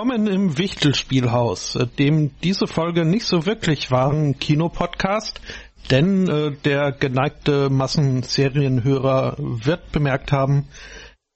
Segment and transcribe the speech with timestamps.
[0.00, 5.42] Willkommen im Wichtelspielhaus, dem diese Folge nicht so wirklich war ein Kinopodcast,
[5.90, 10.68] denn äh, der geneigte Massenserienhörer wird bemerkt haben,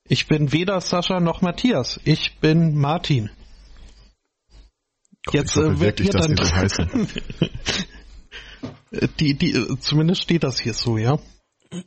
[0.08, 3.28] ich bin weder Sascha noch Matthias, ich bin Martin.
[5.26, 7.08] Gott, Jetzt äh, wird wirklich, ihr dann so heißen.
[9.20, 11.18] die, die, äh, zumindest steht das hier so, ja.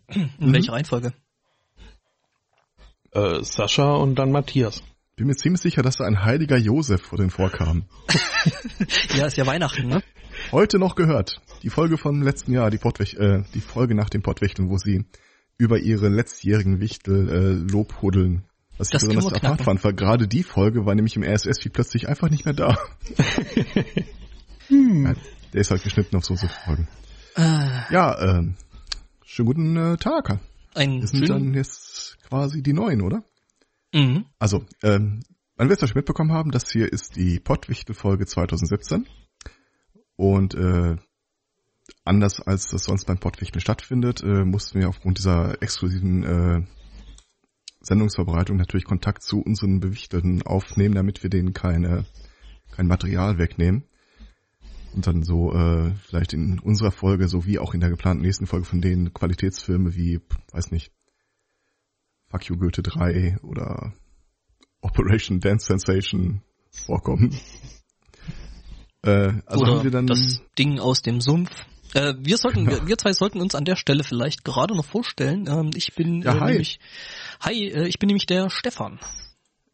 [0.06, 1.14] In welcher Reihenfolge?
[3.14, 4.84] Äh, Sascha und dann Matthias.
[5.18, 7.86] Bin mir ziemlich sicher, dass da ein heiliger Josef vor den vorkam.
[9.16, 10.04] ja, ist ja Weihnachten, ne?
[10.52, 11.42] Heute noch gehört.
[11.64, 15.06] Die Folge von letzten Jahr, die, Pottwech äh, die Folge nach dem Pottwichteln, wo sie
[15.58, 18.44] über ihre letztjährigen Wichtel äh, lobhuddeln.
[18.78, 22.30] Was ich besonders apart fand, war gerade die Folge war nämlich im RSS-Feed plötzlich einfach
[22.30, 22.78] nicht mehr da.
[24.68, 25.04] hm.
[25.04, 25.16] ja,
[25.52, 26.88] der ist halt geschnitten auf so so Folgen.
[27.34, 27.88] Ah.
[27.90, 28.56] Ja, ähm,
[29.26, 30.40] schönen guten äh, Tag.
[30.76, 33.24] Ein das sind dann jetzt quasi die neuen, oder?
[33.98, 34.26] Mhm.
[34.38, 35.22] Also, ähm,
[35.56, 39.08] man wird es ja schon mitbekommen haben, das hier ist die Pottwichtel-Folge 2017.
[40.16, 40.98] Und äh,
[42.04, 46.62] anders als das sonst beim Pottwichteln stattfindet, äh, mussten wir aufgrund dieser exklusiven äh,
[47.82, 52.06] Sendungsverbreitung natürlich Kontakt zu unseren Bewichtelten aufnehmen, damit wir denen keine
[52.72, 53.86] kein Material wegnehmen.
[54.94, 58.66] Und dann so äh, vielleicht in unserer Folge sowie auch in der geplanten nächsten Folge
[58.66, 60.20] von denen Qualitätsfilme wie,
[60.52, 60.92] weiß nicht,
[62.30, 63.94] Fuck You Goethe 3 oder
[64.82, 67.36] Operation Dance Sensation vorkommen.
[69.04, 71.52] Äh, also oder haben wir dann das Ding aus dem Sumpf.
[71.94, 72.82] Äh, wir sollten, genau.
[72.82, 75.48] wir, wir, zwei sollten uns an der Stelle vielleicht gerade noch vorstellen.
[75.48, 76.52] Ähm, ich bin ja, äh, hi.
[76.52, 76.80] nämlich,
[77.40, 79.00] hi, äh, ich bin nämlich der Stefan.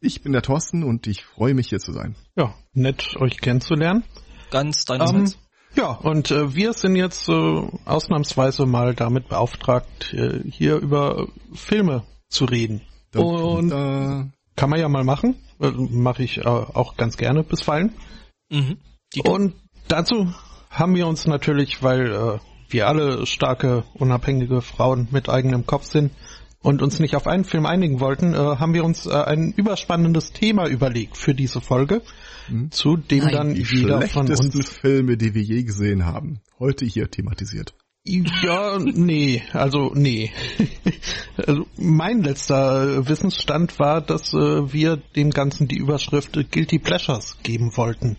[0.02, 2.16] Ich bin der Thorsten und ich freue mich hier zu sein.
[2.36, 4.04] Ja, nett euch kennenzulernen.
[4.52, 5.36] Ganz deinerseits.
[5.36, 5.44] Um, ähm,
[5.76, 12.04] ja, und äh, wir sind jetzt äh, ausnahmsweise mal damit beauftragt, äh, hier über Filme
[12.34, 12.82] zu reden.
[13.12, 14.28] Da, und da.
[14.56, 15.36] kann man ja mal machen.
[15.60, 17.94] Äh, Mache ich äh, auch ganz gerne bisweilen.
[18.50, 18.78] Mhm.
[19.24, 19.56] Und
[19.88, 20.34] dazu
[20.70, 22.40] haben wir uns natürlich, weil äh,
[22.70, 26.12] wir alle starke, unabhängige Frauen mit eigenem Kopf sind
[26.64, 30.32] und uns nicht auf einen Film einigen wollten, äh, haben wir uns äh, ein überspannendes
[30.32, 32.02] Thema überlegt für diese Folge,
[32.50, 32.72] mhm.
[32.72, 36.86] zu dem Nein, dann die jeder von uns Filme, die wir je gesehen haben, heute
[36.86, 37.76] hier thematisiert.
[38.06, 40.32] Ja, nee, also nee.
[41.38, 47.78] also mein letzter Wissensstand war, dass äh, wir dem Ganzen die Überschrift Guilty Pleasures geben
[47.78, 48.18] wollten.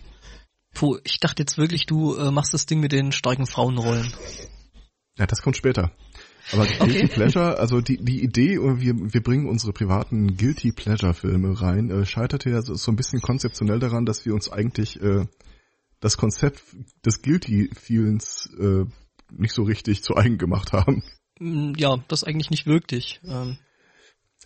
[0.73, 4.11] Puh, ich dachte jetzt wirklich, du äh, machst das Ding mit den starken Frauenrollen.
[5.17, 5.91] Ja, das kommt später.
[6.51, 7.07] Aber Guilty okay.
[7.07, 12.05] Pleasure, also die, die Idee, wir, wir bringen unsere privaten Guilty Pleasure Filme rein, äh,
[12.07, 15.27] scheiterte ja so, so ein bisschen konzeptionell daran, dass wir uns eigentlich äh,
[15.99, 16.63] das Konzept
[17.05, 18.85] des Guilty Feelings äh,
[19.31, 21.03] nicht so richtig zu eigen gemacht haben.
[21.39, 23.19] Mm, ja, das eigentlich nicht wirklich.
[23.25, 23.57] Ähm,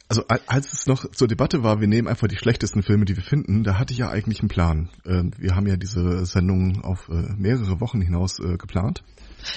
[0.10, 3.24] also als es noch zur Debatte war, wir nehmen einfach die schlechtesten Filme, die wir
[3.24, 4.90] finden, da hatte ich ja eigentlich einen Plan.
[5.06, 9.04] Ähm, wir haben ja diese Sendung auf äh, mehrere Wochen hinaus äh, geplant.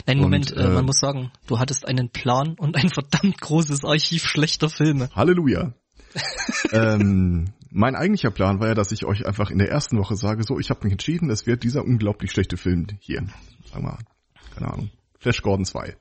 [0.07, 3.85] Nein, Moment, und, äh, man muss sagen, du hattest einen Plan und ein verdammt großes
[3.85, 5.09] Archiv schlechter Filme.
[5.15, 5.73] Halleluja.
[6.73, 10.43] ähm, mein eigentlicher Plan war ja, dass ich euch einfach in der ersten Woche sage,
[10.43, 13.25] so, ich habe mich entschieden, es wird dieser unglaublich schlechte Film hier.
[13.65, 13.99] Sagen wir mal,
[14.55, 14.91] keine Ahnung,
[15.23, 15.97] Flash Gordon 2.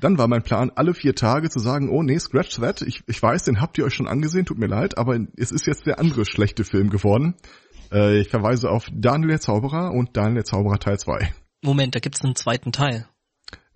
[0.00, 2.80] Dann war mein Plan, alle vier Tage zu sagen, oh nee, scratch that.
[2.80, 5.66] Ich, ich weiß, den habt ihr euch schon angesehen, tut mir leid, aber es ist
[5.66, 7.34] jetzt der andere schlechte Film geworden.
[7.92, 11.34] Äh, ich verweise auf Daniel der Zauberer und Daniel der Zauberer Teil 2.
[11.62, 13.06] Moment, da gibt's einen zweiten Teil.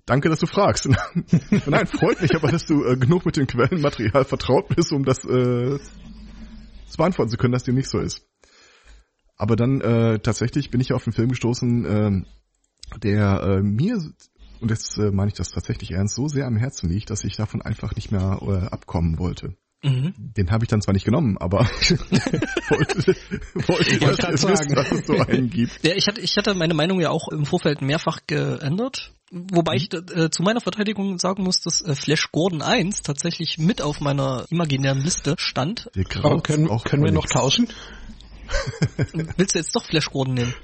[0.07, 0.89] Danke, dass du fragst.
[1.67, 5.25] Nein, freut mich aber, dass du äh, genug mit dem Quellenmaterial vertraut bist, um das
[5.25, 5.79] äh,
[6.89, 8.27] zu beantworten zu können, dass dem nicht so ist.
[9.37, 12.23] Aber dann äh, tatsächlich bin ich auf einen Film gestoßen, äh,
[13.03, 13.99] der äh, mir
[14.61, 17.37] und jetzt äh, meine ich das tatsächlich ernst, so sehr am Herzen liegt, dass ich
[17.37, 19.57] davon einfach nicht mehr äh, abkommen wollte.
[19.83, 20.15] Mhm.
[20.17, 21.59] Den habe ich dann zwar nicht genommen, aber
[22.71, 23.15] wollte,
[23.69, 24.55] wollte ja, ich sagen.
[24.55, 25.85] Wissen, dass es so einen gibt.
[25.85, 29.13] Ja, ich hatte, ich hatte meine Meinung ja auch im Vorfeld mehrfach geändert.
[29.31, 29.77] Wobei mhm.
[29.77, 34.01] ich äh, zu meiner Verteidigung sagen muss, dass äh, Flash Gordon 1 tatsächlich mit auf
[34.01, 35.91] meiner imaginären Liste stand.
[36.23, 37.69] Aber können, können wir noch tauschen?
[39.37, 40.55] Willst du jetzt doch Flash Gordon nehmen?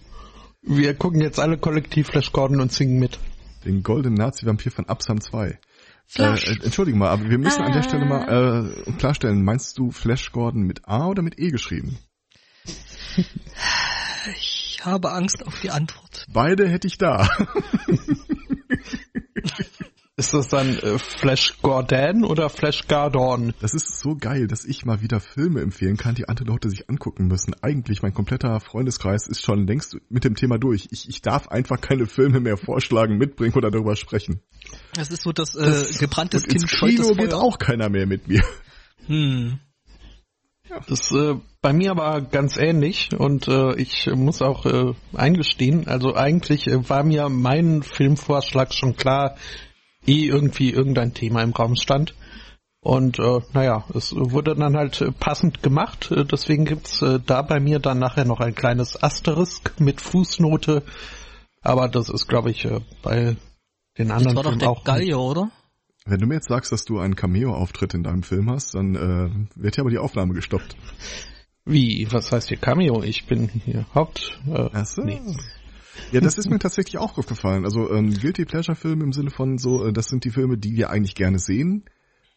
[0.63, 3.19] Wir gucken jetzt alle kollektiv Flash Gordon und singen mit
[3.65, 5.59] den goldenen Nazi-Vampir von Absam 2.
[6.07, 6.47] Flash.
[6.47, 7.67] Äh, Entschuldige mal, aber wir müssen ah.
[7.67, 11.51] an der Stelle mal äh, klarstellen, meinst du Flash Gordon mit A oder mit E
[11.51, 11.99] geschrieben?
[14.37, 16.27] Ich habe Angst auf die Antwort.
[16.31, 17.29] Beide hätte ich da.
[20.21, 23.55] Ist das dann äh, Flash Gordon oder Flash Gardon?
[23.63, 26.91] Das ist so geil, dass ich mal wieder Filme empfehlen kann, die andere Leute sich
[26.91, 27.55] angucken müssen.
[27.63, 30.89] Eigentlich, mein kompletter Freundeskreis ist schon längst mit dem Thema durch.
[30.91, 34.43] Ich, ich darf einfach keine Filme mehr vorschlagen, mitbringen oder darüber sprechen.
[34.93, 38.29] Das ist so das, äh, das gebranntes Kind ins Kino geht auch keiner mehr mit
[38.29, 38.43] mir.
[39.07, 39.59] Hm.
[40.87, 46.15] Das äh, bei mir aber ganz ähnlich und äh, ich muss auch äh, eingestehen, also
[46.15, 49.37] eigentlich äh, war mir mein Filmvorschlag schon klar,
[50.11, 52.15] eh irgendwie irgendein Thema im Raum stand.
[52.83, 56.11] Und äh, naja, es wurde dann halt passend gemacht.
[56.11, 60.83] Äh, deswegen gibt's äh, da bei mir dann nachher noch ein kleines Asterisk mit Fußnote.
[61.61, 63.37] Aber das ist, glaube ich, äh, bei
[63.99, 65.51] den anderen das war Filmen doch der Gallier, oder?
[66.07, 69.63] Wenn du mir jetzt sagst, dass du einen Cameo-Auftritt in deinem Film hast, dann äh,
[69.63, 70.75] wird hier aber die Aufnahme gestoppt.
[71.67, 72.09] Wie?
[72.11, 73.03] Was heißt hier Cameo?
[73.03, 74.41] Ich bin hier Haupt.
[74.49, 75.03] Äh, Ach so.
[75.03, 75.21] Nee.
[76.13, 77.65] Ja, das ist mir tatsächlich auch aufgefallen.
[77.65, 80.77] Also ähm, Guilty Pleasure Film im Sinne von so, äh, das sind die Filme, die
[80.77, 81.85] wir eigentlich gerne sehen,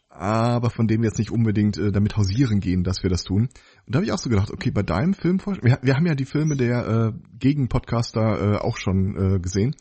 [0.08, 3.48] aber von denen wir jetzt nicht unbedingt äh, damit hausieren gehen, dass wir das tun.
[3.86, 6.14] Und da habe ich auch so gedacht, okay, bei deinem Film, wir, wir haben ja
[6.14, 9.74] die Filme der äh, Gegenpodcaster äh, auch schon äh, gesehen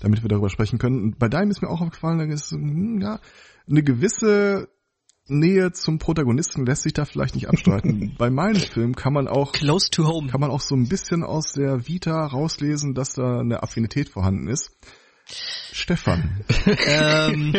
[0.00, 1.02] damit wir darüber sprechen können.
[1.02, 3.20] Und bei deinem ist mir auch aufgefallen, da ist hm, ja
[3.68, 4.68] eine gewisse
[5.26, 8.14] Nähe zum Protagonisten lässt sich da vielleicht nicht abstreiten.
[8.18, 11.22] bei meinem Film kann man auch Close to Home kann man auch so ein bisschen
[11.22, 14.70] aus der Vita rauslesen, dass da eine Affinität vorhanden ist.
[15.26, 16.44] Stefan,
[16.86, 17.54] ähm.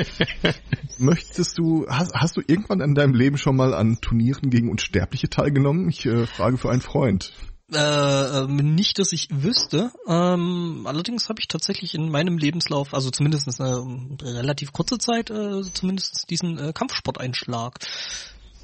[1.00, 5.30] möchtest du, hast, hast du irgendwann in deinem Leben schon mal an Turnieren gegen Unsterbliche
[5.30, 5.90] teilgenommen?
[5.90, 7.34] Ich äh, frage für einen Freund.
[7.72, 9.92] Äh, ähm, nicht, dass ich wüsste.
[10.08, 15.64] Ähm, allerdings habe ich tatsächlich in meinem Lebenslauf, also zumindest eine relativ kurze Zeit, äh,
[15.74, 17.80] zumindest diesen äh, Kampfsporteinschlag.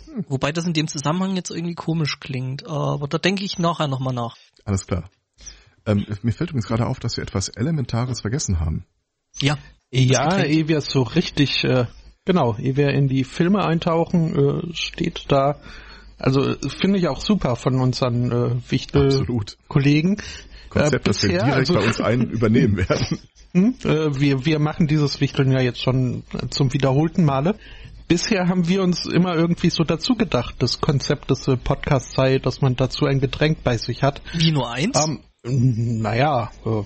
[0.05, 0.25] Hm.
[0.29, 2.67] Wobei das in dem Zusammenhang jetzt irgendwie komisch klingt.
[2.67, 4.37] Aber da denke ich nachher nochmal nach.
[4.65, 5.09] Alles klar.
[5.87, 8.85] Ähm, mir fällt übrigens gerade auf, dass wir etwas Elementares vergessen haben.
[9.39, 9.57] Ja.
[9.93, 11.85] Ja, ehe wir so richtig, äh,
[12.23, 15.59] genau, ehe wir in die Filme eintauchen, äh, steht da
[16.21, 20.17] also finde ich auch super von unseren äh, Wichtel-Kollegen.
[20.69, 23.19] Konzept, äh, das wir direkt also, bei uns ein übernehmen werden.
[23.53, 27.55] Hm, äh, wir, wir machen dieses Wichteln ja jetzt schon zum wiederholten Male.
[28.07, 32.39] Bisher haben wir uns immer irgendwie so dazu gedacht, das Konzept des äh, Podcasts sei,
[32.39, 34.21] dass man dazu ein Getränk bei sich hat.
[34.33, 34.97] Wie nur eins?
[35.43, 36.83] Ähm, naja, äh,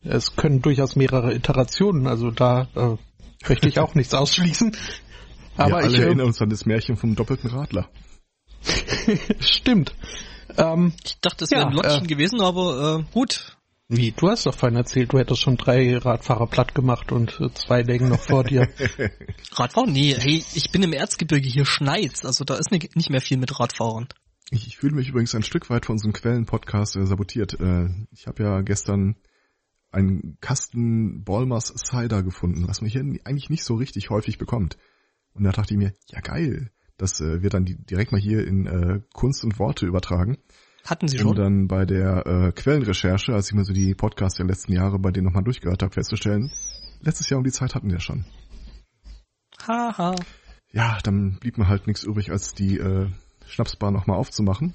[0.00, 2.96] es können durchaus mehrere Iterationen, also da äh,
[3.48, 4.76] möchte ich auch nichts ausschließen.
[5.58, 7.88] Aber alle ich, erinnern uns an das Märchen vom doppelten Radler.
[9.40, 9.94] Stimmt.
[10.56, 13.56] Ähm, ich dachte, das wäre ja, ein Lottchen äh, gewesen, aber äh, gut.
[13.88, 17.50] Wie, du hast doch vorhin erzählt, du hättest schon drei Radfahrer platt gemacht und äh,
[17.54, 18.68] zwei Längen noch vor dir.
[19.52, 19.92] Radfahren?
[19.92, 23.58] Nee, hey, ich bin im Erzgebirge, hier schneit's, also da ist nicht mehr viel mit
[23.58, 24.08] Radfahrern.
[24.50, 27.58] Ich, ich fühle mich übrigens ein Stück weit von unserem Quellen-Podcast äh, sabotiert.
[27.60, 29.16] Äh, ich habe ja gestern
[29.90, 34.76] einen Kasten Balmers Cider gefunden, was man hier eigentlich nicht so richtig häufig bekommt.
[35.38, 38.46] Und da dachte ich mir, ja geil, das äh, wird dann die, direkt mal hier
[38.46, 40.38] in äh, Kunst und Worte übertragen.
[40.84, 41.28] Hatten Sie schon?
[41.28, 44.98] Und dann bei der äh, Quellenrecherche, als ich mir so die Podcasts der letzten Jahre
[44.98, 46.50] bei denen nochmal durchgehört habe, festzustellen,
[47.00, 48.24] letztes Jahr um die Zeit hatten wir schon.
[49.66, 50.14] Haha.
[50.72, 53.08] Ja, dann blieb mir halt nichts übrig, als die äh,
[53.46, 54.74] Schnapsbar nochmal aufzumachen.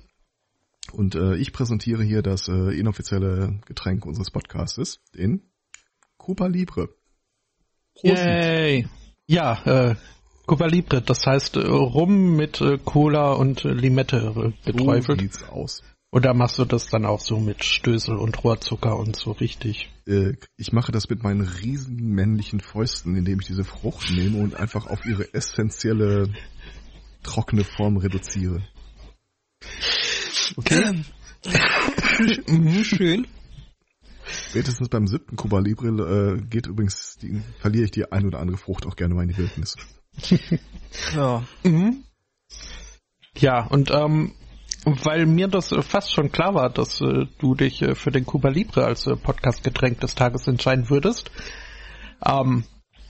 [0.91, 5.41] Und äh, ich präsentiere hier das äh, inoffizielle Getränk unseres Podcasts, den
[6.17, 6.89] Cuba Libre.
[7.95, 8.23] Prost.
[8.23, 8.87] Yay!
[9.25, 9.95] Ja, äh,
[10.45, 15.19] Cuba Libre, das heißt äh, Rum mit äh, Cola und äh, Limette geträufelt.
[15.19, 15.83] So sieht's aus.
[16.11, 19.89] Oder machst du das dann auch so mit Stößel und Rohrzucker und so richtig?
[20.05, 24.87] ich mache das mit meinen riesen männlichen Fäusten, indem ich diese Frucht nehme und einfach
[24.87, 26.27] auf ihre essentielle
[27.23, 28.61] trockene Form reduziere.
[30.57, 31.03] Okay.
[32.47, 33.27] mhm, schön.
[34.25, 38.57] Spätestens beim siebten Cuba Libre äh, geht übrigens, die, verliere ich die ein oder andere
[38.57, 39.77] Frucht auch gerne mal in die Wildnis.
[41.15, 41.43] Ja.
[41.63, 42.03] Mhm.
[43.37, 44.33] Ja, und ähm,
[44.85, 48.25] weil mir das äh, fast schon klar war, dass äh, du dich äh, für den
[48.25, 51.31] Cuba Libre als äh, Podcast-Getränk des Tages entscheiden würdest,
[52.25, 52.65] ähm,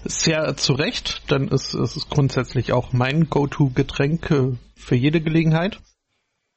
[0.05, 5.79] sehr zu Recht, denn es, es ist grundsätzlich auch mein Go-To-Getränk äh, für jede Gelegenheit.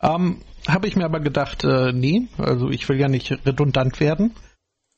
[0.03, 4.35] Ähm, habe ich mir aber gedacht, äh, nee, also ich will ja nicht redundant werden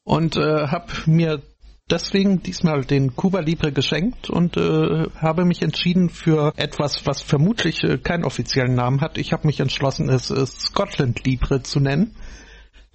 [0.03, 1.43] und äh, habe mir
[1.91, 7.83] deswegen diesmal den Cuba Libre geschenkt und äh, habe mich entschieden für etwas, was vermutlich
[7.85, 9.19] äh, keinen offiziellen Namen hat.
[9.19, 12.15] Ich habe mich entschlossen, es äh, Scotland Libre zu nennen.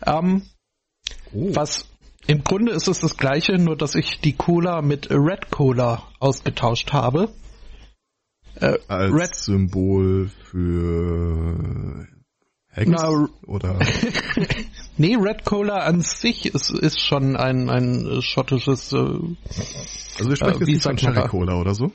[0.06, 0.44] Ähm,
[1.34, 1.56] oh.
[1.56, 1.88] Was
[2.28, 6.94] im Grunde ist es das gleiche, nur dass ich die Cola mit Red Cola ausgetauscht
[6.94, 7.30] habe.
[8.56, 12.08] Äh, Als Red Symbol für
[12.70, 13.80] Hex Na, oder?
[14.98, 18.94] nee, Red Cola an sich ist, ist schon ein, ein schottisches.
[18.94, 21.92] Äh, also wir sprechen äh, jetzt von Cherry Cola oder so?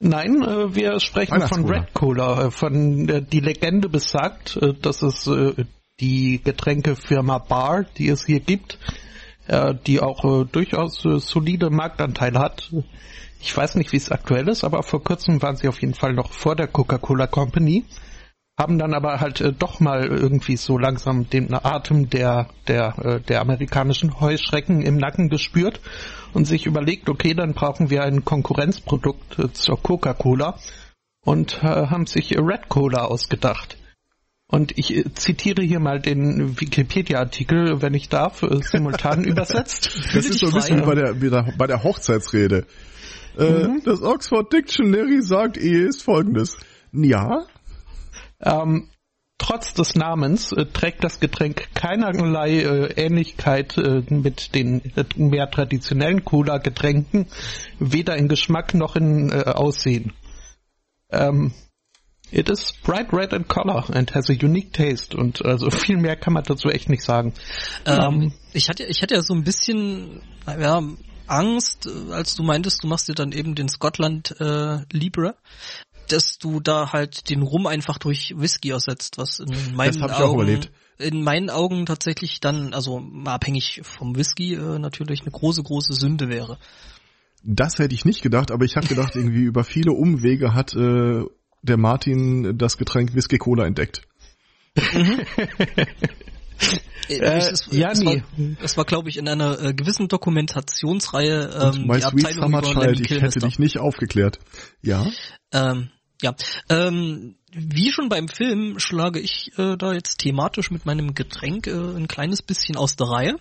[0.00, 2.46] Nein, äh, wir sprechen von Red Cola.
[2.46, 5.64] Äh, von äh, die Legende besagt, äh, dass es äh,
[6.00, 8.78] die Getränkefirma Bar, die es hier gibt,
[9.46, 12.72] äh, die auch äh, durchaus äh, solide Marktanteile hat.
[13.40, 16.14] Ich weiß nicht, wie es aktuell ist, aber vor kurzem waren sie auf jeden Fall
[16.14, 17.84] noch vor der Coca-Cola Company
[18.58, 23.20] haben dann aber halt äh, doch mal irgendwie so langsam den Atem der, der, äh,
[23.20, 25.80] der amerikanischen Heuschrecken im Nacken gespürt
[26.32, 30.58] und sich überlegt, okay, dann brauchen wir ein Konkurrenzprodukt äh, zur Coca-Cola
[31.24, 33.76] und äh, haben sich Red Cola ausgedacht.
[34.46, 39.90] Und ich äh, zitiere hier mal den Wikipedia-Artikel, wenn ich darf, äh, simultan übersetzt.
[40.14, 41.14] Das ist so ein bisschen bei der,
[41.58, 42.66] bei der Hochzeitsrede.
[43.36, 43.82] Mhm.
[43.84, 46.56] Das Oxford Dictionary sagt Ehe ist folgendes.
[46.92, 47.46] Ja,
[48.44, 48.88] ähm,
[49.38, 55.50] trotz des Namens äh, trägt das Getränk keinerlei äh, Ähnlichkeit äh, mit den äh, mehr
[55.50, 57.26] traditionellen Cola-Getränken,
[57.78, 60.12] weder in Geschmack noch in äh, Aussehen.
[61.10, 61.52] Ähm,
[62.30, 66.16] it is bright red in color and has a unique taste und also viel mehr
[66.16, 67.34] kann man dazu echt nicht sagen.
[67.86, 70.82] Ähm, ähm, ich hatte ich hatte ja so ein bisschen ja,
[71.26, 75.36] Angst, äh, als du meintest, du machst dir dann eben den Scotland äh, Libre,
[76.08, 80.60] dass du da halt den Rum einfach durch Whisky ersetzt, was in meinen Augen
[80.98, 86.28] in meinen Augen tatsächlich dann, also abhängig vom Whisky äh, natürlich eine große, große Sünde
[86.28, 86.58] wäre.
[87.42, 91.24] Das hätte ich nicht gedacht, aber ich habe gedacht, irgendwie über viele Umwege hat äh,
[91.62, 94.02] der Martin das Getränk Whisky Cola entdeckt.
[94.76, 95.20] Mhm.
[97.08, 98.06] Äh, ja, das, nee.
[98.06, 101.72] war, das war, glaube ich, in einer äh, gewissen Dokumentationsreihe.
[101.74, 104.38] Ähm, My Sweet Summer Child, ich hätte dich nicht aufgeklärt.
[104.80, 105.06] Ja.
[105.52, 105.90] Ähm,
[106.22, 106.34] ja,
[106.70, 111.72] ähm, wie schon beim Film schlage ich äh, da jetzt thematisch mit meinem Getränk äh,
[111.72, 113.36] ein kleines bisschen aus der Reihe.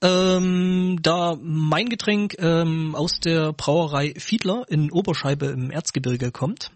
[0.00, 6.70] Ähm, da mein Getränk ähm, aus der Brauerei Fiedler in Oberscheibe im Erzgebirge kommt.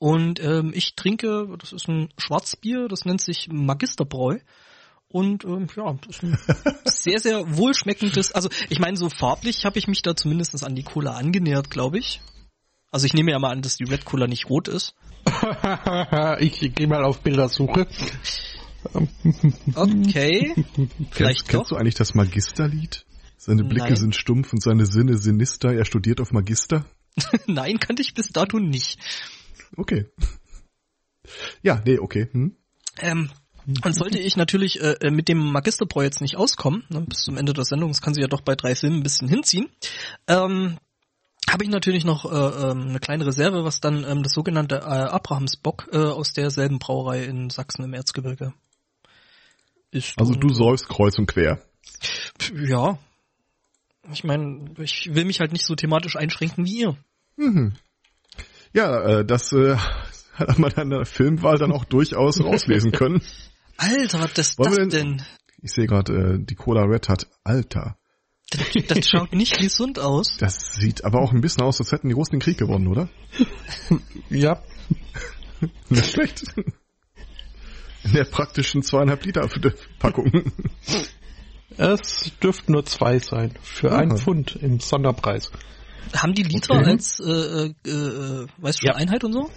[0.00, 4.38] Und ähm, ich trinke, das ist ein Schwarzbier, das nennt sich Magisterbräu.
[5.08, 6.38] Und ähm, ja, das ist ein
[6.86, 10.84] sehr, sehr wohlschmeckendes, also ich meine, so farblich habe ich mich da zumindest an die
[10.84, 12.22] Cola angenähert, glaube ich.
[12.90, 14.94] Also ich nehme ja mal an, dass die Red Cola nicht rot ist.
[16.38, 17.86] ich gehe mal auf Bildersuche.
[19.74, 20.54] Okay.
[21.10, 23.04] Vielleicht kennst, kennst du eigentlich das Magisterlied?
[23.36, 23.96] Seine Blicke Nein.
[23.96, 25.74] sind stumpf und seine Sinne sinister.
[25.74, 26.86] Er studiert auf Magister.
[27.46, 28.98] Nein, kannte ich bis dato nicht.
[29.76, 30.06] Okay.
[31.62, 32.28] Ja, nee, okay.
[32.32, 32.56] Hm?
[32.98, 33.30] Ähm,
[33.84, 37.36] und sollte ich natürlich äh, äh, mit dem Magisterbräu jetzt nicht auskommen, ne, bis zum
[37.36, 39.68] Ende der Sendung, das kann sie ja doch bei drei Filmen ein bisschen hinziehen,
[40.26, 40.78] ähm,
[41.48, 44.84] habe ich natürlich noch äh, ähm, eine kleine Reserve, was dann ähm, das sogenannte äh,
[44.84, 48.54] Abrahamsbock äh, aus derselben Brauerei in Sachsen im Erzgebirge
[49.90, 50.18] ist.
[50.18, 51.60] Also du säufst kreuz und quer.
[52.54, 52.98] Ja.
[54.12, 56.96] Ich meine, ich will mich halt nicht so thematisch einschränken wie ihr.
[57.36, 57.74] Mhm.
[58.72, 59.76] Ja, äh, das äh,
[60.34, 63.22] hat man an der Filmwahl dann auch durchaus rauslesen können.
[63.76, 65.22] Alter, was ist das denn, denn?
[65.62, 67.96] Ich sehe gerade, äh, die Cola Red hat Alter.
[68.50, 70.36] Das, das schaut nicht gesund aus.
[70.38, 73.08] Das sieht aber auch ein bisschen aus, als hätten die Russen den Krieg gewonnen, oder?
[74.28, 74.62] ja.
[75.88, 76.44] Nicht schlecht.
[78.02, 79.48] In der praktischen zweieinhalb Liter
[79.98, 80.52] Packung.
[81.76, 83.54] Es dürften nur zwei sein.
[83.62, 83.98] Für Aha.
[83.98, 85.52] ein Pfund im Sonderpreis.
[86.14, 86.90] Haben die Liter okay.
[86.90, 88.94] als, äh, äh, äh, weißt du, ja.
[88.94, 89.50] Einheit und so?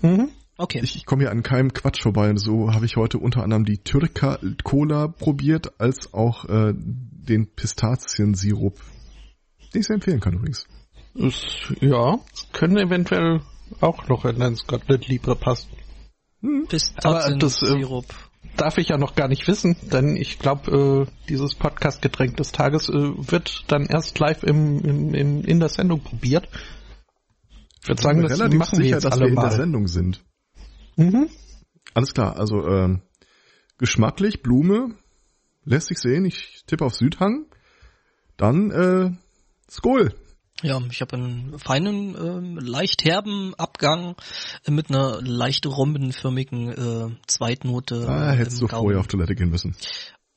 [0.00, 0.30] Mhm.
[0.56, 0.80] Okay.
[0.82, 2.28] Ich, ich komme hier an keinem Quatsch vorbei.
[2.30, 7.46] Und so habe ich heute unter anderem die Türka Cola probiert, als auch äh, den
[7.54, 8.76] Pistaziensirup,
[9.72, 10.66] den ich sehr empfehlen kann übrigens.
[11.14, 12.18] Ist, ja,
[12.52, 13.40] können eventuell
[13.80, 15.70] auch noch in ein Scotland Libre passen.
[16.40, 16.66] Hm.
[16.68, 18.06] Pistaziensirup.
[18.56, 22.88] Darf ich ja noch gar nicht wissen, denn ich glaube, äh, dieses Podcast-Getränk des Tages
[22.88, 26.48] äh, wird dann erst live im, im, im, in der Sendung probiert.
[27.82, 29.44] Ich würde sagen, das machen sicher, wir jetzt dass alle wir mal.
[29.44, 30.24] in der Sendung sind.
[30.96, 31.28] Mhm.
[31.94, 32.98] Alles klar, also äh,
[33.78, 34.94] geschmacklich, Blume,
[35.64, 36.24] lässt sich sehen.
[36.24, 37.46] Ich tippe auf Südhang.
[38.36, 39.10] Dann äh,
[39.70, 40.14] Skol.
[40.62, 44.16] Ja, ich habe einen feinen, äh, leicht herben Abgang
[44.64, 48.06] äh, mit einer leicht rhombenförmigen äh, Zweitnote.
[48.08, 48.82] Ah, hättest du Gaumen.
[48.82, 49.76] vorher auf Toilette gehen müssen.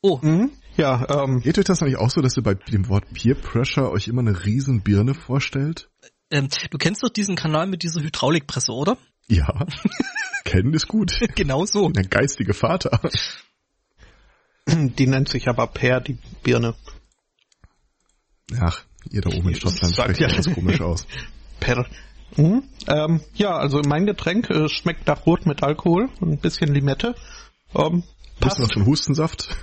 [0.00, 0.18] Oh.
[0.22, 0.52] Mhm.
[0.76, 1.40] Ja, ähm.
[1.40, 4.20] Geht euch das eigentlich auch so, dass ihr bei dem Wort Peer Pressure euch immer
[4.20, 5.90] eine riesen Birne vorstellt?
[6.30, 8.96] Ähm, du kennst doch diesen Kanal mit dieser Hydraulikpresse, oder?
[9.28, 9.66] Ja.
[10.44, 11.18] Kennen ist gut.
[11.34, 11.88] genau so.
[11.88, 13.00] Der geistige Vater.
[14.66, 16.74] Die nennt sich aber Per, die Birne.
[18.60, 21.06] Ach, ihr da oben in Schottland spricht ja das komisch aus.
[21.60, 21.86] Per.
[22.36, 22.64] Mhm.
[22.88, 27.14] Ähm, ja, also mein Getränk äh, schmeckt nach Rot mit Alkohol und ein bisschen Limette.
[27.74, 28.04] Ähm,
[28.40, 28.58] passt.
[28.58, 29.56] Bisschen von Hustensaft?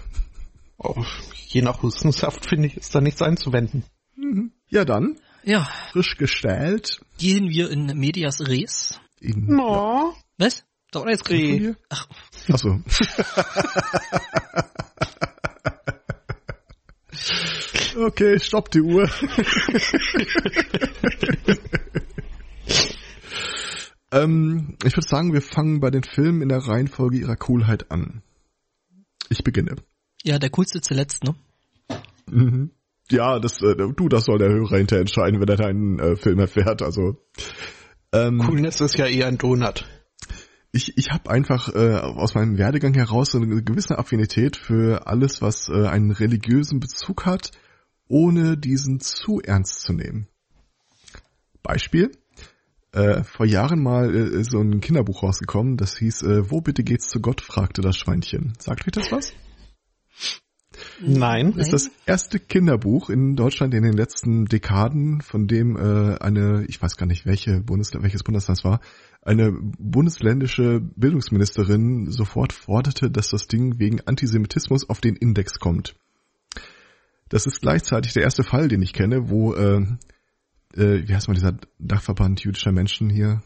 [0.77, 1.03] Oh,
[1.47, 3.83] je nach Hustensaft finde ich, ist da nichts einzuwenden.
[4.15, 4.51] Mhm.
[4.69, 5.19] Ja, dann.
[5.43, 5.67] Ja.
[5.91, 7.01] Frisch gestellt.
[7.17, 8.99] Gehen wir in Medias Res.
[9.19, 10.13] In, no.
[10.13, 10.13] Ja.
[10.37, 10.63] Was?
[10.91, 11.73] Da war jetzt Reh.
[11.89, 12.07] Ach.
[17.99, 19.09] Okay, stopp die Uhr.
[24.11, 28.23] Ähm, ich würde sagen, wir fangen bei den Filmen in der Reihenfolge ihrer Coolheit an.
[29.29, 29.75] Ich beginne.
[30.23, 31.35] Ja, der coolste zuletzt, ne?
[32.29, 32.71] Mhm.
[33.11, 36.39] Ja, das, äh, du, das soll der Hörer hinter entscheiden, wenn er deinen äh, Film
[36.39, 36.81] erfährt.
[36.81, 37.17] Also
[38.11, 39.85] ähm, Coolness ist ja eher ein Donut.
[40.71, 45.69] Ich, ich habe einfach äh, aus meinem Werdegang heraus eine gewisse Affinität für alles, was
[45.69, 47.51] äh, einen religiösen Bezug hat,
[48.09, 50.27] ohne diesen zu ernst zu nehmen.
[51.63, 52.11] Beispiel.
[52.91, 57.07] Äh, vor Jahren mal äh, so ein Kinderbuch rausgekommen, das hieß äh, Wo bitte geht's
[57.07, 57.39] zu Gott?
[57.39, 58.53] fragte das Schweinchen.
[58.57, 59.33] Sagt euch das was?
[60.99, 61.53] Nein.
[61.55, 66.65] Das ist das erste Kinderbuch in Deutschland in den letzten Dekaden, von dem äh, eine,
[66.67, 68.79] ich weiß gar nicht welche Bundesland, welches Bundesland war,
[69.21, 75.95] eine bundesländische Bildungsministerin sofort forderte, dass das Ding wegen Antisemitismus auf den Index kommt.
[77.29, 79.85] Das ist gleichzeitig der erste Fall, den ich kenne, wo äh,
[80.75, 83.41] äh, wie heißt mal dieser Dachverband jüdischer Menschen hier?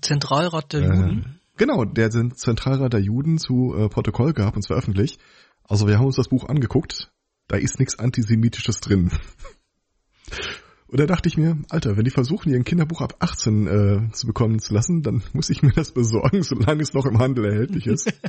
[0.00, 1.40] Zentralrat der äh, Juden?
[1.56, 5.18] Genau, der Zentralrat der Juden zu äh, Protokoll gab, und zwar öffentlich.
[5.62, 7.12] Also wir haben uns das Buch angeguckt,
[7.48, 9.10] da ist nichts Antisemitisches drin.
[10.86, 14.12] Und da dachte ich mir, Alter, wenn die versuchen, ihr ein Kinderbuch ab 18 äh,
[14.12, 17.46] zu bekommen zu lassen, dann muss ich mir das besorgen, solange es noch im Handel
[17.46, 18.12] erhältlich ist.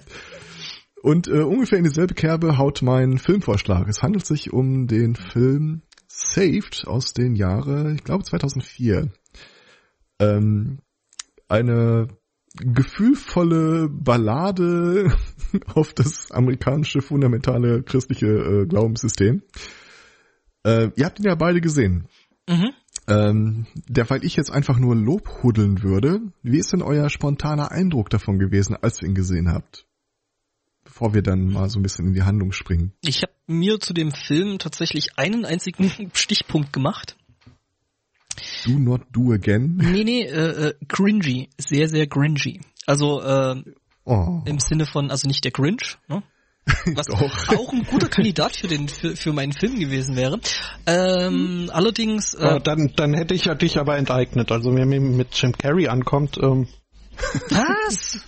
[1.06, 3.88] Und äh, ungefähr in dieselbe Kerbe haut mein Filmvorschlag.
[3.88, 9.12] Es handelt sich um den Film Saved aus den Jahre, ich glaube 2004.
[10.18, 10.80] Ähm,
[11.48, 12.08] eine
[12.56, 15.16] gefühlvolle Ballade
[15.76, 19.44] auf das amerikanische fundamentale christliche äh, Glaubenssystem.
[20.64, 22.08] Äh, ihr habt ihn ja beide gesehen.
[22.50, 22.72] Mhm.
[23.08, 28.10] Ähm, derweil ich jetzt einfach nur Lob huddeln würde, wie ist denn euer spontaner Eindruck
[28.10, 29.85] davon gewesen, als ihr ihn gesehen habt?
[30.96, 32.94] Bevor wir dann mal so ein bisschen in die Handlung springen.
[33.02, 37.18] Ich habe mir zu dem Film tatsächlich einen einzigen Stichpunkt gemacht.
[38.66, 39.76] Do not do again?
[39.76, 41.50] Nee, nee, äh, äh, cringy.
[41.58, 42.62] Sehr, sehr cringy.
[42.86, 43.62] Also äh,
[44.06, 44.42] oh.
[44.46, 46.24] im Sinne von, also nicht der Grinch, ne?
[46.96, 50.40] Was auch ein guter Kandidat für den für, für meinen Film gewesen wäre.
[50.86, 52.34] Ähm, allerdings.
[52.36, 54.50] Äh, ja, dann dann hätte ich ja dich aber enteignet.
[54.50, 56.38] Also wenn mir mit Jim Carrey ankommt.
[56.42, 56.70] Ähm.
[57.50, 58.22] Was?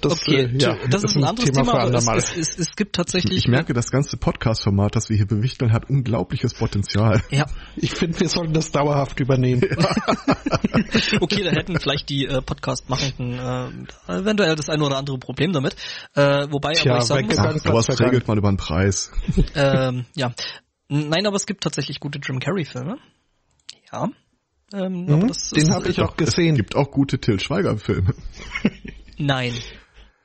[0.00, 2.76] Das, okay, äh, ja, das, ist ein, anderes Thema, Thema aber es, es, es, es,
[2.76, 3.38] gibt tatsächlich...
[3.38, 7.22] Ich merke, das ganze Podcast-Format, das wir hier bewichteln, hat unglaubliches Potenzial.
[7.30, 7.46] Ja.
[7.76, 9.62] Ich finde, wir sollten das dauerhaft übernehmen.
[9.62, 9.96] Ja.
[11.20, 15.76] okay, da hätten vielleicht die äh, Podcast-Machenden äh, eventuell das ein oder andere Problem damit.
[16.14, 17.38] Äh, wobei, Tja, aber ich sagen muss...
[17.38, 19.10] Ach, aber was regelt man über einen Preis?
[19.54, 20.32] ähm, ja.
[20.88, 22.98] Nein, aber es gibt tatsächlich gute Jim Carrey-Filme.
[23.92, 24.08] Ja.
[24.72, 26.54] Ähm, mhm, das, den habe ich auch gesehen.
[26.54, 28.14] Es gibt auch gute Till Schweiger-Filme.
[29.20, 29.52] Nein.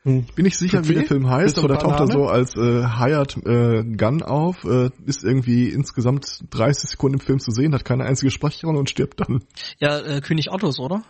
[0.04, 0.26] Hm.
[0.36, 3.38] Bin ich sicher, wie der Film heißt, aber da taucht er so als äh, Hired
[3.38, 8.06] äh, Gun auf, äh, ist irgendwie insgesamt 30 Sekunden im Film zu sehen, hat keine
[8.06, 9.44] einzige Sprecherin und stirbt dann.
[9.80, 11.02] Ja, äh, König Ottos, oder?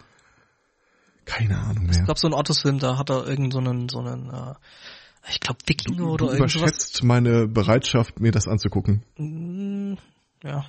[1.26, 1.98] Keine Ahnung mehr.
[1.98, 4.54] Ich glaube, so ein Ottos-Film, da hat er irgend so einen, so einen äh,
[5.30, 6.54] ich glaube Wikinger oder irgendwas.
[6.54, 9.04] Du überschätzt meine Bereitschaft, mir das anzugucken.
[10.46, 10.66] Ja.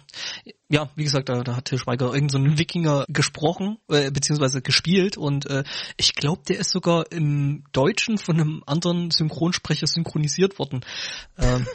[0.69, 5.17] Ja, wie gesagt, da, da hat Til Schweiger irgendeinen so Wikinger gesprochen, äh, beziehungsweise gespielt
[5.17, 5.65] und äh,
[5.97, 10.81] ich glaube, der ist sogar im Deutschen von einem anderen Synchronsprecher synchronisiert worden.
[11.39, 11.67] Ähm,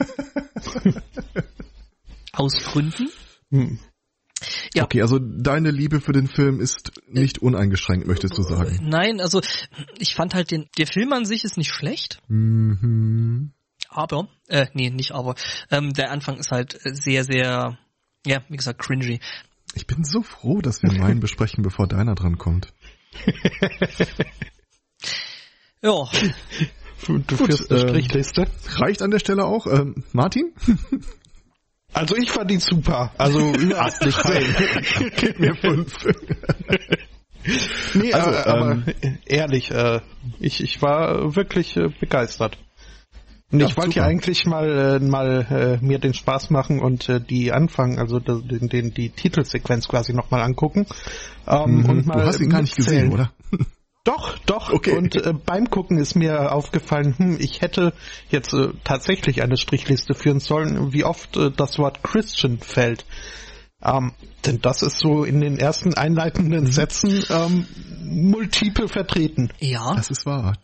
[2.33, 3.09] aus Gründen.
[3.51, 3.79] Hm.
[4.73, 4.83] Ja.
[4.83, 8.79] Okay, also deine Liebe für den Film ist nicht uneingeschränkt, möchtest du sagen?
[8.81, 9.41] Nein, also
[9.99, 12.19] ich fand halt den, der Film an sich ist nicht schlecht.
[12.27, 13.51] Mhm.
[13.89, 15.35] Aber, äh, nee, nicht aber,
[15.69, 17.77] ähm, der Anfang ist halt sehr, sehr
[18.25, 19.19] ja, wie gesagt, cringy.
[19.73, 22.73] Ich bin so froh, dass wir meinen besprechen, bevor deiner dran kommt.
[25.81, 26.05] ja.
[27.05, 28.47] Du, du Gut, führst eine äh, Strichliste.
[28.75, 29.67] Reicht an der Stelle auch.
[29.67, 30.53] Ähm, Martin?
[31.93, 33.11] Also ich fand die super.
[33.17, 34.45] Also nicht fein.
[35.17, 35.93] Gib mir fünf.
[37.95, 38.85] nee, also, äh, aber ähm,
[39.25, 39.99] ehrlich, äh,
[40.39, 42.57] ich, ich war wirklich äh, begeistert.
[43.51, 47.09] Und ja, ich wollte ja eigentlich mal äh, mal äh, mir den Spaß machen und
[47.09, 50.85] äh, die anfangen, also den, den die Titelsequenz quasi nochmal angucken.
[51.47, 51.89] Ähm, mhm.
[51.89, 53.31] und mal du hast ihn gar nicht gesehen, oder?
[54.03, 54.73] Doch, doch.
[54.73, 54.97] Okay.
[54.97, 57.93] Und äh, beim Gucken ist mir aufgefallen, hm, ich hätte
[58.29, 63.05] jetzt äh, tatsächlich eine Strichliste führen sollen, wie oft äh, das Wort Christian fällt.
[63.83, 64.13] Ähm,
[64.45, 67.67] denn das ist so in den ersten einleitenden Sätzen ähm,
[68.03, 69.51] multiple vertreten.
[69.59, 69.93] Ja.
[69.93, 70.55] Das ist wahr.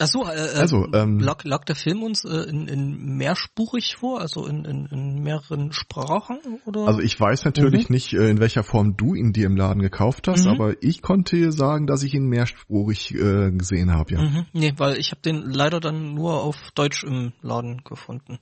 [0.00, 3.94] Ach so, äh, äh, also, ähm, lag, lag der Film uns äh, in, in mehrspurig
[3.94, 6.38] vor, also in, in, in mehreren Sprachen?
[6.66, 6.88] Oder?
[6.88, 7.94] Also ich weiß natürlich mhm.
[7.94, 10.50] nicht, äh, in welcher Form du ihn dir im Laden gekauft hast, mhm.
[10.50, 14.22] aber ich konnte sagen, dass ich ihn mehrspurig äh, gesehen habe, ja.
[14.22, 14.46] Mhm.
[14.52, 18.40] Nee, weil ich habe den leider dann nur auf Deutsch im Laden gefunden.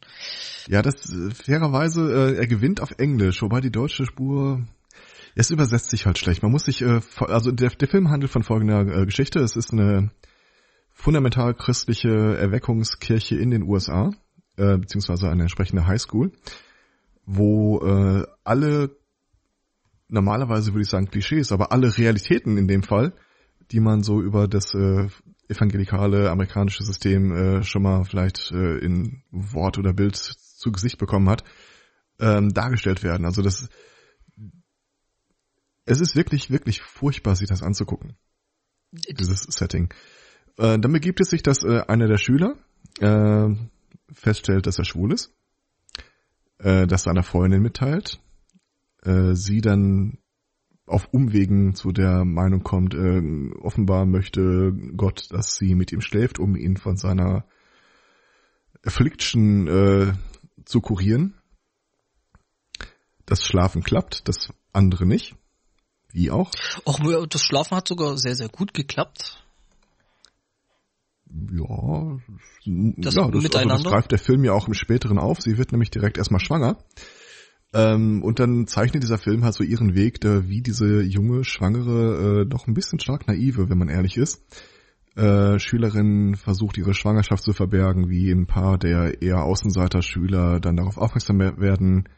[0.69, 4.63] Ja, das äh, fairerweise, äh, er gewinnt auf Englisch, wobei die deutsche Spur
[5.35, 6.43] Es übersetzt sich halt schlecht.
[6.43, 9.41] Man muss sich, äh, also der, der Film handelt von folgender äh, Geschichte.
[9.41, 10.11] Es ist eine
[10.93, 14.13] fundamental christliche Erweckungskirche in den USA,
[14.57, 16.33] äh, beziehungsweise eine entsprechende Highschool,
[17.25, 18.97] wo äh, alle,
[20.09, 23.15] normalerweise würde ich sagen Klischees, aber alle Realitäten in dem Fall,
[23.71, 25.09] die man so über das äh,
[25.49, 31.29] evangelikale amerikanische System äh, schon mal vielleicht äh, in Wort oder Bild zu Gesicht bekommen
[31.29, 31.45] hat,
[32.21, 33.27] ähm, dargestellt werden.
[33.27, 33.69] Also das
[35.85, 38.17] es ist wirklich, wirklich furchtbar, sich das anzugucken.
[38.93, 39.93] Dieses Setting.
[40.59, 42.57] Äh, dann begibt es sich, dass äh, einer der Schüler
[43.01, 43.49] äh,
[44.13, 45.33] feststellt, dass er schwul ist,
[46.59, 48.21] äh, das seiner Freundin mitteilt,
[49.03, 50.19] äh, sie dann
[50.87, 53.23] auf Umwegen zu der Meinung kommt, äh,
[53.61, 57.45] offenbar möchte Gott, dass sie mit ihm schläft, um ihn von seiner
[58.85, 60.13] Affliction äh,
[60.65, 61.35] zu kurieren.
[63.27, 65.37] Das Schlafen klappt, das andere nicht.
[66.11, 66.51] Wie auch?
[66.85, 69.43] Auch das Schlafen hat sogar sehr, sehr gut geklappt.
[71.51, 72.19] Ja,
[72.97, 75.41] das, ja, das, also das greift der Film ja auch im späteren auf.
[75.41, 76.79] Sie wird nämlich direkt erstmal schwanger.
[77.75, 82.43] Ähm, und dann zeichnet dieser Film halt so ihren Weg, der, wie diese junge, schwangere,
[82.43, 84.45] äh, doch ein bisschen stark naive, wenn man ehrlich ist,
[85.17, 90.99] äh, Schülerin versucht ihre Schwangerschaft zu verbergen, wie ein paar der eher Außenseiter-Schüler dann darauf
[90.99, 92.09] aufmerksam werden,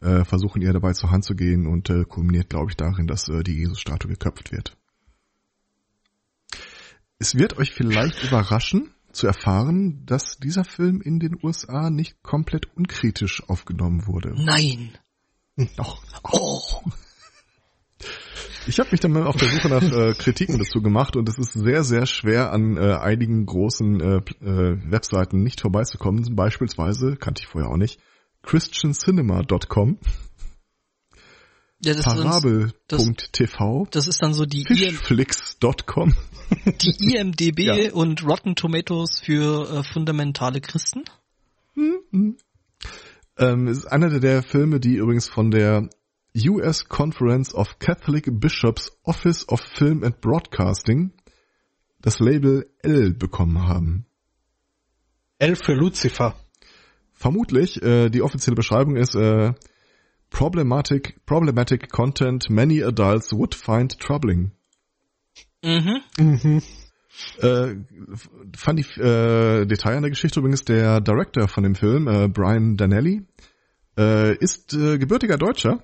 [0.00, 3.28] äh, versuchen ihr dabei zur Hand zu gehen und äh, kulminiert, glaube ich, darin, dass
[3.28, 4.76] äh, die Jesus-Statue geköpft wird.
[7.18, 12.76] Es wird euch vielleicht überraschen zu erfahren, dass dieser Film in den USA nicht komplett
[12.76, 14.34] unkritisch aufgenommen wurde.
[14.36, 14.90] Nein.
[15.76, 16.02] Doch.
[16.30, 16.60] Oh.
[18.66, 21.38] Ich habe mich dann mal auf der Suche nach äh, Kritiken dazu gemacht und es
[21.38, 26.36] ist sehr, sehr schwer an äh, einigen großen äh, äh, Webseiten nicht vorbeizukommen.
[26.36, 28.00] Beispielsweise, kannte ich vorher auch nicht,
[28.42, 29.98] christiancinema.com.
[31.80, 33.86] Ja, Parabel.tv.
[33.90, 36.14] Das, das, ist dann so die Fishflix.com.
[36.80, 37.92] Die IMDB ja.
[37.92, 41.04] und Rotten Tomatoes für äh, fundamentale Christen.
[41.74, 42.36] Mhm.
[43.38, 45.90] Ähm, ist einer der Filme, die übrigens von der
[46.48, 51.12] US Conference of Catholic Bishops Office of Film and Broadcasting
[52.00, 54.06] das Label L bekommen haben.
[55.38, 56.36] L für Lucifer.
[57.12, 59.54] Vermutlich, äh, die offizielle Beschreibung ist äh,
[60.36, 64.50] problematic, problematic content many adults would find troubling.
[65.64, 66.02] Mhm.
[66.18, 66.62] Mhm.
[67.40, 67.76] Äh,
[68.54, 72.76] fand ich äh, Detail an der Geschichte übrigens, der Director von dem Film, äh, Brian
[72.76, 73.22] Danelli,
[73.96, 75.82] äh, ist äh, gebürtiger Deutscher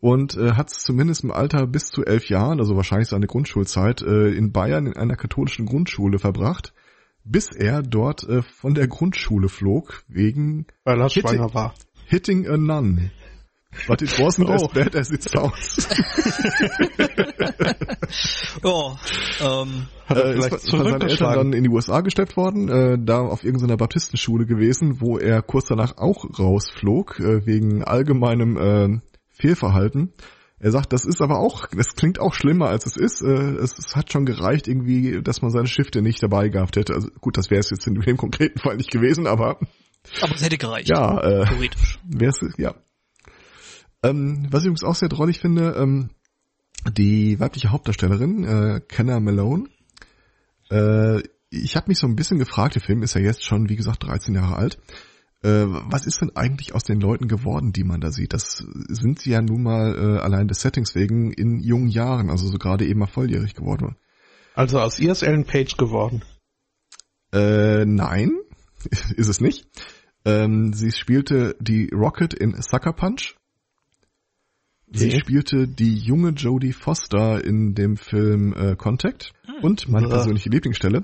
[0.00, 4.30] und äh, hat zumindest im Alter bis zu elf Jahren, also wahrscheinlich seine Grundschulzeit, äh,
[4.30, 6.72] in Bayern in einer katholischen Grundschule verbracht
[7.30, 11.74] bis er dort äh, von der Grundschule flog, wegen Weil er hitting, schwanger war.
[12.06, 13.10] Hitting a nun.
[13.86, 14.54] But it wasn't oh.
[14.54, 15.88] as bad as it sounds.
[18.62, 18.96] oh,
[19.40, 22.98] ähm, hat er äh, ist von seinen Eltern dann in die USA gesteppt worden, äh,
[22.98, 29.00] da auf irgendeiner Baptistenschule gewesen, wo er kurz danach auch rausflog, äh, wegen allgemeinem äh,
[29.28, 30.12] Fehlverhalten.
[30.60, 33.22] Er sagt, das ist aber auch, das klingt auch schlimmer als es ist.
[33.22, 36.94] Äh, es, es hat schon gereicht irgendwie, dass man seine Schifte nicht dabei gehabt hätte.
[36.94, 39.58] Also gut, das wäre es jetzt in dem konkreten Fall nicht gewesen, aber.
[40.20, 40.88] Aber es hätte gereicht.
[40.88, 42.00] Ja, äh, theoretisch.
[42.04, 42.74] Wär's, ja.
[44.02, 46.10] Ähm, was ich übrigens auch sehr drollig finde, ähm,
[46.92, 49.68] die weibliche Hauptdarstellerin, äh, Kenna Malone,
[50.70, 53.76] äh, ich habe mich so ein bisschen gefragt, der Film ist ja jetzt schon, wie
[53.76, 54.78] gesagt, 13 Jahre alt.
[55.42, 58.32] Äh, was ist denn eigentlich aus den Leuten geworden, die man da sieht?
[58.32, 58.56] Das
[58.88, 62.58] sind sie ja nun mal äh, allein des Settings wegen in jungen Jahren, also so
[62.58, 63.96] gerade eben mal volljährig geworden.
[64.54, 66.22] Also aus ihr ist Ellen Page geworden?
[67.32, 68.32] Äh, nein,
[69.16, 69.68] ist es nicht.
[70.24, 73.36] Ähm, sie spielte die Rocket in Sucker Punch.
[74.90, 79.32] Sie spielte die junge Jodie Foster in dem Film äh, Contact.
[79.44, 79.54] Hm.
[79.62, 81.02] Und meine persönliche Lieblingsstelle.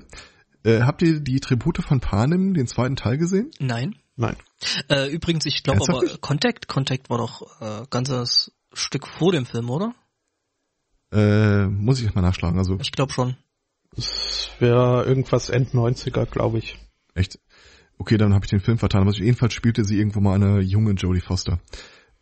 [0.63, 3.51] Äh, habt ihr die Tribute von Panem, den zweiten Teil gesehen?
[3.59, 3.95] Nein.
[4.15, 4.35] Nein.
[4.89, 9.69] Äh, übrigens, ich glaube aber Contact, Contact war doch äh, ganzes Stück vor dem Film,
[9.69, 9.93] oder?
[11.11, 12.57] Äh, muss ich mal nachschlagen.
[12.57, 13.35] Also ich glaube schon.
[13.95, 16.77] Das wäre irgendwas End 90er, glaube ich.
[17.13, 17.39] Echt?
[17.97, 19.01] Okay, dann habe ich den Film vertan.
[19.01, 21.59] Aber jedenfalls spielte sie irgendwo mal eine junge Jodie Foster.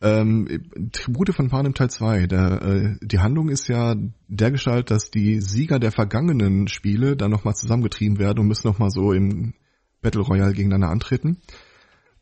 [0.03, 2.27] Ähm, Tribute von Panem Teil 2.
[2.27, 3.95] Der, äh, die Handlung ist ja
[4.27, 9.13] dergestalt, dass die Sieger der vergangenen Spiele dann nochmal zusammengetrieben werden und müssen nochmal so
[9.13, 9.53] im
[10.01, 11.37] Battle Royale gegeneinander antreten.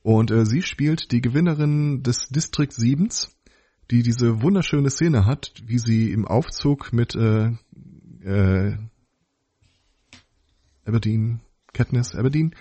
[0.03, 3.09] Und äh, sie spielt die Gewinnerin des District 7,
[3.89, 7.49] die diese wunderschöne Szene hat, wie sie im Aufzug mit äh,
[8.23, 8.77] äh,
[10.85, 11.41] Aberdeen,
[11.73, 12.53] Katniss Aberdeen,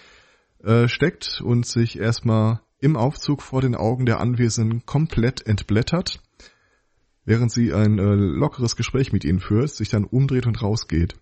[0.65, 6.21] äh, steckt und sich erstmal im Aufzug vor den Augen der Anwesenden komplett entblättert,
[7.25, 11.15] während sie ein äh, lockeres Gespräch mit ihnen führt, sich dann umdreht und rausgeht.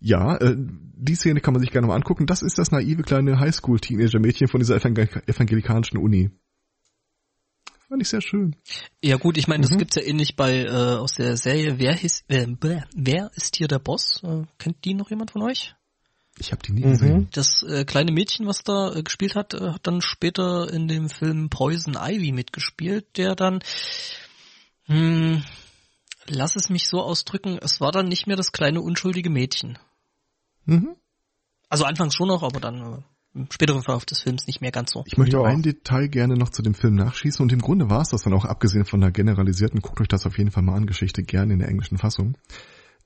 [0.00, 2.26] Ja, äh, die Szene kann man sich gerne mal angucken.
[2.26, 6.30] Das ist das naive kleine Highschool-Teenager-Mädchen von dieser evangel evangelikanischen Uni.
[7.88, 8.56] Fand ich sehr schön.
[9.02, 9.78] Ja gut, ich meine, das mhm.
[9.78, 12.46] gibt's ja ähnlich bei äh, aus der Serie Wer, his, äh,
[12.94, 14.22] wer ist hier der Boss?
[14.22, 15.74] Äh, kennt die noch jemand von euch?
[16.38, 17.16] Ich habe die nie gesehen.
[17.16, 17.28] Mhm.
[17.32, 21.08] Das äh, kleine Mädchen, was da äh, gespielt hat, äh, hat dann später in dem
[21.08, 23.60] Film Poison Ivy mitgespielt, der dann,
[24.86, 25.44] hm,
[26.26, 29.78] lass es mich so ausdrücken, es war dann nicht mehr das kleine unschuldige Mädchen.
[30.64, 30.96] Mhm.
[31.68, 33.02] Also anfangs schon noch, aber dann äh,
[33.34, 35.04] im späteren Verlauf des Films nicht mehr ganz so.
[35.06, 35.44] Ich möchte ja.
[35.44, 38.32] ein Detail gerne noch zu dem Film nachschießen und im Grunde war es das dann
[38.32, 41.52] auch, abgesehen von der generalisierten, guckt euch das auf jeden Fall mal an, Geschichte gerne
[41.52, 42.36] in der englischen Fassung.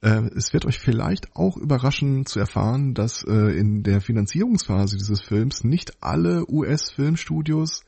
[0.00, 5.20] Äh, es wird euch vielleicht auch überraschen zu erfahren, dass äh, in der Finanzierungsphase dieses
[5.20, 7.84] Films nicht alle US-Filmstudios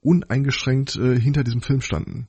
[0.00, 2.28] uneingeschränkt äh, hinter diesem Film standen.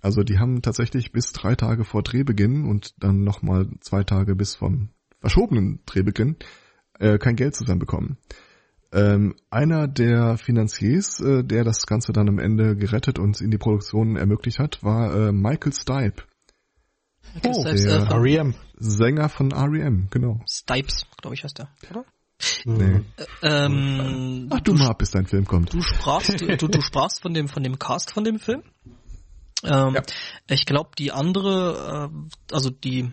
[0.00, 4.54] Also die haben tatsächlich bis drei Tage vor Drehbeginn und dann nochmal zwei Tage bis
[4.54, 6.36] vom verschobenen Drehbeginn
[6.98, 8.16] kein Geld zusammenbekommen.
[8.92, 14.16] Ähm, einer der Finanziers, der das Ganze dann am Ende gerettet und in die Produktion
[14.16, 16.22] ermöglicht hat, war Michael Stipe.
[17.44, 18.54] Oh, der R.E.M.
[18.78, 20.40] Sänger von R.E.M., genau.
[20.48, 22.04] Stipes, glaube ich, heißt der, oder?
[22.64, 23.00] Nee.
[23.42, 25.72] Ähm, Ach du mal, bis dein Film kommt.
[25.72, 28.62] Du sprachst, du, du sprachst von dem, von dem Cast von dem Film.
[29.64, 30.02] Ähm, ja.
[30.48, 33.10] Ich glaube, die andere, äh, also die,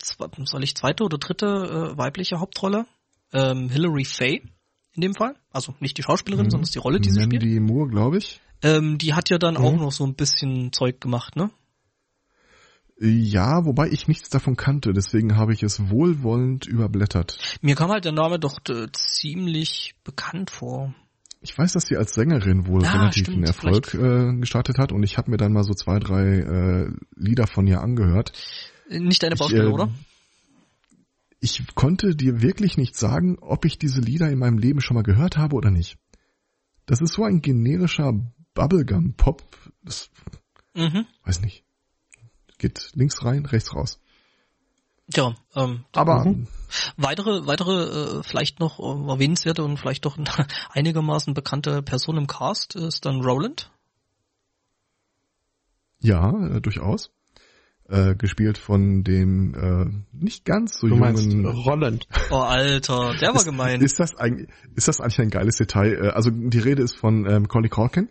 [0.00, 2.86] soll ich zweite oder dritte äh, weibliche Hauptrolle,
[3.32, 4.42] ähm, Hilary Faye
[4.94, 6.50] in dem Fall, also nicht die Schauspielerin, mhm.
[6.50, 7.62] sondern die Rolle, die sie Mandy spielt.
[7.62, 8.40] Moore, glaube ich.
[8.62, 9.64] Ähm, die hat ja dann mhm.
[9.64, 11.50] auch noch so ein bisschen Zeug gemacht, ne?
[12.96, 17.58] Ja, wobei ich nichts davon kannte, deswegen habe ich es wohlwollend überblättert.
[17.60, 20.94] Mir kam halt der Name doch äh, ziemlich bekannt vor.
[21.40, 25.02] Ich weiß, dass sie als Sängerin wohl ah, relativ einen Erfolg äh, gestartet hat und
[25.02, 28.32] ich habe mir dann mal so zwei, drei äh, Lieder von ihr angehört.
[28.88, 29.90] Nicht deine Baustelle, ich, äh, oder?
[31.40, 35.02] Ich konnte dir wirklich nicht sagen, ob ich diese Lieder in meinem Leben schon mal
[35.02, 35.98] gehört habe oder nicht.
[36.86, 38.12] Das ist so ein generischer
[38.54, 39.42] Bubblegum-Pop.
[39.82, 40.10] Das
[40.74, 41.06] mhm.
[41.24, 41.64] weiß nicht
[42.64, 44.00] geht links rein, rechts raus.
[45.14, 46.46] Ja, ähm, aber mhm.
[46.96, 50.16] weitere, weitere, äh, vielleicht noch äh, erwähnenswerte und vielleicht doch
[50.70, 53.70] einigermaßen bekannte Person im Cast ist dann Roland.
[56.00, 57.10] Ja, äh, durchaus.
[57.86, 62.08] Äh, gespielt von dem äh, nicht ganz so du jungen Roland.
[62.30, 63.82] Oh Alter, der war ist, gemein.
[63.82, 65.92] Ist das eigentlich ist das eigentlich ein geiles Detail?
[65.92, 68.08] Äh, also die Rede ist von ähm, Collie Corkin,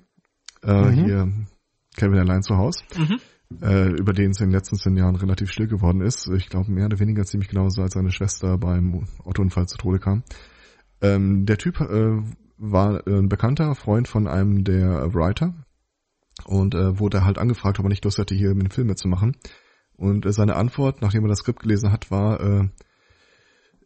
[0.61, 1.05] äh, mhm.
[1.05, 1.33] hier
[1.95, 2.83] Kevin allein zu Hause.
[2.95, 3.19] Mhm
[3.61, 6.27] äh, über den es in den letzten zehn Jahren relativ still geworden ist.
[6.27, 10.23] Ich glaube mehr oder weniger ziemlich genauso, als seine Schwester beim Autounfall zu Tode kam.
[11.01, 12.21] Ähm, der Typ äh,
[12.57, 15.53] war ein bekannter Freund von einem der Writer
[16.45, 19.35] und äh, wurde halt angefragt, ob er nicht Lust hätte, hier mit dem Film mitzumachen.
[19.95, 22.69] Und äh, seine Antwort, nachdem er das Skript gelesen hat, war, äh,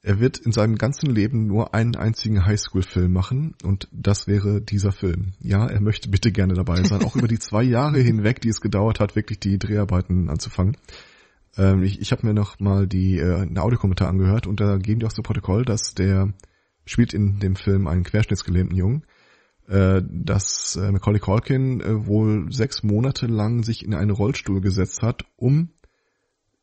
[0.07, 4.93] er wird in seinem ganzen Leben nur einen einzigen Highschool-Film machen und das wäre dieser
[4.93, 5.33] Film.
[5.41, 8.61] Ja, er möchte bitte gerne dabei sein, auch über die zwei Jahre hinweg, die es
[8.61, 10.77] gedauert hat, wirklich die Dreharbeiten anzufangen.
[11.57, 15.01] Ähm, ich ich habe mir noch mal die äh, eine Audiokommentar angehört und da geben
[15.01, 16.33] die auch so Protokoll, dass der
[16.85, 19.03] spielt in dem Film einen querschnittsgelähmten Jungen,
[19.67, 25.01] äh, dass äh, Macaulay Culkin äh, wohl sechs Monate lang sich in einen Rollstuhl gesetzt
[25.01, 25.73] hat, um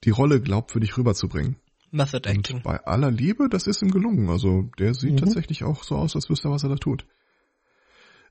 [0.05, 1.57] die Rolle glaubwürdig rüberzubringen.
[1.95, 2.57] Method Acting.
[2.57, 4.29] Und bei aller Liebe, das ist ihm gelungen.
[4.29, 5.17] Also der sieht mhm.
[5.19, 7.07] tatsächlich auch so aus, als wüsste er, was er da tut.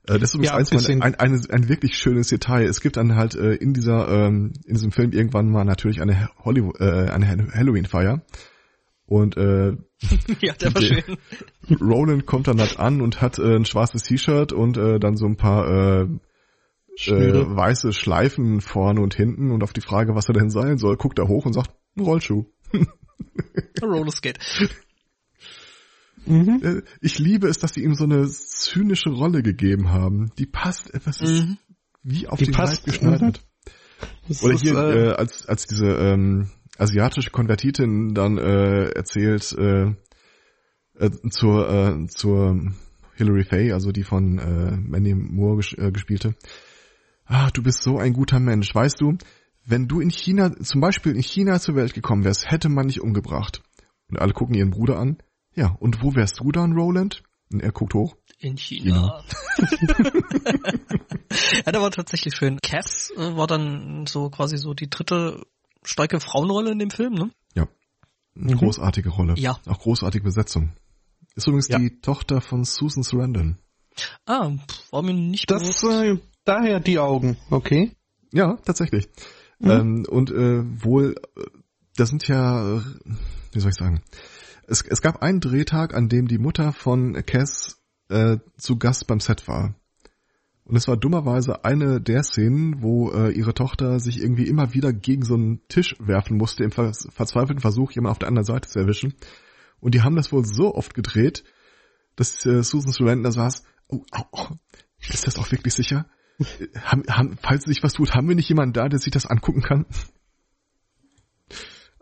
[0.06, 2.64] Äh, das ist übrigens ja, eins ein, ein, ein, ein wirklich schönes Detail.
[2.64, 6.28] Es gibt dann halt äh, in dieser ähm, in diesem Film irgendwann mal natürlich eine
[6.44, 8.22] Hollywood äh, eine Halloween-Feier
[9.06, 9.72] und äh,
[10.40, 11.18] ja, der war schön.
[11.80, 15.26] Roland kommt dann halt an und hat äh, ein schwarzes T-Shirt und äh, dann so
[15.26, 16.08] ein paar äh,
[17.06, 20.96] äh, weiße Schleifen vorne und hinten und auf die Frage, was er denn sein soll,
[20.96, 22.44] guckt er hoch und sagt, ein Rollschuh.
[23.82, 24.40] Rollerskate.
[26.26, 26.60] Mhm.
[26.62, 30.30] Äh, ich liebe es, dass sie ihm so eine zynische Rolle gegeben haben.
[30.38, 31.58] Die passt etwas mhm.
[32.02, 33.40] wie auf Die den passt, Leib geschneidert.
[34.28, 34.36] Mhm.
[34.42, 39.94] Oder hier, äh, äh, als, als diese ähm, asiatische Konvertitin dann äh, erzählt äh,
[40.98, 42.72] äh, zur, äh, zur
[43.16, 46.34] Hilary Faye, also die von äh, Mandy Moore ges äh, gespielte.
[47.26, 48.74] Ah, du bist so ein guter Mensch.
[48.74, 49.16] Weißt du,
[49.64, 53.00] wenn du in China, zum Beispiel in China zur Welt gekommen wärst, hätte man dich
[53.00, 53.62] umgebracht.
[54.08, 55.18] Und alle gucken ihren Bruder an.
[55.54, 57.22] Ja, und wo wärst du dann, Roland?
[57.52, 58.16] Und er guckt hoch.
[58.38, 59.22] In China.
[59.56, 59.94] China.
[61.64, 62.58] ja, der war tatsächlich schön.
[62.60, 65.46] Cass äh, war dann so quasi so die dritte
[65.82, 67.30] starke Frauenrolle in dem Film, ne?
[67.54, 67.68] Ja.
[68.36, 68.58] Eine mhm.
[68.58, 69.34] großartige Rolle.
[69.36, 69.58] Ja.
[69.66, 70.72] Auch großartige Besetzung.
[71.36, 71.78] Ist übrigens ja.
[71.78, 73.58] die Tochter von Susan Sarandon.
[74.26, 74.50] Ah,
[74.90, 75.84] war mir nicht das, bewusst.
[75.84, 77.92] Äh, daher die Augen, okay.
[78.32, 79.08] Ja, tatsächlich.
[79.64, 79.70] Mhm.
[79.70, 81.44] Ähm, und äh, wohl, äh,
[81.96, 82.82] das sind ja,
[83.52, 84.02] wie soll ich sagen,
[84.66, 89.20] es, es gab einen Drehtag, an dem die Mutter von Cass äh, zu Gast beim
[89.20, 89.74] Set war.
[90.64, 94.94] Und es war dummerweise eine der Szenen, wo äh, ihre Tochter sich irgendwie immer wieder
[94.94, 98.68] gegen so einen Tisch werfen musste, im ver verzweifelten Versuch, jemanden auf der anderen Seite
[98.68, 99.14] zu erwischen.
[99.80, 101.44] Und die haben das wohl so oft gedreht,
[102.16, 104.48] dass äh, Susan Sarandon da saß, oh, oh, oh,
[105.10, 106.06] ist das auch wirklich sicher?
[106.82, 109.62] Haben, haben, falls sich was tut, haben wir nicht jemanden da, der sich das angucken
[109.62, 109.86] kann?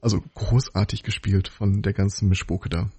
[0.01, 2.91] Also großartig gespielt von der ganzen Mischpoke da.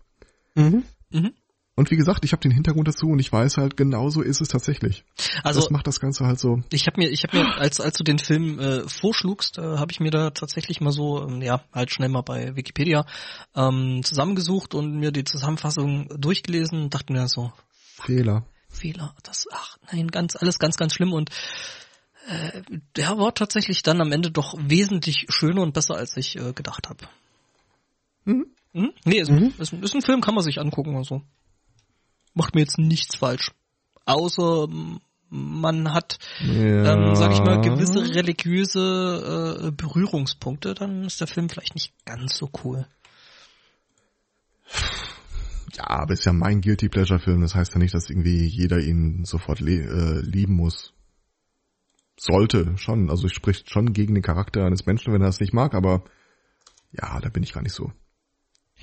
[0.56, 0.84] Mhm.
[1.12, 1.34] Mhm.
[1.76, 4.48] Und wie gesagt, ich habe den Hintergrund dazu und ich weiß halt, genauso ist es
[4.48, 5.04] tatsächlich.
[5.43, 6.62] Also das macht das Ganze halt so.
[6.72, 9.91] Ich habe mir, ich habe mir, als als du den Film äh, vorschlugst, äh, habe
[9.91, 13.06] ich mir da tatsächlich mal so, ähm, ja, halt schnell mal bei Wikipedia
[13.56, 18.46] ähm, zusammengesucht und mir die Zusammenfassung durchgelesen und dachte mir so, Fehler.
[18.73, 21.29] Fehler, das, ach nein, ganz alles ganz ganz schlimm und
[22.27, 22.62] äh,
[22.95, 26.89] der war tatsächlich dann am Ende doch wesentlich schöner und besser als ich äh, gedacht
[26.89, 27.07] habe.
[28.25, 28.47] Mhm.
[28.73, 28.93] Mhm.
[29.05, 29.53] Nee, ist, mhm.
[29.57, 31.21] Ist, ist, ein Film, kann man sich angucken oder so
[32.33, 33.51] macht mir jetzt nichts falsch.
[34.05, 34.67] Außer
[35.29, 36.93] man hat, ja.
[36.93, 42.38] ähm, sag ich mal, gewisse religiöse äh, Berührungspunkte, dann ist der Film vielleicht nicht ganz
[42.38, 42.86] so cool.
[45.75, 48.79] Ja, aber ist ja mein Guilty Pleasure Film, das heißt ja nicht, dass irgendwie jeder
[48.79, 50.93] ihn sofort äh, lieben muss.
[52.17, 55.73] Sollte schon, also spricht schon gegen den Charakter eines Menschen, wenn er es nicht mag,
[55.73, 56.03] aber
[56.91, 57.91] ja, da bin ich gar nicht so.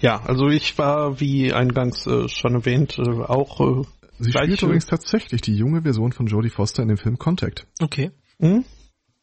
[0.00, 3.60] Ja, also ich war, wie eingangs äh, schon erwähnt, äh, auch.
[3.60, 3.84] Äh,
[4.18, 7.66] Sie spielt übrigens tatsächlich die junge Version von Jodie Foster in dem Film Contact.
[7.80, 8.10] Okay.
[8.38, 8.64] Mhm.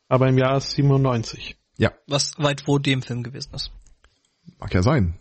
[0.07, 1.55] Aber im Jahr 97.
[1.77, 1.91] Ja.
[2.07, 3.71] Was weit vor dem Film gewesen ist.
[4.59, 5.19] Mag ja sein.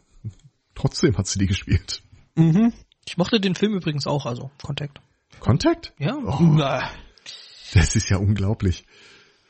[0.74, 2.02] Trotzdem hat sie die gespielt.
[2.37, 2.72] Mhm.
[3.07, 5.01] Ich mochte den Film übrigens auch, also Contact.
[5.40, 5.92] Contact?
[5.99, 6.16] Ja.
[6.16, 6.90] Oh, Na.
[7.75, 8.87] Das ist ja unglaublich.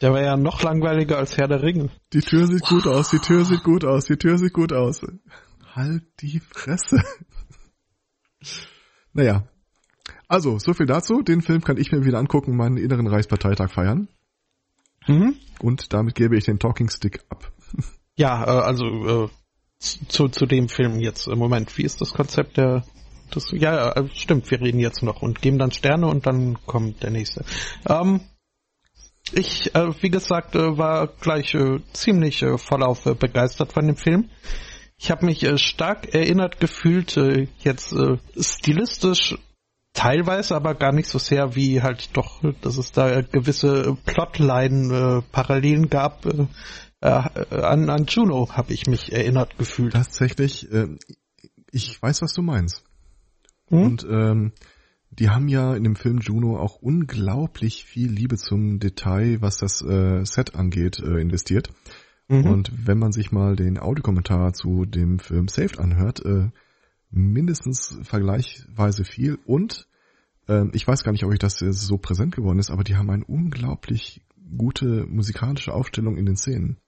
[0.01, 1.90] Der war ja noch langweiliger als Herr der Ringe.
[2.12, 5.03] Die Tür sieht gut aus, die Tür sieht gut aus, die Tür sieht gut aus.
[5.75, 7.03] Halt die Fresse.
[9.12, 9.49] naja.
[10.29, 11.22] Also, so viel dazu.
[11.22, 14.09] Den Film kann ich mir wieder angucken, meinen inneren Reichsparteitag feiern.
[15.07, 15.37] Mhm.
[15.61, 17.53] Und damit gebe ich den Talking Stick ab.
[18.16, 19.29] Ja, äh, also äh,
[19.78, 21.76] zu, zu dem Film jetzt im Moment.
[21.78, 22.82] Wie ist das Konzept der
[23.30, 27.02] das, ja, äh, stimmt, wir reden jetzt noch und geben dann Sterne und dann kommt
[27.02, 27.44] der nächste.
[27.88, 28.20] Ähm,
[29.32, 33.96] ich, äh, wie gesagt, äh, war gleich äh, ziemlich äh, vollauf äh, begeistert von dem
[33.96, 34.30] Film.
[34.98, 39.36] Ich habe mich äh, stark erinnert gefühlt, äh, jetzt äh, stilistisch
[39.92, 45.88] teilweise, aber gar nicht so sehr wie halt doch, dass es da gewisse Plotline-Parallelen äh,
[45.88, 46.26] gab.
[47.00, 49.92] Äh, äh, an, an Juno habe ich mich erinnert gefühlt.
[49.92, 50.88] Tatsächlich, äh,
[51.70, 52.85] ich weiß, was du meinst.
[53.68, 53.82] Hm?
[53.82, 54.52] Und ähm,
[55.11, 59.82] die haben ja in dem Film Juno auch unglaublich viel Liebe zum Detail, was das
[59.82, 61.70] äh, Set angeht, äh, investiert.
[62.28, 62.46] Mhm.
[62.46, 66.50] Und wenn man sich mal den Audiokommentar zu dem Film Saved anhört, äh,
[67.11, 69.87] mindestens vergleichsweise viel und
[70.48, 73.11] äh, ich weiß gar nicht, ob ich das so präsent geworden ist, aber die haben
[73.11, 74.22] eine unglaublich
[74.56, 76.78] gute musikalische Aufstellung in den Szenen.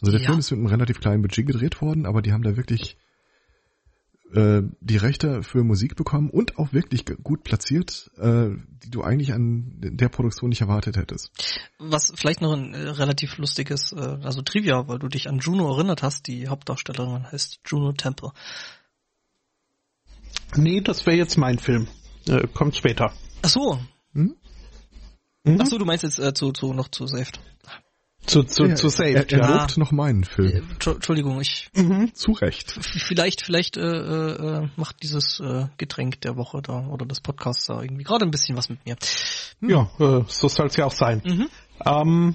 [0.00, 0.26] Also der ja.
[0.26, 2.96] Film ist mit einem relativ kleinen Budget gedreht worden, aber die haben da wirklich
[4.32, 8.50] äh, die Rechte für Musik bekommen und auch wirklich gut platziert, äh,
[8.84, 11.30] die du eigentlich an der Produktion nicht erwartet hättest.
[11.78, 15.72] Was vielleicht noch ein äh, relativ lustiges, äh, also Trivia, weil du dich an Juno
[15.74, 18.32] erinnert hast, die Hauptdarstellerin heißt Juno Temple.
[20.56, 21.88] Nee, das wäre jetzt mein Film.
[22.26, 23.12] Äh, kommt später.
[23.42, 23.78] Ach so.
[24.12, 24.36] Hm?
[25.44, 25.58] Mhm.
[25.60, 27.40] Ach so, du meinst jetzt äh, zu, zu noch zu Saved.
[28.28, 29.60] Zu, zu, ja, zu Saved, er, er ja.
[29.60, 30.68] lobt noch meinen Film.
[30.84, 31.70] Äh, Entschuldigung, ich.
[31.74, 32.12] Mhm.
[32.14, 32.72] Zu Recht.
[32.80, 37.80] Vielleicht, vielleicht äh, äh, macht dieses äh, Getränk der Woche da oder das Podcast da
[37.80, 38.96] irgendwie gerade ein bisschen was mit mir.
[39.60, 39.70] Hm.
[39.70, 41.22] Ja, äh, so soll es ja auch sein.
[41.24, 41.48] Mhm.
[41.86, 42.34] Ähm,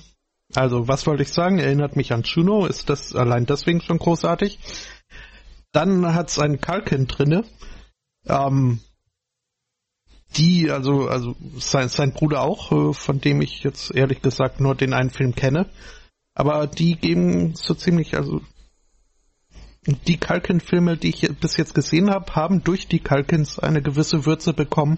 [0.56, 1.60] also, was wollte ich sagen?
[1.60, 4.60] Erinnert mich an Juno, ist das allein deswegen schon großartig.
[5.72, 7.44] Dann hat's einen Kalken drinne.
[8.28, 8.80] Ähm,
[10.38, 14.76] die, also, also sein, sein Bruder auch, äh, von dem ich jetzt ehrlich gesagt nur
[14.76, 15.70] den einen Film kenne.
[16.34, 18.42] Aber die geben so ziemlich, also
[20.08, 24.54] die Kalkin-Filme, die ich bis jetzt gesehen habe, haben durch die Kalkins eine gewisse Würze
[24.54, 24.98] bekommen,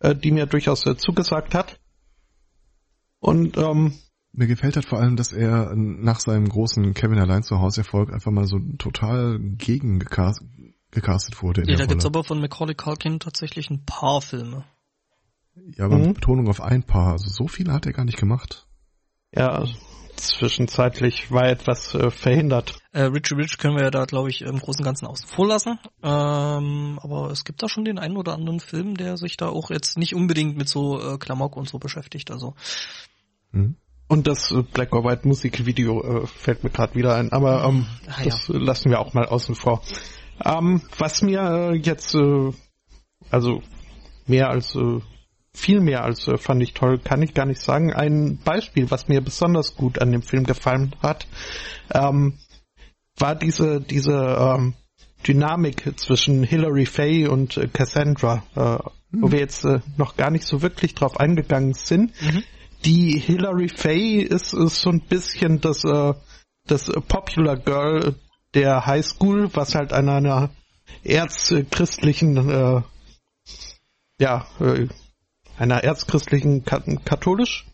[0.00, 1.78] äh, die mir durchaus äh, zugesagt hat.
[3.20, 3.92] Und ähm,
[4.32, 8.12] mir gefällt halt vor allem, dass er nach seinem großen Kevin allein zu Hause Erfolg
[8.12, 9.98] einfach mal so total gegen
[10.96, 11.60] gecastet wurde.
[11.60, 11.86] ja, da Rolle.
[11.86, 14.64] gibt's aber von Macaulay Culkin tatsächlich ein paar Filme.
[15.76, 16.14] Ja, aber mhm.
[16.14, 17.12] Betonung auf ein paar.
[17.12, 18.66] Also so viele hat er gar nicht gemacht.
[19.32, 19.64] Ja,
[20.16, 22.78] zwischenzeitlich war etwas äh, verhindert.
[22.92, 25.46] Äh, Richie Rich können wir ja da, glaube ich, im Großen und Ganzen außen vor
[25.46, 25.78] lassen.
[26.02, 29.70] Ähm, aber es gibt da schon den einen oder anderen Film, der sich da auch
[29.70, 32.30] jetzt nicht unbedingt mit so äh, Klamauk und so beschäftigt.
[32.30, 32.54] Also.
[33.52, 33.76] Mhm.
[34.08, 37.86] Und das äh, Black or White Musikvideo äh, fällt mir gerade wieder ein, aber ähm,
[38.06, 38.56] ah, das ja.
[38.56, 39.82] lassen wir auch mal außen vor.
[40.44, 42.52] Ähm, was mir äh, jetzt, äh,
[43.30, 43.62] also
[44.26, 45.00] mehr als, äh,
[45.52, 47.92] viel mehr als äh, fand ich toll, kann ich gar nicht sagen.
[47.92, 51.26] Ein Beispiel, was mir besonders gut an dem Film gefallen hat,
[51.92, 52.34] ähm,
[53.18, 54.74] war diese, diese ähm,
[55.26, 59.22] Dynamik zwischen Hilary Fay und äh, Cassandra, äh, hm.
[59.22, 62.12] wo wir jetzt äh, noch gar nicht so wirklich drauf eingegangen sind.
[62.20, 62.42] Mhm.
[62.84, 66.12] Die Hilary Fay ist, ist so ein bisschen das, äh,
[66.66, 68.14] das Popular Girl
[68.56, 70.50] der High School, was halt an einer
[71.04, 72.82] erzchristlichen, äh,
[74.18, 74.88] ja, äh,
[75.58, 77.66] einer erzchristlichen katholisch,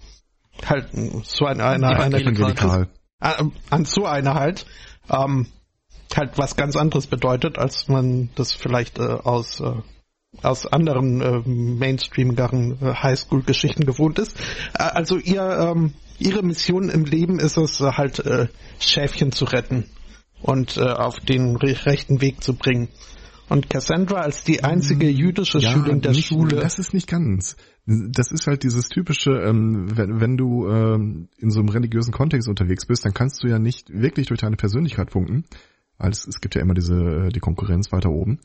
[0.67, 0.89] halt
[1.25, 2.89] so eine, eine, eine, eine
[3.21, 4.67] an, an so einer halt,
[5.09, 5.47] ähm,
[6.15, 9.73] halt was ganz anderes bedeutet, als man das vielleicht äh, aus äh,
[10.43, 14.39] aus anderen äh, Mainstream-garen äh, Highschool-Geschichten gewohnt ist.
[14.75, 18.49] Äh, also ihr ähm, ihre Mission im Leben ist es äh, halt äh,
[18.81, 19.91] Schäfchen zu retten
[20.43, 22.89] und äh, auf den rechten Weg zu bringen.
[23.49, 26.57] Und Cassandra als die einzige mm, jüdische ja, Schülerin der nicht, Schule.
[26.57, 27.57] Das ist nicht ganz.
[27.85, 32.49] Das ist halt dieses typische, ähm, wenn, wenn du ähm, in so einem religiösen Kontext
[32.49, 35.45] unterwegs bist, dann kannst du ja nicht wirklich durch deine Persönlichkeit punkten.
[35.99, 38.39] Als es gibt ja immer diese äh, die Konkurrenz weiter oben.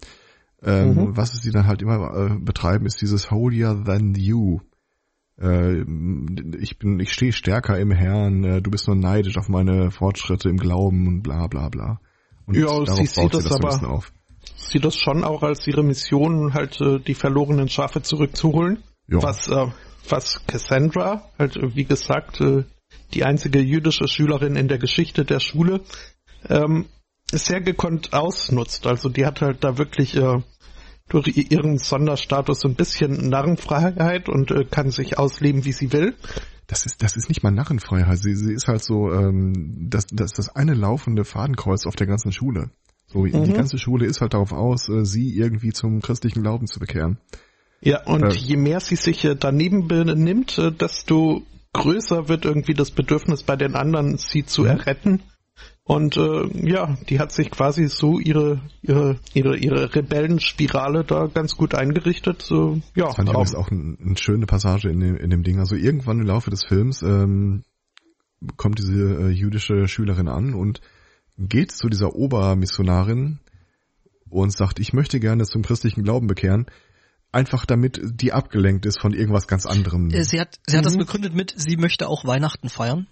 [0.62, 1.18] Ähm, mhm.
[1.18, 4.60] Was sie dann halt immer äh, betreiben, ist dieses holier than you.
[5.40, 5.82] Äh,
[6.60, 10.50] ich bin, ich stehe stärker im Herrn, äh, du bist nur neidisch auf meine Fortschritte
[10.50, 12.00] im Glauben und bla bla bla.
[12.46, 14.04] Und ja, sie sieht das, das aber,
[14.56, 18.84] sieht das schon auch als ihre Mission, halt äh, die verlorenen Schafe zurückzuholen.
[19.10, 19.24] Ja.
[19.24, 19.50] Was,
[20.10, 22.44] was Cassandra, halt wie gesagt,
[23.14, 25.80] die einzige jüdische Schülerin in der Geschichte der Schule,
[26.50, 26.88] ähm,
[27.32, 28.86] sehr gekonnt ausnutzt.
[28.86, 30.18] Also die hat halt da wirklich
[31.10, 36.16] durch ihren Sonderstatus so ein bisschen Narrenfreiheit und äh, kann sich ausleben, wie sie will.
[36.68, 38.18] Das ist, das ist nicht mal Narrenfreiheit.
[38.18, 42.34] Sie, sie ist halt so ähm, das, das, das eine laufende Fadenkreuz auf der ganzen
[42.34, 42.70] Schule.
[43.08, 43.46] So, mhm.
[43.46, 47.18] die ganze Schule ist halt darauf aus, äh, sie irgendwie zum christlichen Glauben zu bekehren.
[47.80, 51.44] Ja, und äh, je mehr sie sich äh, daneben benimmt, äh, desto
[51.74, 54.68] größer wird irgendwie das Bedürfnis bei den anderen, sie zu mhm.
[54.68, 55.24] erretten.
[55.88, 61.56] Und äh, ja, die hat sich quasi so ihre ihre ihre ihre Rebellenspirale da ganz
[61.56, 62.42] gut eingerichtet.
[62.42, 63.06] So, ja.
[63.06, 65.60] Das fand ich auch, auch eine ein schöne Passage in dem, in dem Ding.
[65.60, 67.64] Also irgendwann im Laufe des Films ähm,
[68.58, 70.82] kommt diese äh, jüdische Schülerin an und
[71.38, 73.40] geht zu dieser Obermissionarin
[74.30, 76.66] und sagt, ich möchte gerne zum christlichen Glauben bekehren.
[77.32, 80.10] Einfach damit die abgelenkt ist von irgendwas ganz anderem.
[80.10, 80.88] Äh, sie hat, sie hat mhm.
[80.88, 83.08] das begründet mit, sie möchte auch Weihnachten feiern.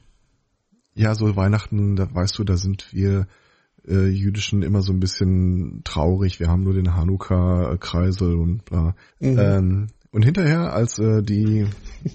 [0.95, 3.27] Ja, so Weihnachten, da weißt du, da sind wir
[3.87, 6.39] äh, Jüdischen immer so ein bisschen traurig.
[6.39, 8.95] Wir haben nur den Hanukkah-Kreisel und bla.
[9.19, 9.39] Mhm.
[9.39, 11.67] Ähm, und hinterher, als äh, die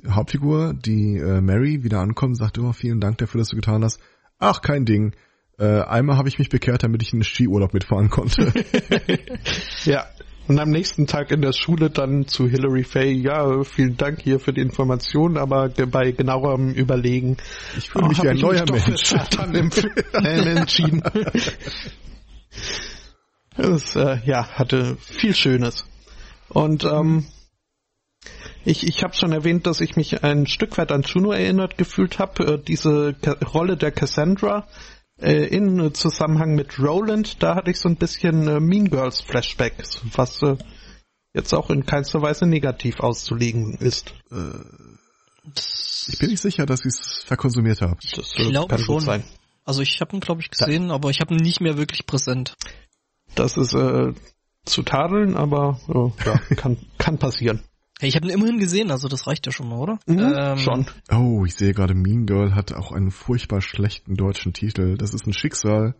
[0.08, 4.00] Hauptfigur, die äh, Mary, wieder ankommt, sagt, oh, vielen Dank dafür, dass du getan hast.
[4.38, 5.14] Ach, kein Ding.
[5.58, 8.50] Äh, einmal habe ich mich bekehrt, damit ich in den Skiurlaub mitfahren konnte.
[9.84, 10.06] ja,
[10.50, 14.40] und am nächsten Tag in der Schule dann zu Hilary Fay, ja, vielen Dank hier
[14.40, 17.36] für die Information, aber bei genauerem Überlegen.
[17.78, 19.10] Ich fühle mich oh, wie ein neuer Mensch.
[19.36, 19.54] Dann
[20.24, 21.04] entschieden.
[23.56, 25.86] Das, äh, ja, hatte viel Schönes.
[26.48, 27.26] Und ähm,
[28.64, 32.18] ich, ich habe schon erwähnt, dass ich mich ein Stück weit an Juno erinnert gefühlt
[32.18, 32.54] habe.
[32.54, 33.14] Äh, diese
[33.54, 34.66] Rolle der Cassandra
[35.20, 40.02] äh, in Zusammenhang mit Roland, da hatte ich so ein bisschen äh, Mean Girls Flashbacks,
[40.14, 40.56] was äh,
[41.34, 44.14] jetzt auch in keinster Weise negativ auszulegen ist.
[44.30, 44.58] Äh,
[46.08, 47.96] ich bin nicht sicher, dass ich es verkonsumiert habe.
[48.14, 49.00] Das äh, ich glaube schon.
[49.00, 49.24] Sein.
[49.64, 50.94] Also ich habe ihn, glaube ich, gesehen, ja.
[50.94, 52.56] aber ich habe ihn nicht mehr wirklich präsent.
[53.34, 54.12] Das ist äh,
[54.64, 57.62] zu tadeln, aber äh, ja, kann, kann passieren.
[58.00, 59.98] Ja, ich habe ihn immerhin gesehen, also das reicht ja schon mal, oder?
[60.06, 60.86] Mhm, ähm, schon.
[61.10, 64.96] Oh, ich sehe gerade, Mean Girl hat auch einen furchtbar schlechten deutschen Titel.
[64.96, 65.94] Das ist ein Schicksal.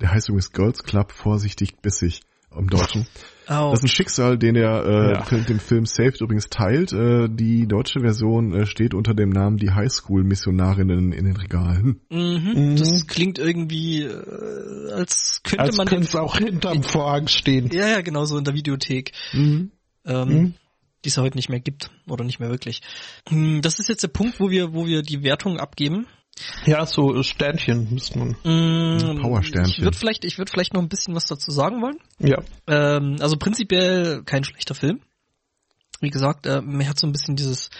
[0.00, 2.20] Der heißt übrigens Girls Club, vorsichtig bissig
[2.56, 3.06] im Deutschen.
[3.48, 3.70] Oh.
[3.70, 5.24] Das ist ein Schicksal, den er äh, ja.
[5.30, 6.92] mit dem Film Saved übrigens teilt.
[6.92, 12.00] Äh, die deutsche Version äh, steht unter dem Namen Die Highschool-Missionarinnen in den Regalen.
[12.10, 12.72] Mhm.
[12.72, 12.76] Mhm.
[12.76, 15.86] Das klingt irgendwie, äh, als könnte als man...
[15.86, 17.70] Als auch hinterm Vorhang stehen.
[17.70, 19.12] Ja, ja, genau so in der Videothek.
[19.32, 19.70] Mhm.
[20.04, 20.54] Ähm, mhm
[21.06, 22.82] die es heute nicht mehr gibt oder nicht mehr wirklich.
[23.28, 26.06] Hm, das ist jetzt der Punkt, wo wir, wo wir die Wertung abgeben.
[26.66, 28.30] Ja, so Sternchen müsste man.
[28.42, 29.72] Mm, Power-Sternchen.
[29.72, 31.98] Ich würde vielleicht, ich würde vielleicht noch ein bisschen was dazu sagen wollen.
[32.18, 32.42] Ja.
[32.66, 35.00] Ähm, also prinzipiell kein schlechter Film.
[36.00, 37.70] Wie gesagt, äh, mir hat so ein bisschen dieses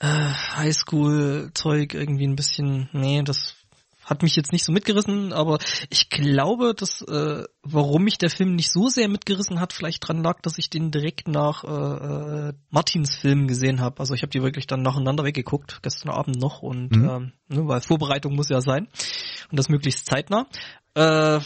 [0.00, 3.55] äh, Highschool-Zeug irgendwie ein bisschen, nee, das
[4.06, 5.58] hat mich jetzt nicht so mitgerissen, aber
[5.90, 10.22] ich glaube, dass äh, warum mich der Film nicht so sehr mitgerissen hat, vielleicht dran
[10.22, 13.98] lag, dass ich den direkt nach äh, äh Martins Film gesehen habe.
[13.98, 17.08] Also ich habe die wirklich dann nacheinander weggeguckt, gestern Abend noch und mhm.
[17.08, 18.86] ähm, ne, weil Vorbereitung muss ja sein
[19.50, 20.46] und das möglichst zeitnah.
[20.94, 21.40] Äh,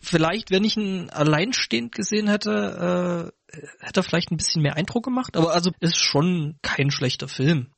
[0.00, 5.04] vielleicht, wenn ich ihn alleinstehend gesehen hätte, äh, hätte er vielleicht ein bisschen mehr Eindruck
[5.04, 5.36] gemacht.
[5.36, 7.68] Aber also ist schon kein schlechter Film.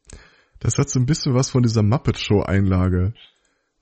[0.59, 3.14] Das hat so ein bisschen was von dieser Muppet Show Einlage.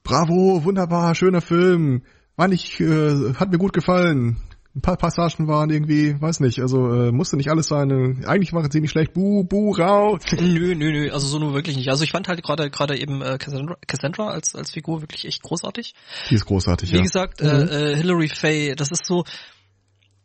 [0.02, 2.02] Bravo, wunderbar, schöner Film.
[2.36, 4.38] Mann, ich, äh, hat mir gut gefallen.
[4.74, 7.90] Ein paar Passagen waren irgendwie, weiß nicht, also äh, musste nicht alles sein.
[7.90, 9.12] Äh, eigentlich war es ziemlich schlecht.
[9.12, 10.22] Buh, buh, raus.
[10.38, 11.88] Nö, nö, nö, also so nur wirklich nicht.
[11.90, 15.42] Also ich fand halt gerade gerade eben äh, Cassandra, Cassandra als als Figur wirklich echt
[15.42, 15.94] großartig.
[16.30, 17.00] Die ist großartig, Wie ja.
[17.00, 17.68] Wie gesagt, äh, mhm.
[17.68, 19.24] äh, Hilary Faye, das ist so,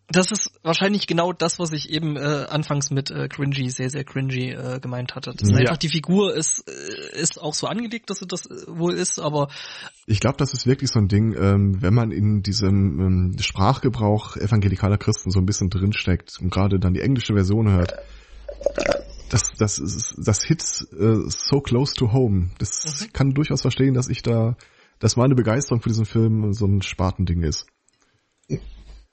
[0.08, 4.04] das ist wahrscheinlich genau das, was ich eben äh, anfangs mit äh, cringy, sehr, sehr
[4.04, 5.34] cringy äh, gemeint hatte.
[5.36, 5.58] Das ja.
[5.58, 9.20] einfach die Figur ist, äh, ist auch so angelegt, dass sie das äh, wohl ist,
[9.20, 9.48] aber
[10.06, 14.38] ich glaube, das ist wirklich so ein Ding, ähm, wenn man in diesem ähm, Sprachgebrauch
[14.38, 17.96] evangelikaler Christen so ein bisschen drinsteckt und gerade dann die englische Version hört,
[19.30, 22.52] das, das, ist, das hits äh, so close to home.
[22.60, 23.14] Das mhm.
[23.14, 24.56] kann durchaus verstehen, dass ich da,
[25.00, 27.66] dass meine Begeisterung für diesen Film so ein Spartending ist.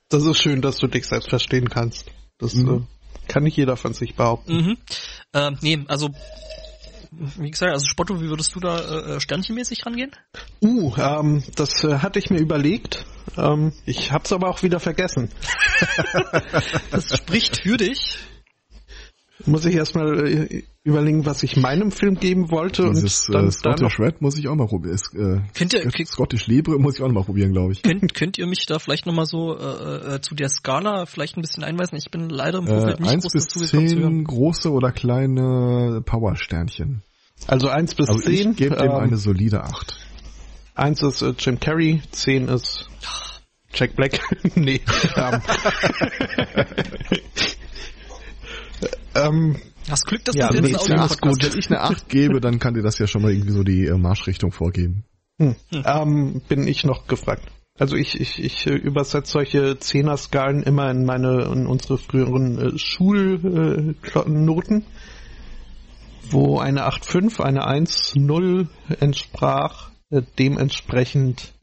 [0.08, 2.10] Das ist schön, dass du dich selbst verstehen kannst.
[2.38, 2.86] Das mhm.
[2.88, 4.56] äh, kann nicht jeder von sich behaupten.
[4.56, 4.78] Mhm.
[5.32, 6.10] Äh, nee, also
[7.12, 10.12] wie gesagt, also Spotto, wie würdest du da äh, sternchenmäßig rangehen?
[10.62, 13.04] Uh, ähm, das äh, hatte ich mir überlegt.
[13.36, 15.30] Ähm, ich hab's aber auch wieder vergessen.
[16.90, 18.16] das spricht für dich
[19.46, 22.90] muss ich erstmal äh, überlegen, was ich meinem Film geben wollte.
[22.90, 24.98] Dieses, und dann, äh, Scottish dann Red muss ich auch mal probieren.
[25.14, 27.82] Äh, könnt ihr, Scottish Libre muss ich auch noch mal probieren, glaube ich.
[27.82, 31.36] Könnt, könnt ihr mich da vielleicht noch mal so äh, äh, zu der Skala vielleicht
[31.36, 31.96] ein bisschen einweisen?
[31.96, 36.02] Ich bin leider im Vorfeld äh, nicht eins groß bis dazu zehn große oder kleine
[36.04, 37.02] Powersternchen.
[37.46, 38.52] Also eins bis also zehn.
[38.52, 39.98] Ich gebe dem ähm, eine solide acht.
[40.74, 42.88] Eins ist äh, Jim Carrey, zehn ist
[43.74, 44.20] Jack Black.
[44.54, 44.80] nee.
[45.16, 45.42] Ähm,
[49.14, 49.56] ähm,
[49.88, 51.42] Hast Glück, dass ja, du nee, ja, ist gut.
[51.42, 53.86] Wenn ich eine 8 gebe, dann kann dir das ja schon mal irgendwie so die
[53.86, 55.04] äh, Marschrichtung vorgeben.
[55.38, 55.56] Hm.
[55.70, 55.82] Hm.
[55.84, 57.42] Ähm, bin ich noch gefragt.
[57.78, 62.78] Also ich, ich, ich äh, übersetze solche Zehner-Skalen immer in meine, in unsere früheren äh,
[62.78, 64.84] Schulnoten, äh,
[66.30, 68.68] wo eine 8,5, eine 1,0
[69.00, 69.90] entsprach.
[70.10, 71.54] Äh, dementsprechend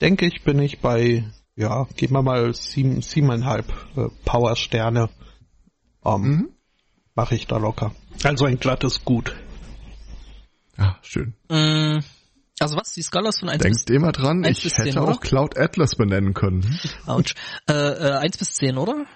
[0.00, 1.24] denke ich, bin ich bei,
[1.56, 3.66] ja, geben wir mal sieben, siebeneinhalb
[3.96, 5.10] äh, Power-Sterne.
[6.04, 6.48] Ähm, mhm.
[7.14, 7.94] Mache ich da locker.
[8.24, 9.34] Also ein glattes Gut.
[10.78, 11.34] Ja, schön.
[11.48, 11.98] Mm,
[12.58, 15.58] also was, die Skalas von 1 Denkt bis immer dran, ich hätte 10, auch Cloud
[15.58, 16.78] Atlas benennen können.
[17.06, 17.34] Autsch.
[17.68, 19.06] Äh, äh, 1 bis 10, oder?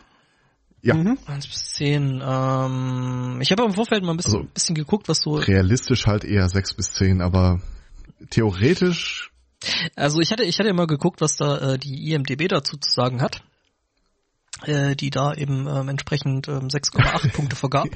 [0.82, 0.94] Ja.
[0.94, 1.18] Mhm.
[1.26, 2.22] 1 bis 10.
[2.22, 5.36] Ähm, ich habe im Vorfeld mal ein bisschen, also, bisschen geguckt, was so...
[5.36, 7.60] Realistisch halt eher 6 bis 10, aber
[8.30, 9.30] theoretisch...
[9.96, 13.22] Also ich hatte, ich hatte mal geguckt, was da äh, die IMDB dazu zu sagen
[13.22, 13.42] hat
[14.62, 17.88] äh, die da eben ähm, entsprechend ähm, 6,8 Punkte vergab.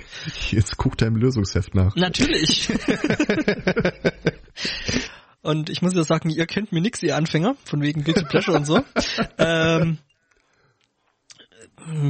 [0.50, 1.94] Jetzt guckt er im Lösungsheft nach.
[1.96, 2.70] Natürlich.
[5.42, 8.56] und ich muss ja sagen, ihr kennt mir nix, ihr Anfänger, von wegen Guilty Pleasure
[8.56, 8.82] und so.
[9.38, 9.98] ähm,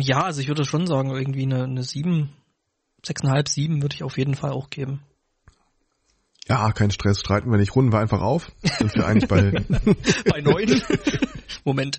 [0.01, 2.31] ja, also ich würde schon sagen, irgendwie eine, eine 7,
[3.05, 5.03] 6,5, 7 würde ich auf jeden Fall auch geben.
[6.49, 8.51] Ja, kein Stress, streiten wir nicht, runden wir einfach auf.
[8.63, 9.51] Sind wir eigentlich bei...
[10.31, 10.83] bei 9?
[11.65, 11.99] Moment.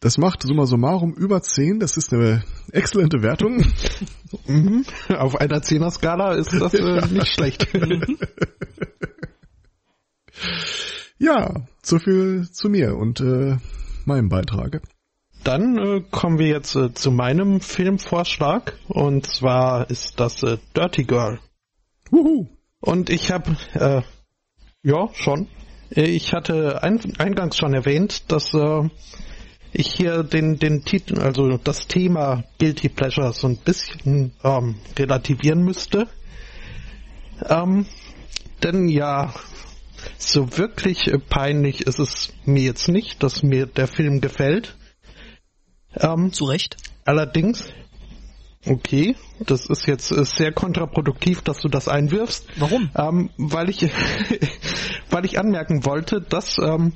[0.00, 1.80] Das macht summa summarum über 10.
[1.80, 3.64] Das ist eine exzellente Wertung.
[4.46, 4.84] Mhm.
[5.08, 7.66] Auf einer 10er Skala ist das äh, nicht schlecht.
[11.18, 13.56] ja, so viel zu mir und äh,
[14.04, 14.82] meinem Beitrag.
[15.44, 21.04] Dann äh, kommen wir jetzt äh, zu meinem Filmvorschlag und zwar ist das äh, Dirty
[21.04, 21.38] Girl.
[22.10, 22.48] Wuhu.
[22.80, 24.02] Und ich habe äh,
[24.82, 25.48] ja schon.
[25.90, 28.88] Äh, ich hatte ein, eingangs schon erwähnt, dass äh,
[29.72, 35.62] ich hier den, den Titel, also das Thema Guilty Pleasure so ein bisschen ähm, relativieren
[35.62, 36.08] müsste.
[37.48, 37.86] Ähm,
[38.62, 39.32] denn ja,
[40.16, 44.76] so wirklich peinlich ist es mir jetzt nicht, dass mir der Film gefällt.
[45.96, 46.76] Ähm, Zu Recht.
[47.04, 47.64] Allerdings,
[48.66, 52.46] okay, das ist jetzt sehr kontraproduktiv, dass du das einwirfst.
[52.56, 52.90] Warum?
[52.96, 53.82] Ähm, weil ich,
[55.10, 56.92] weil ich anmerken wollte, dass, ähm,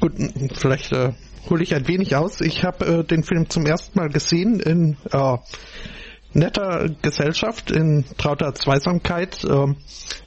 [0.00, 0.14] gut,
[0.54, 1.12] vielleicht äh,
[1.50, 2.40] hole ich ein wenig aus.
[2.40, 5.36] Ich habe äh, den Film zum ersten Mal gesehen in äh,
[6.32, 9.74] netter Gesellschaft, in trauter Zweisamkeit, äh,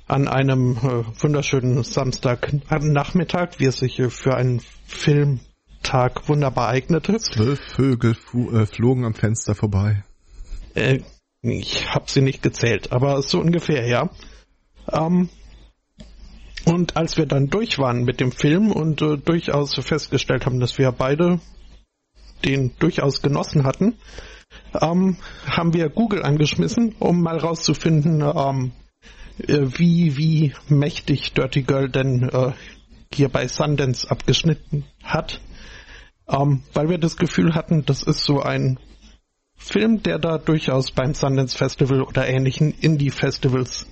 [0.07, 7.17] an einem äh, wunderschönen Samstagnachmittag, wie es sich äh, für einen Filmtag wunderbar eignete.
[7.17, 10.03] Zwölf Vögel äh, flogen am Fenster vorbei.
[11.41, 14.09] Ich habe sie nicht gezählt, aber so ungefähr, ja.
[14.91, 15.30] Ähm,
[16.66, 20.78] Und als wir dann durch waren mit dem Film und äh, durchaus festgestellt haben, dass
[20.78, 21.39] wir beide
[22.45, 23.95] den durchaus genossen hatten,
[24.80, 28.72] ähm, haben wir Google angeschmissen, um mal rauszufinden, ähm,
[29.47, 32.51] äh, wie, wie mächtig Dirty Girl denn äh,
[33.14, 35.41] hier bei Sundance abgeschnitten hat.
[36.28, 38.80] Ähm, weil wir das Gefühl hatten, das ist so ein
[39.55, 43.88] Film, der da durchaus beim Sundance Festival oder ähnlichen Indie-Festivals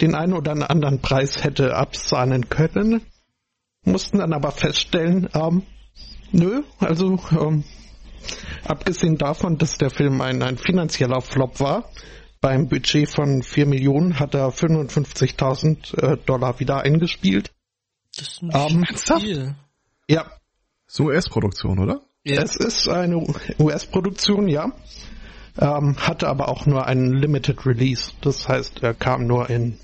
[0.00, 3.02] den einen oder anderen Preis hätte absahnen können.
[3.84, 5.62] Mussten dann aber feststellen, ähm,
[6.32, 7.64] nö, also ähm,
[8.64, 11.90] abgesehen davon, dass der Film ein, ein finanzieller Flop war,
[12.40, 17.50] beim Budget von 4 Millionen hat er 55.000 äh, Dollar wieder eingespielt.
[18.14, 18.84] Das ist nicht ähm,
[19.18, 19.54] viel.
[20.08, 20.30] Ja.
[20.86, 22.02] So US-Produktion, oder?
[22.22, 22.42] Ja.
[22.42, 23.16] Es ist eine
[23.58, 24.72] US-Produktion, ja.
[25.58, 28.12] Ähm, hatte aber auch nur einen Limited Release.
[28.20, 29.78] Das heißt, er kam nur in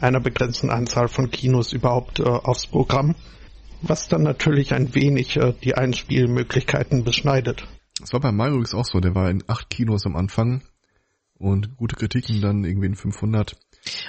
[0.00, 3.14] einer begrenzten Anzahl von Kinos überhaupt äh, aufs Programm,
[3.80, 7.66] was dann natürlich ein wenig äh, die Einspielmöglichkeiten beschneidet.
[8.00, 10.62] Das war bei Mario auch so, der war in acht Kinos am Anfang
[11.38, 13.56] und gute Kritiken dann irgendwie in 500.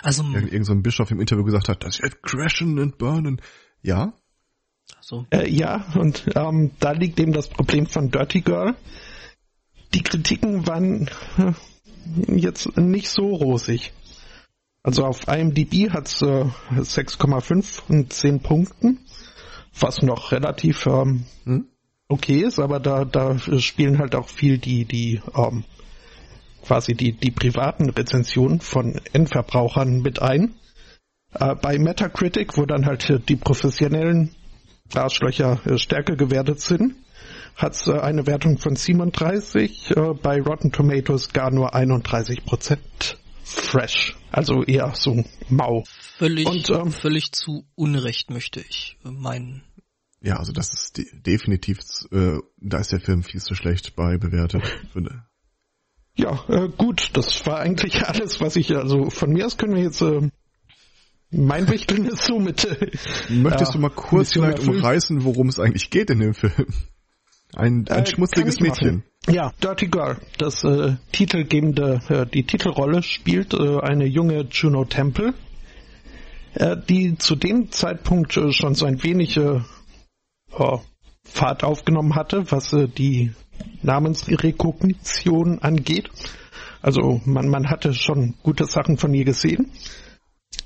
[0.04, 3.42] Also irgend so ein Bischof im Interview gesagt hat, das wird crashen and burnen.
[3.82, 4.14] Ja.
[5.02, 5.26] So.
[5.30, 8.76] Äh, ja, und ähm, da liegt eben das Problem von Dirty Girl.
[9.94, 11.54] Die Kritiken waren äh,
[12.36, 13.94] jetzt nicht so rosig.
[14.84, 19.00] Also auf IMDb hat's äh, 6,5 und 10 Punkten,
[19.80, 21.68] was noch relativ ähm, hm?
[22.08, 25.64] okay ist, aber da, da spielen halt auch viel die, die ähm,
[26.64, 30.56] quasi die, die privaten Rezensionen von Endverbrauchern mit ein.
[31.34, 34.36] Äh, bei Metacritic, wo dann halt die professionellen
[34.94, 36.96] Arschlöcher äh, stärker gewertet sind,
[37.56, 44.16] hat's äh, eine Wertung von 37, äh, bei Rotten Tomatoes gar nur 31 Prozent fresh.
[44.32, 45.84] Also eher so mau.
[46.18, 49.64] Völlig, und, ähm, völlig zu Unrecht möchte ich meinen.
[50.22, 51.80] Ja, also das ist de definitiv,
[52.12, 54.64] äh, da ist der Film viel zu schlecht bei bewertet.
[56.16, 59.84] ja, äh, gut, das war eigentlich alles, was ich, also von mir aus können wir
[59.84, 60.30] jetzt, äh,
[61.30, 62.66] mein Wichteln ist so mit.
[62.66, 62.92] Äh,
[63.30, 66.66] Möchtest du mal kurz vielleicht umreißen, worum es eigentlich geht in dem Film?
[67.54, 69.04] Ein, ein äh, schmutziges Mädchen.
[69.28, 70.18] Ja, Dirty Girl.
[70.38, 75.34] Das äh, titelgebende, äh, die Titelrolle spielt äh, eine junge Juno Temple,
[76.54, 79.62] äh, die zu dem Zeitpunkt äh, schon so ein wenig äh,
[81.24, 83.32] Fahrt aufgenommen hatte, was äh, die
[83.82, 86.10] Namensrekognition angeht.
[86.82, 89.72] Also man, man hatte schon gute Sachen von ihr gesehen.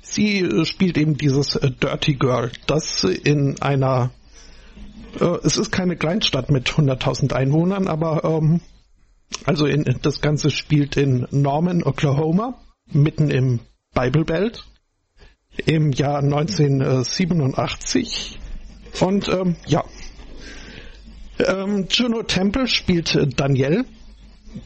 [0.02, 4.10] Sie äh, spielt eben dieses äh, Dirty Girl, das in einer
[5.18, 8.60] äh, es ist keine Kleinstadt mit 100.000 Einwohnern, aber ähm,
[9.44, 12.60] also in, das Ganze spielt in Norman, Oklahoma,
[12.92, 13.60] mitten im
[13.94, 14.64] Bible Belt
[15.66, 18.38] im Jahr 1987.
[19.00, 19.84] Und ähm, ja,
[21.38, 23.84] ähm, Juno Temple spielt Danielle.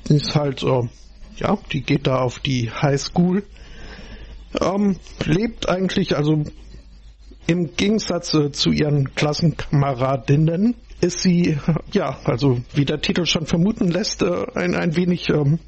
[0.08, 0.88] Die ist halt, äh,
[1.36, 3.42] ja, die geht da auf die High School.
[4.60, 6.44] Ähm, lebt eigentlich, also
[7.46, 11.58] im Gegensatz äh, zu ihren Klassenkameradinnen ist sie,
[11.92, 15.58] ja, also wie der Titel schon vermuten lässt, äh, ein, ein wenig ähm,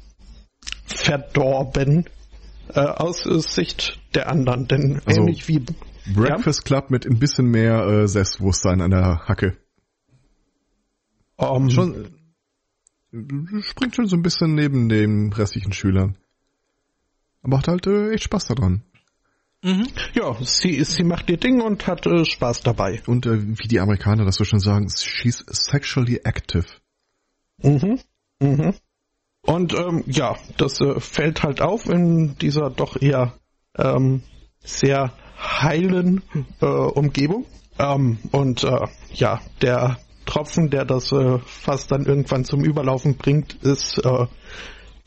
[0.85, 2.05] verdorben
[2.73, 4.67] äh, aus Sicht der anderen.
[4.67, 5.63] Denn also ähnlich wie
[6.13, 6.65] Breakfast ja?
[6.65, 9.57] Club mit ein bisschen mehr äh, Selbstbewusstsein an der Hacke.
[11.35, 12.09] Um, schon
[13.61, 16.17] springt schon so ein bisschen neben den restlichen Schülern.
[17.41, 18.83] Aber hat halt äh, echt Spaß daran.
[19.67, 19.87] Mhm.
[20.13, 23.01] Ja, sie, sie macht ihr Ding und hat äh, Spaß dabei.
[23.05, 26.65] Und äh, wie die Amerikaner das so schon sagen, she's sexually active.
[27.61, 27.99] Mhm.
[28.39, 28.73] Mhm.
[29.41, 33.33] Und ähm, ja, das äh, fällt halt auf in dieser doch eher
[33.77, 34.21] ähm,
[34.59, 36.21] sehr heilen
[36.61, 37.45] äh, Umgebung.
[37.77, 43.55] Ähm, und äh, ja, der Tropfen, der das äh, fast dann irgendwann zum Überlaufen bringt,
[43.63, 44.27] ist äh,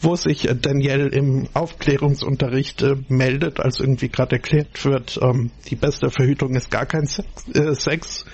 [0.01, 5.77] wo sich äh, Danielle im Aufklärungsunterricht äh, meldet, als irgendwie gerade erklärt wird, ähm, die
[5.77, 8.25] beste Verhütung ist gar kein Sex, äh, Sex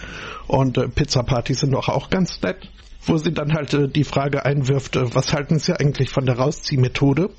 [0.46, 2.70] und äh, Pizzapartys sind doch auch ganz nett.
[3.08, 6.38] Wo sie dann halt äh, die Frage einwirft, äh, was halten Sie eigentlich von der
[6.38, 7.30] Rausziehmethode?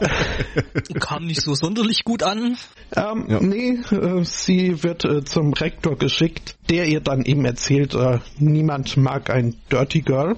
[1.00, 2.56] Kam nicht so sonderlich gut an.
[2.96, 3.40] Ähm, ja.
[3.40, 8.96] Nee, äh, sie wird äh, zum Rektor geschickt, der ihr dann eben erzählt, äh, niemand
[8.96, 10.36] mag ein Dirty Girl,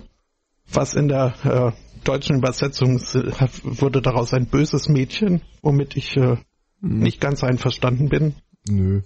[0.73, 6.37] was in der äh, deutschen Übersetzung wurde daraus ein böses Mädchen, womit ich äh,
[6.81, 6.99] mhm.
[6.99, 8.35] nicht ganz einverstanden bin.
[8.69, 9.03] Nö.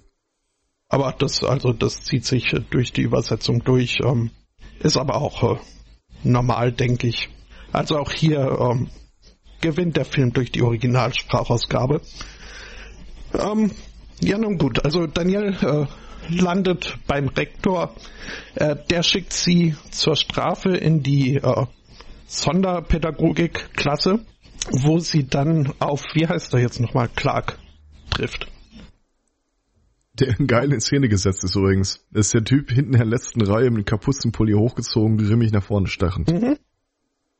[0.88, 4.30] Aber das, also das zieht sich äh, durch die Übersetzung durch, ähm,
[4.80, 5.56] ist aber auch äh,
[6.22, 7.28] normal, denke ich.
[7.72, 8.88] Also auch hier ähm,
[9.60, 12.00] gewinnt der Film durch die Originalsprachausgabe.
[13.34, 13.70] Ähm,
[14.20, 14.84] ja, nun gut.
[14.84, 15.86] Also Daniel äh,
[16.32, 17.94] landet beim Rektor.
[18.54, 21.66] Äh, der schickt sie zur Strafe in die äh,
[22.26, 24.20] Sonderpädagogik-Klasse,
[24.70, 27.58] wo sie dann auf, wie heißt er jetzt nochmal, Clark
[28.10, 28.48] trifft.
[30.18, 30.28] Der
[30.62, 32.06] in Szene gesetzt ist übrigens.
[32.10, 35.88] Das ist der Typ hinten in der letzten Reihe mit Kapuzenpulli hochgezogen, grimmig nach vorne
[35.88, 36.32] stachend.
[36.32, 36.56] Mhm.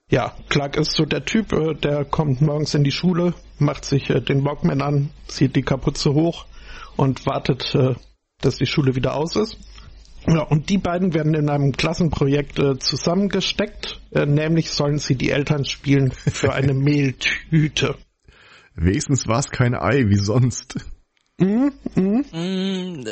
[0.08, 4.08] Ja, Clark ist so der Typ, äh, der kommt morgens in die Schule, macht sich
[4.10, 6.46] äh, den Walkman an, zieht die Kapuze hoch
[6.96, 7.94] und wartet, äh,
[8.40, 9.58] dass die Schule wieder aus ist.
[10.28, 16.10] Ja, und die beiden werden in einem Klassenprojekt zusammengesteckt, nämlich sollen sie die Eltern spielen
[16.10, 17.96] für eine Mehltüte.
[18.74, 20.76] Wenigstens war es kein Ei wie sonst.
[21.38, 22.24] Mhm, mhm.
[22.32, 23.04] Mm,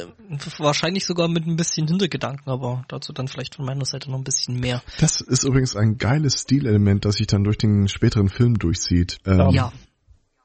[0.59, 4.25] wahrscheinlich sogar mit ein bisschen Hintergedanken, aber dazu dann vielleicht von meiner Seite noch ein
[4.25, 4.83] bisschen mehr.
[4.99, 9.19] Das ist übrigens ein geiles Stilelement, das sich dann durch den späteren Film durchzieht.
[9.27, 9.73] Ähm, ja.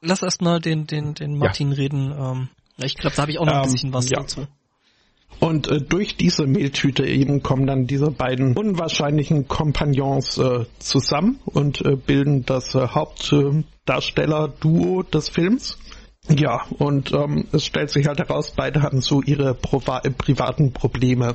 [0.02, 1.76] Lass erstmal den, den, den Martin ja.
[1.76, 2.12] reden.
[2.12, 4.20] Ähm, ich glaube, da habe ich auch noch ein ähm, bisschen was ja.
[4.20, 4.46] dazu.
[5.38, 11.84] Und äh, durch diese Mehltüte eben kommen dann diese beiden unwahrscheinlichen Kompagnons äh, zusammen und
[11.84, 15.78] äh, bilden das äh, Hauptdarsteller-Duo des Films.
[16.28, 21.34] Ja, und ähm, es stellt sich halt heraus, beide hatten so ihre Prova privaten Probleme.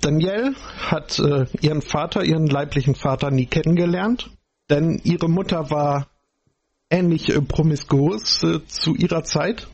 [0.00, 4.30] Danielle hat äh, ihren Vater, ihren leiblichen Vater nie kennengelernt,
[4.68, 6.08] denn ihre Mutter war
[6.90, 9.68] ähnlich äh, promiskuos äh, zu ihrer Zeit,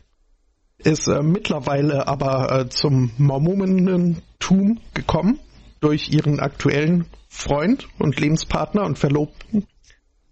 [0.79, 5.39] ist äh, mittlerweile aber äh, zum Mormonentum gekommen
[5.79, 9.67] durch ihren aktuellen Freund und Lebenspartner und Verlobten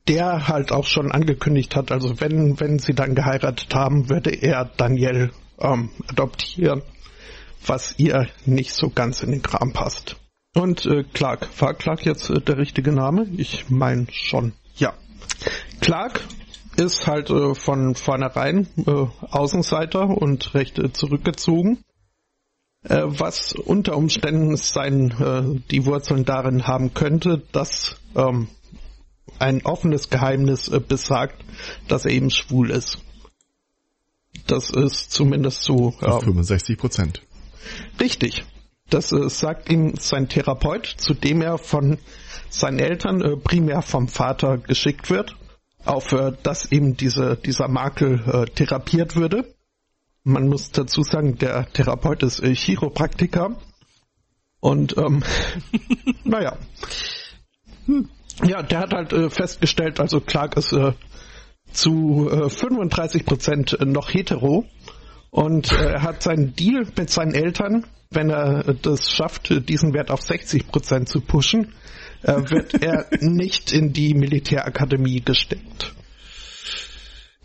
[0.08, 4.66] der halt auch schon angekündigt hat, also wenn, wenn sie dann geheiratet haben, würde er
[4.66, 6.84] Daniel ähm, adoptieren,
[7.66, 10.18] was ihr nicht so ganz in den Kram passt.
[10.54, 13.28] Und äh, Clark, war Clark jetzt äh, der richtige Name?
[13.36, 14.94] Ich meine schon, ja.
[15.82, 16.22] Clark
[16.78, 21.84] ist halt äh, von vornherein äh, Außenseiter und recht äh, zurückgezogen,
[22.84, 28.48] äh, was unter Umständen sein, äh, die Wurzeln darin haben könnte, dass ähm,
[29.40, 31.44] ein offenes Geheimnis äh, besagt,
[31.88, 33.00] dass er eben schwul ist.
[34.48, 35.94] Das ist zumindest so.
[36.02, 37.22] Auf 65 Prozent.
[38.00, 38.44] Richtig.
[38.92, 41.98] Das sagt ihm sein Therapeut, zu dem er von
[42.50, 45.36] seinen Eltern, primär vom Vater, geschickt wird,
[45.86, 49.54] auf äh, dass eben diese, dieser Makel äh, therapiert würde.
[50.24, 53.56] Man muss dazu sagen, der Therapeut ist äh, Chiropraktiker.
[54.60, 55.24] Und ähm,
[56.24, 56.58] naja.
[57.86, 58.10] Hm.
[58.44, 60.94] Ja, der hat halt äh, festgestellt, also Clark ist äh,
[61.72, 64.66] zu äh, 35 Prozent noch hetero
[65.30, 70.12] und äh, er hat seinen Deal mit seinen Eltern, wenn er das schafft, diesen Wert
[70.12, 71.74] auf 60 Prozent zu pushen,
[72.26, 75.94] äh, wird er nicht in die Militärakademie gesteckt.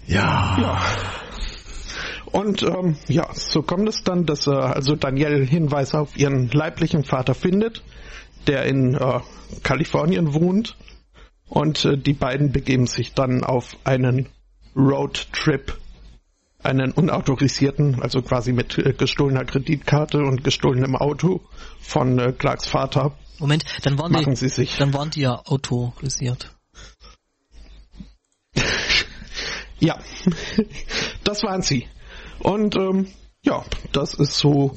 [0.07, 0.59] Ja.
[0.61, 0.81] ja.
[2.33, 7.05] Und ähm, ja, so kommt es dann, dass äh, also Danielle Hinweise auf ihren leiblichen
[7.05, 7.83] Vater findet,
[8.47, 9.21] der in äh,
[9.63, 10.77] Kalifornien wohnt.
[11.49, 14.29] Und äh, die beiden begeben sich dann auf einen
[14.77, 15.77] Roadtrip,
[16.63, 21.41] einen unautorisierten, also quasi mit äh, gestohlener Kreditkarte und gestohlenem Auto
[21.81, 23.13] von äh, Clarks Vater.
[23.41, 24.77] Moment, dann waren Machen die, Sie sich.
[24.77, 26.55] dann waren die ja autorisiert.
[29.81, 29.99] ja,
[31.25, 31.89] das waren sie.
[32.39, 33.09] Und ähm,
[33.43, 34.77] ja, das ist so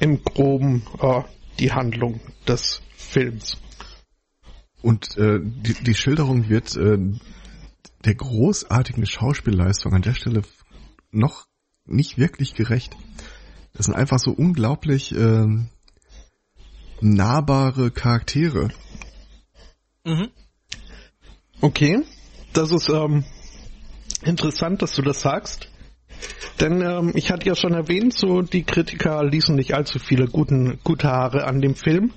[0.00, 1.22] im Groben äh,
[1.58, 3.58] die Handlung des Films.
[4.82, 6.98] Und äh, die, die Schilderung wird äh,
[8.04, 10.42] der großartigen Schauspielleistung an der Stelle
[11.10, 11.46] noch
[11.86, 12.96] nicht wirklich gerecht.
[13.72, 15.46] Das sind einfach so unglaublich äh,
[17.00, 18.68] nahbare Charaktere.
[20.04, 20.28] Mhm.
[21.60, 22.02] Okay,
[22.52, 23.24] das ist ähm,
[24.24, 25.68] interessant, dass du das sagst.
[26.60, 30.78] Denn ähm, ich hatte ja schon erwähnt, so die Kritiker ließen nicht allzu viele guten,
[30.84, 32.12] gute Haare an dem Film.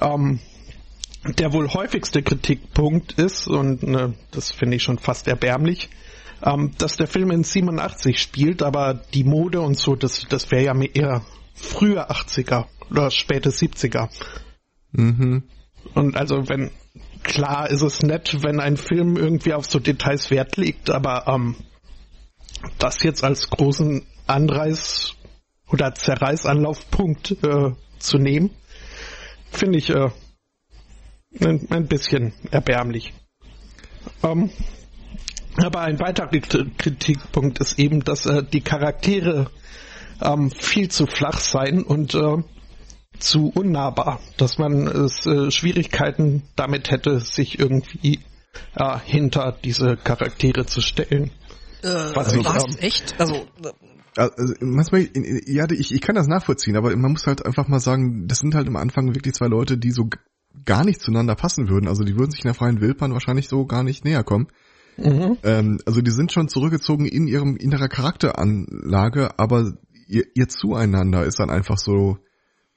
[0.00, 0.40] Ähm,
[1.24, 5.88] der wohl häufigste Kritikpunkt ist, und ne, das finde ich schon fast erbärmlich,
[6.44, 10.64] ähm, dass der Film in 87 spielt, aber die Mode und so, das, das wäre
[10.64, 11.22] ja eher
[11.60, 14.08] frühe 80er oder späte 70er.
[14.92, 15.44] Mhm.
[15.94, 16.70] Und also wenn,
[17.22, 21.56] klar ist es nett, wenn ein Film irgendwie auf so Details Wert legt, aber ähm,
[22.78, 25.14] das jetzt als großen Anreiß
[25.70, 28.50] oder Zerreißanlaufpunkt äh, zu nehmen,
[29.50, 30.10] finde ich äh,
[31.40, 33.12] ein, ein bisschen erbärmlich.
[34.22, 34.50] Ähm,
[35.56, 39.50] aber ein weiterer Kritikpunkt ist eben, dass äh, die Charaktere
[40.20, 42.36] ähm, viel zu flach seien und äh,
[43.18, 48.20] zu unnahbar, dass man es äh, Schwierigkeiten damit hätte, sich irgendwie
[48.76, 51.30] äh, hinter diese Charaktere zu stellen.
[51.82, 53.14] Äh, was, was ähm, echt?
[53.18, 53.46] Also
[54.16, 55.08] also manchmal,
[55.46, 58.54] ja, ich, ich kann das nachvollziehen, aber man muss halt einfach mal sagen, das sind
[58.56, 60.08] halt am Anfang wirklich zwei Leute, die so
[60.64, 61.86] gar nicht zueinander passen würden.
[61.86, 64.48] Also die würden sich in der freien Wildbahn wahrscheinlich so gar nicht näher kommen.
[64.96, 65.38] Mhm.
[65.44, 69.74] Ähm, also die sind schon zurückgezogen in ihrem in ihrer Charakteranlage, aber
[70.08, 72.18] ihr, ihr Zueinander ist dann einfach so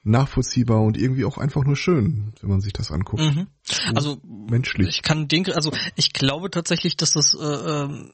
[0.03, 3.21] nachvollziehbar und irgendwie auch einfach nur schön, wenn man sich das anguckt.
[3.21, 3.47] Mhm.
[3.95, 4.89] Also menschlich.
[4.89, 8.13] Ich kann denken, also ich glaube tatsächlich, dass das äh, ähm,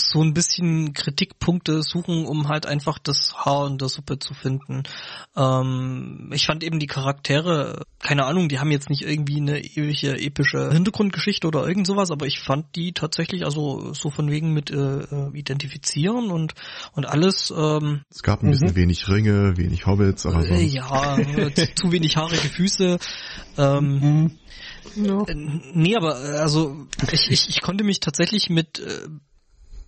[0.00, 4.82] so ein bisschen Kritikpunkte suchen, um halt einfach das Haar in der Suppe zu finden.
[5.36, 10.18] Ähm, ich fand eben die Charaktere, keine Ahnung, die haben jetzt nicht irgendwie eine ewige
[10.20, 14.70] epische Hintergrundgeschichte oder irgend sowas, aber ich fand die tatsächlich, also so von wegen mit
[14.70, 16.54] äh, äh identifizieren und
[16.92, 17.52] und alles.
[17.56, 18.76] Ähm, es gab ein bisschen mhm.
[18.76, 20.54] wenig Ringe, wenig Hobbits, aber so.
[20.54, 21.16] Ja,
[21.74, 22.98] zu wenig haarige Füße.
[23.58, 24.38] Ähm, mhm.
[24.96, 25.22] Ja.
[25.22, 25.34] Äh,
[25.74, 29.08] nee, aber also ich, ich, ich konnte mich tatsächlich mit äh,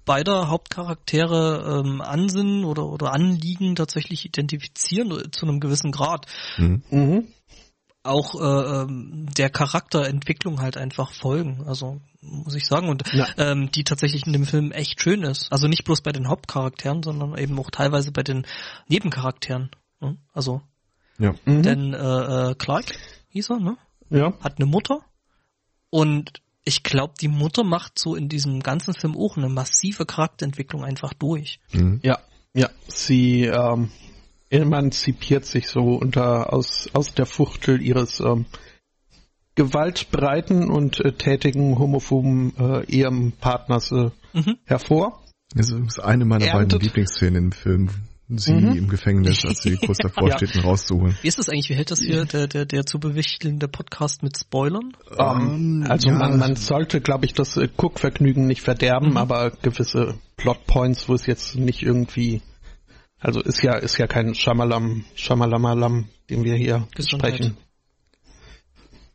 [0.04, 6.26] beider Hauptcharaktere ähm, Ansinnen oder, oder Anliegen tatsächlich identifizieren äh, zu einem gewissen Grad.
[6.56, 6.82] Mhm.
[6.90, 7.28] Mhm.
[8.02, 13.26] Auch äh, ähm, der Charakterentwicklung halt einfach folgen, also muss ich sagen, und ja.
[13.38, 15.50] ähm, die tatsächlich in dem Film echt schön ist.
[15.50, 18.46] Also nicht bloß bei den Hauptcharakteren, sondern eben auch teilweise bei den
[18.88, 19.70] Nebencharakteren.
[20.00, 20.18] Ne?
[20.32, 20.60] Also
[21.18, 21.34] ja.
[21.44, 21.62] Mhm.
[21.62, 22.94] denn äh, äh, Clark
[23.28, 23.76] hieß er, ne?
[24.10, 24.34] Ja.
[24.40, 25.00] Hat eine Mutter
[25.90, 30.84] und ich glaube, die Mutter macht so in diesem ganzen Film auch eine massive Charakterentwicklung
[30.84, 31.60] einfach durch.
[31.72, 32.00] Mhm.
[32.02, 32.18] Ja,
[32.54, 33.90] ja, sie ähm,
[34.48, 38.46] emanzipiert sich so unter aus aus der Fuchtel ihres ähm,
[39.56, 44.56] gewaltbreiten und äh, tätigen homophoben äh, Ehepartners äh, mhm.
[44.64, 45.22] hervor.
[45.54, 46.72] Das ist eine meiner Erntet.
[46.72, 47.90] beiden Lieblingsszenen im Film,
[48.38, 48.76] sie mhm.
[48.76, 50.36] im Gefängnis, als sie kurz davor ja.
[50.36, 51.16] steht, ihn rauszuholen.
[51.22, 51.70] Wie ist das eigentlich?
[51.70, 54.96] Wie hält das hier der, der, der zu bewichtelnde Podcast mit Spoilern?
[55.16, 56.16] Um, ähm, also ja.
[56.16, 59.16] man, man sollte, glaube ich, das äh, Guckvergnügen nicht verderben, mhm.
[59.16, 62.42] aber gewisse Plotpoints, wo es jetzt nicht irgendwie
[63.20, 67.36] also ist ja ist ja kein Schamalam Schamalamalam, den wir hier Gesundheit.
[67.36, 67.56] sprechen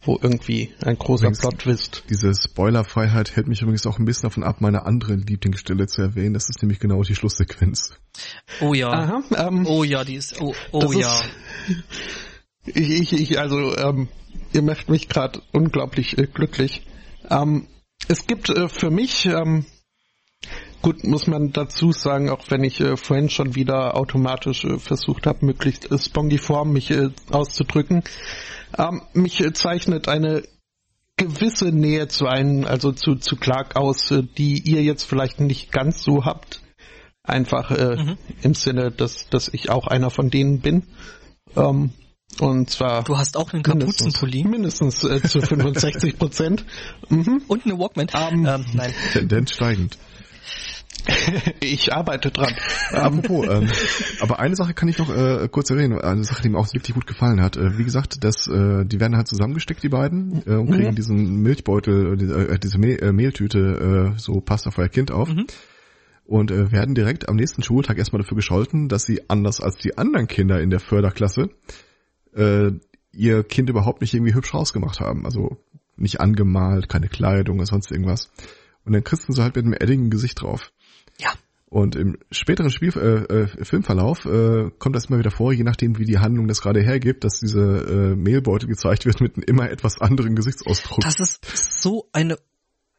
[0.01, 2.03] wo irgendwie ein großer Plot-Twist.
[2.09, 6.33] Diese Spoilerfreiheit hält mich übrigens auch ein bisschen davon ab, meine andere Lieblingsstelle zu erwähnen.
[6.33, 7.91] Das ist nämlich genau die Schlusssequenz.
[8.61, 8.89] Oh ja.
[8.89, 11.21] Aha, ähm, oh ja, die ist, oh, oh ja.
[12.65, 14.07] Ist, ich, ich, ich, also, ähm,
[14.53, 16.85] ihr macht mich gerade unglaublich äh, glücklich.
[17.29, 17.67] Ähm,
[18.07, 19.65] es gibt äh, für mich, ähm,
[20.82, 25.27] gut, muss man dazu sagen, auch wenn ich äh, vorhin schon wieder automatisch äh, versucht
[25.27, 28.03] habe, möglichst äh, spongiform mich äh, auszudrücken,
[28.77, 30.43] ähm, mich zeichnet eine
[31.17, 35.71] gewisse Nähe zu einem, also zu, zu Clark aus, äh, die ihr jetzt vielleicht nicht
[35.71, 36.61] ganz so habt.
[37.23, 38.17] Einfach äh, mhm.
[38.41, 40.84] im Sinne, dass, dass ich auch einer von denen bin.
[41.55, 41.91] Ähm,
[42.39, 43.03] und zwar.
[43.03, 44.45] Du hast auch einen Kapuzenpulli.
[44.45, 46.65] Mindestens, mindestens äh, zu 65 Prozent.
[47.09, 47.41] Mhm.
[47.47, 48.07] Und eine Walkman.
[48.13, 48.93] Um, ähm, nein.
[49.13, 49.97] Tendenz steigend.
[51.59, 52.53] Ich arbeite dran.
[52.91, 53.69] Apropos, ähm,
[54.19, 56.93] aber eine Sache kann ich noch äh, kurz erwähnen, eine Sache, die mir auch wirklich
[56.93, 57.57] gut gefallen hat.
[57.57, 60.95] Äh, wie gesagt, das, äh, die werden halt zusammengesteckt, die beiden, äh, und kriegen mhm.
[60.95, 65.29] diesen Milchbeutel, äh, diese Mehl, äh, Mehltüte, äh, so Pasta für ihr Kind auf.
[65.29, 65.47] Mhm.
[66.25, 69.97] Und äh, werden direkt am nächsten Schultag erstmal dafür gescholten, dass sie anders als die
[69.97, 71.49] anderen Kinder in der Förderklasse
[72.35, 72.71] äh,
[73.13, 75.25] ihr Kind überhaupt nicht irgendwie hübsch rausgemacht haben.
[75.25, 75.57] Also
[75.97, 78.31] nicht angemalt, keine Kleidung oder sonst irgendwas.
[78.89, 80.71] Und dann kriegst du so halt mit einem Edding Gesicht drauf.
[81.19, 81.31] Ja.
[81.67, 85.99] Und im späteren Spiel, äh, äh, Filmverlauf äh, kommt das immer wieder vor, je nachdem
[85.99, 89.69] wie die Handlung das gerade hergibt, dass diese äh, Mehlbeute gezeigt wird mit einem immer
[89.69, 91.01] etwas anderen Gesichtsausdruck.
[91.01, 91.45] Das ist
[91.79, 92.37] so eine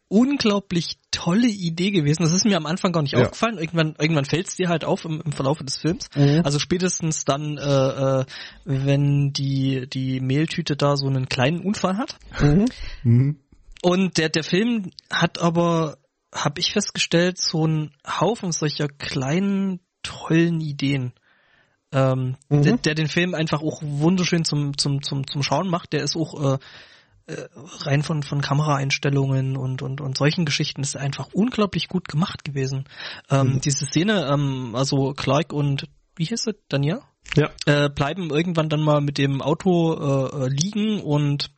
[0.07, 2.23] unglaublich tolle Idee gewesen.
[2.23, 3.23] Das ist mir am Anfang gar nicht ja.
[3.23, 3.59] aufgefallen.
[3.59, 6.07] Irgendwann, irgendwann fällt es dir halt auf im, im Verlauf des Films.
[6.15, 6.43] Mhm.
[6.45, 8.25] Also spätestens dann, äh, äh,
[8.65, 12.17] wenn die die Mehltüte da so einen kleinen Unfall hat.
[12.41, 12.67] Mhm.
[13.03, 13.37] Mhm.
[13.83, 15.97] Und der der Film hat aber
[16.35, 21.13] habe ich festgestellt, so ein Haufen solcher kleinen, tollen Ideen,
[21.93, 22.63] ähm, mhm.
[22.63, 25.93] der, der, den Film einfach auch wunderschön zum, zum, zum, zum Schauen macht.
[25.93, 26.59] Der ist auch äh,
[27.27, 27.49] äh,
[27.81, 32.85] rein von, von Kameraeinstellungen und, und, und solchen Geschichten ist einfach unglaublich gut gemacht gewesen.
[33.29, 33.61] Ähm, mhm.
[33.61, 37.01] Diese Szene, ähm, also Clark und wie hieß es, Daniel?
[37.35, 37.51] Ja.
[37.67, 41.51] Äh, bleiben irgendwann dann mal mit dem Auto äh, äh liegen und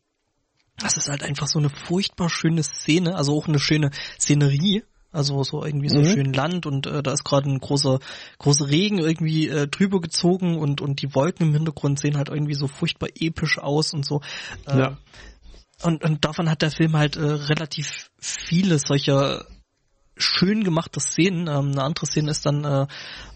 [0.79, 4.83] das ist halt einfach so eine furchtbar schöne Szene, also auch eine schöne Szenerie.
[5.15, 6.07] Also so irgendwie so mhm.
[6.07, 7.99] schön Land und äh, da ist gerade ein großer
[8.39, 12.55] großer Regen irgendwie äh, drüber gezogen und und die Wolken im Hintergrund sehen halt irgendwie
[12.55, 14.23] so furchtbar episch aus und so.
[14.67, 14.99] Äh, ja.
[15.83, 19.45] Und und davon hat der Film halt äh, relativ viele solcher
[20.17, 21.47] schön gemachte Szenen.
[21.47, 22.87] Ähm, eine andere Szene ist dann äh,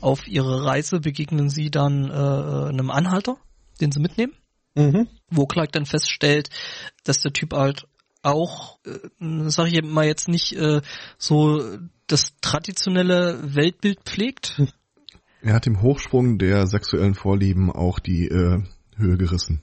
[0.01, 3.37] auf ihrer Reise begegnen sie dann äh, einem Anhalter,
[3.83, 4.33] den sie mitnehmen.
[4.77, 5.09] Mhm.
[5.29, 6.51] Wo Clark dann feststellt,
[7.05, 7.87] dass der Typ halt
[8.23, 10.83] auch, äh, sag ich mal jetzt nicht, äh,
[11.19, 14.61] so das traditionelle Weltbild pflegt.
[15.43, 18.63] er hat im Hochsprung der sexuellen Vorlieben auch die äh,
[18.97, 19.63] Höhe gerissen.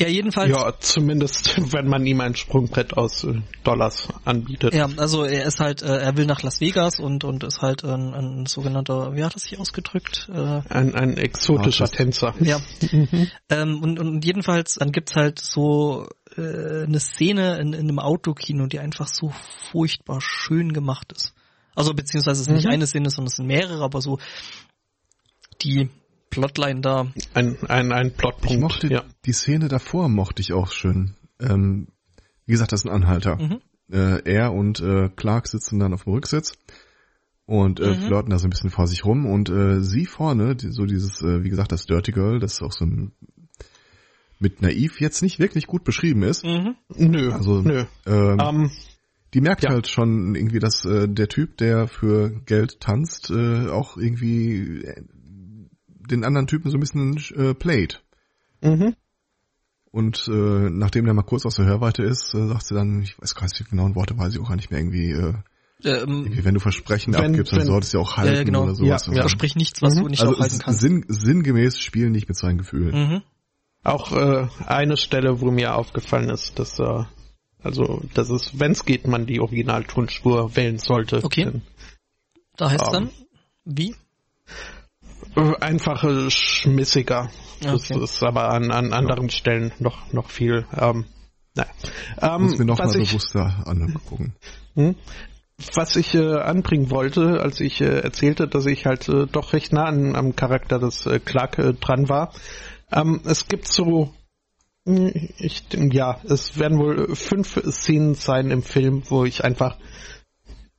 [0.00, 0.50] Ja, jedenfalls.
[0.50, 4.74] Ja, zumindest, wenn man ihm ein Sprungbrett aus äh, Dollars anbietet.
[4.74, 7.84] Ja, also er ist halt, äh, er will nach Las Vegas und, und ist halt
[7.84, 10.28] ein, ein sogenannter, wie hat er sich ausgedrückt?
[10.32, 12.34] Äh, ein, ein exotischer oh, Tänzer.
[12.40, 12.60] Ja.
[12.90, 13.30] Mhm.
[13.48, 18.66] Ähm, und, und jedenfalls, dann gibt's halt so äh, eine Szene in, in einem Autokino,
[18.66, 19.32] die einfach so
[19.70, 21.34] furchtbar schön gemacht ist.
[21.74, 22.56] Also beziehungsweise es ist mhm.
[22.56, 24.18] nicht eine Szene, sondern es sind mehrere, aber so
[25.62, 25.90] die
[26.32, 27.06] Plotline da.
[27.34, 28.50] Ein, ein, ein Plotpunkt.
[28.50, 29.04] Ich mochte ja.
[29.26, 31.14] die Szene davor mochte ich auch schön.
[31.38, 31.88] Ähm,
[32.46, 33.36] wie gesagt, das ist ein Anhalter.
[33.36, 33.60] Mhm.
[33.92, 36.54] Äh, er und äh, Clark sitzen dann auf dem Rücksitz
[37.44, 38.00] und äh, mhm.
[38.06, 41.20] flirten da so ein bisschen vor sich rum und äh, sie vorne, die, so dieses,
[41.20, 43.12] äh, wie gesagt, das Dirty Girl, das ist auch so ein
[44.38, 46.44] mit naiv jetzt nicht wirklich gut beschrieben ist.
[46.44, 46.74] Mhm.
[46.96, 47.84] Nö, also, nö.
[48.06, 48.70] Ähm, um,
[49.34, 49.70] die merkt ja.
[49.70, 55.02] halt schon irgendwie, dass äh, der Typ, der für Geld tanzt, äh, auch irgendwie äh,
[56.10, 58.02] den anderen Typen so ein bisschen äh, playt.
[58.62, 58.94] Mhm.
[59.90, 63.20] Und äh, nachdem der mal kurz aus der Hörweite ist, äh, sagt sie dann, ich
[63.20, 65.34] weiß gar nicht, die genauen Worte weiß ich auch gar nicht mehr, irgendwie, äh,
[65.84, 68.62] ähm, irgendwie wenn du Versprechen wenn, abgibst, dann solltest du ja auch halten äh, genau.
[68.62, 69.06] oder sowas.
[69.06, 69.20] Ja, ja.
[69.22, 70.02] Versprich nichts, was mhm.
[70.02, 70.80] du nicht also auch halten kannst.
[70.80, 72.94] Sinn, sinngemäß spielen nicht mit seinen Gefühlen.
[72.94, 73.22] Mhm.
[73.84, 77.04] Auch äh, eine Stelle, wo mir aufgefallen ist, dass äh,
[77.62, 81.22] also dass es, wenn es geht, man die Originaltonspur wählen sollte.
[81.22, 81.44] Okay.
[81.44, 81.62] Denn,
[82.56, 83.10] da heißt ähm, dann
[83.64, 83.94] wie?
[85.34, 87.30] Einfach schmissiger.
[87.60, 88.02] Das okay.
[88.02, 89.30] ist aber an, an anderen ja.
[89.30, 90.66] Stellen noch, noch viel.
[90.76, 91.06] Ähm,
[91.54, 91.70] naja.
[92.20, 94.34] Ähm, Muss mir noch mal ich, bewusster angucken.
[94.74, 94.96] Hm?
[95.74, 99.72] Was ich äh, anbringen wollte, als ich äh, erzählte, dass ich halt äh, doch recht
[99.72, 102.32] nah an, am Charakter des äh, Clark äh, dran war.
[102.90, 104.12] Ähm, es gibt so,
[104.86, 109.76] hm, ich, ja, es werden wohl fünf Szenen sein im Film, wo ich einfach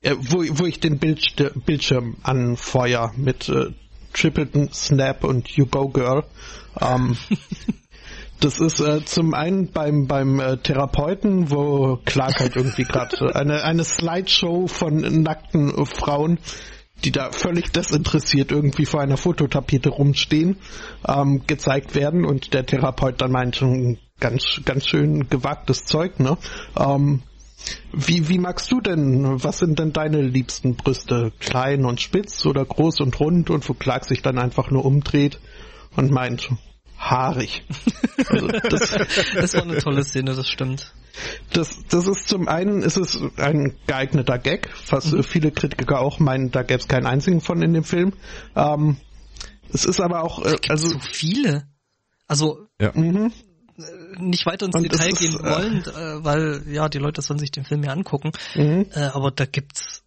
[0.02, 3.72] äh, wo, wo ich den Bildschirm anfeuer mit äh,
[4.14, 6.24] Tripleton, Snap und You Go Girl.
[6.80, 7.18] Ähm,
[8.40, 13.64] das ist äh, zum einen beim beim äh, Therapeuten, wo Clark halt irgendwie gerade eine
[13.64, 16.40] eine Slideshow von nackten Frauen,
[17.04, 20.58] die da völlig desinteressiert irgendwie vor einer Fototapete rumstehen,
[21.08, 23.64] ähm, gezeigt werden und der Therapeut dann meint,
[24.20, 26.38] ganz ganz schön gewagtes Zeug, ne?
[26.78, 27.24] Ähm,
[27.92, 31.32] wie, wie magst du denn, was sind denn deine liebsten Brüste?
[31.40, 35.40] Klein und spitz oder groß und rund und wo Clark sich dann einfach nur umdreht
[35.96, 36.50] und meint,
[36.98, 37.64] haarig.
[38.28, 38.92] Also das,
[39.36, 40.94] das war eine tolle Szene, das stimmt.
[41.52, 45.24] Das, das ist zum einen ist es ein geeigneter Gag, was mhm.
[45.24, 48.14] viele Kritiker auch meinen, da gäbe es keinen einzigen von in dem Film.
[48.56, 48.98] Ähm,
[49.72, 51.68] es ist aber auch äh, also so viele.
[52.28, 52.92] Also ja.
[52.96, 53.32] Mhm
[54.18, 57.40] nicht weiter ins und Detail gehen ist, äh, wollen, äh, weil ja die Leute sollen
[57.40, 58.32] sich den Film ja angucken.
[58.56, 58.88] Mhm.
[58.94, 60.04] Äh, aber da gibt's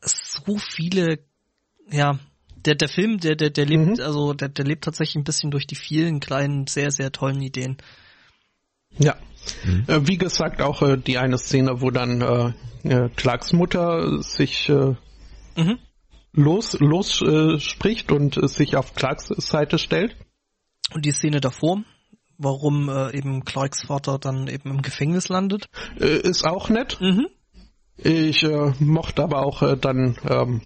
[0.00, 1.18] so viele,
[1.90, 2.18] ja,
[2.64, 4.04] der der Film, der der der lebt, mhm.
[4.04, 7.76] also der der lebt tatsächlich ein bisschen durch die vielen kleinen sehr sehr tollen Ideen.
[8.98, 9.16] Ja,
[9.64, 9.84] mhm.
[9.86, 12.52] äh, wie gesagt auch äh, die eine Szene, wo dann äh,
[12.88, 14.94] äh Clarks Mutter sich äh,
[15.56, 15.78] mhm.
[16.32, 20.16] los los äh, spricht und äh, sich auf Clarks Seite stellt.
[20.94, 21.82] Und die Szene davor,
[22.42, 25.68] warum äh, eben Clarks Vater dann eben im Gefängnis landet.
[26.00, 26.98] Äh, ist auch nett.
[27.00, 27.28] Mhm.
[27.96, 30.62] Ich äh, mochte aber auch äh, dann, ähm,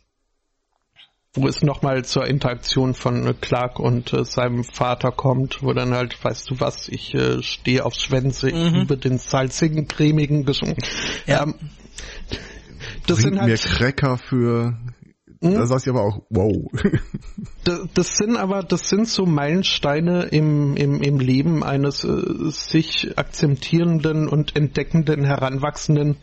[1.34, 5.92] wo es nochmal zur Interaktion von äh, Clark und äh, seinem Vater kommt, wo dann
[5.94, 8.56] halt, weißt du was, ich äh, stehe auf Schwänze, mhm.
[8.56, 10.78] ich liebe den salzigen, cremigen Geschmack.
[11.26, 11.42] Ja.
[11.42, 11.54] Ähm,
[13.06, 14.78] das Bringt sind halt, mir Cracker für
[15.42, 15.54] hm?
[15.54, 16.70] Da sagst du aber auch, wow.
[17.64, 23.18] das, das, sind aber, das sind so Meilensteine im, im, im Leben eines äh, sich
[23.18, 26.16] akzeptierenden und entdeckenden, heranwachsenden.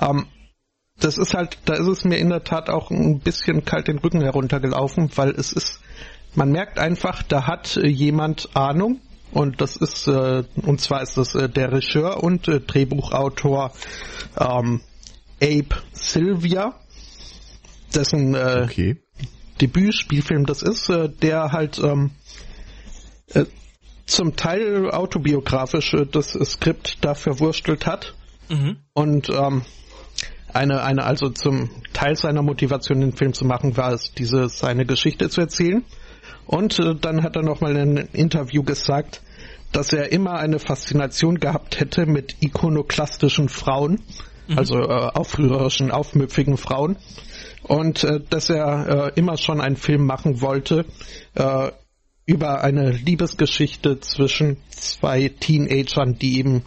[0.00, 0.26] Ähm,
[0.98, 3.98] das ist halt, da ist es mir in der Tat auch ein bisschen kalt den
[3.98, 5.80] Rücken heruntergelaufen, weil es ist,
[6.34, 9.00] man merkt einfach, da hat äh, jemand Ahnung
[9.32, 13.72] und das ist, äh, und zwar ist das äh, der Regisseur und äh, Drehbuchautor
[14.36, 14.80] ähm,
[15.40, 16.79] Abe Sylvia
[17.94, 18.96] dessen äh, okay.
[19.60, 22.12] Debütspielfilm das ist, äh, der halt ähm,
[23.34, 23.44] äh,
[24.06, 28.14] zum Teil autobiografisch äh, das Skript da verwurstelt hat
[28.48, 28.78] mhm.
[28.92, 29.62] und ähm,
[30.52, 34.84] eine, eine, also zum Teil seiner Motivation, den Film zu machen, war es, diese seine
[34.84, 35.84] Geschichte zu erzählen.
[36.46, 39.22] Und äh, dann hat er nochmal in einem Interview gesagt,
[39.72, 44.00] dass er immer eine Faszination gehabt hätte mit ikonoklastischen Frauen,
[44.48, 44.58] mhm.
[44.58, 46.96] also äh, aufrührerischen, aufmüpfigen Frauen
[47.70, 50.84] und äh, dass er äh, immer schon einen Film machen wollte
[51.34, 51.70] äh,
[52.26, 56.64] über eine Liebesgeschichte zwischen zwei Teenagern, die eben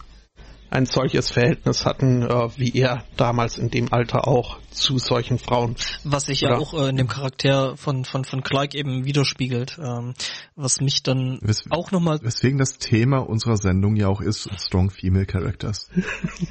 [0.74, 5.76] ein solches Verhältnis hatten, äh, wie er damals in dem Alter auch zu solchen Frauen.
[6.02, 10.14] Was sich ja auch äh, in dem Charakter von, von, von Clark eben widerspiegelt, ähm,
[10.56, 12.18] was mich dann Wes auch nochmal...
[12.22, 15.88] Weswegen das Thema unserer Sendung ja auch ist, Strong Female Characters.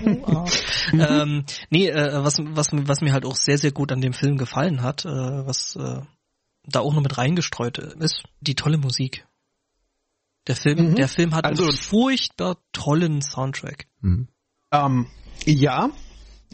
[0.06, 0.46] oh,
[0.94, 4.38] ähm, nee, äh, was, was, was mir halt auch sehr, sehr gut an dem Film
[4.38, 6.00] gefallen hat, äh, was äh,
[6.66, 9.26] da auch noch mit reingestreut ist, die tolle Musik.
[10.48, 10.96] Der Film, mhm.
[10.96, 13.88] der Film hat also, einen furchtbar tollen Soundtrack.
[14.04, 14.28] Mhm.
[14.72, 15.08] Ähm,
[15.46, 15.90] ja,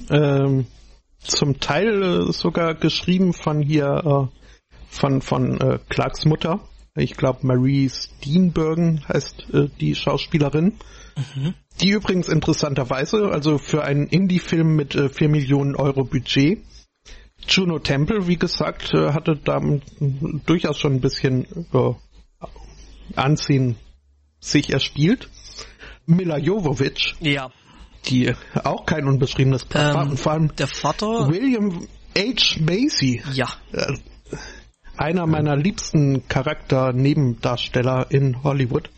[0.10, 0.66] ähm,
[1.20, 4.38] zum Teil äh, sogar geschrieben von hier, äh,
[4.88, 6.62] von, von äh, Clarks Mutter.
[6.95, 10.78] Ich glaube, Marie Steenburgen heißt äh, die Schauspielerin.
[11.36, 11.54] Mhm.
[11.82, 16.62] Die übrigens interessanterweise, also für einen Indie-Film mit äh, 4 Millionen Euro Budget,
[17.47, 19.62] Juno Temple, wie gesagt, äh, hatte da
[20.45, 21.93] durchaus schon ein bisschen äh,
[23.16, 23.76] Ansehen
[24.39, 25.30] sich erspielt.
[26.10, 27.16] Mila Jovovich.
[27.20, 27.51] Ja.
[28.05, 28.34] Die
[28.64, 30.10] auch kein unbeschriebenes Blatt ähm, war.
[30.10, 31.30] Und vor allem der Vater.
[31.30, 31.88] William
[32.18, 32.60] H.
[32.60, 33.22] Macy.
[33.34, 33.49] Ja.
[33.72, 33.97] Äh,
[34.97, 38.89] einer meiner liebsten Charakter-Nebendarsteller in Hollywood.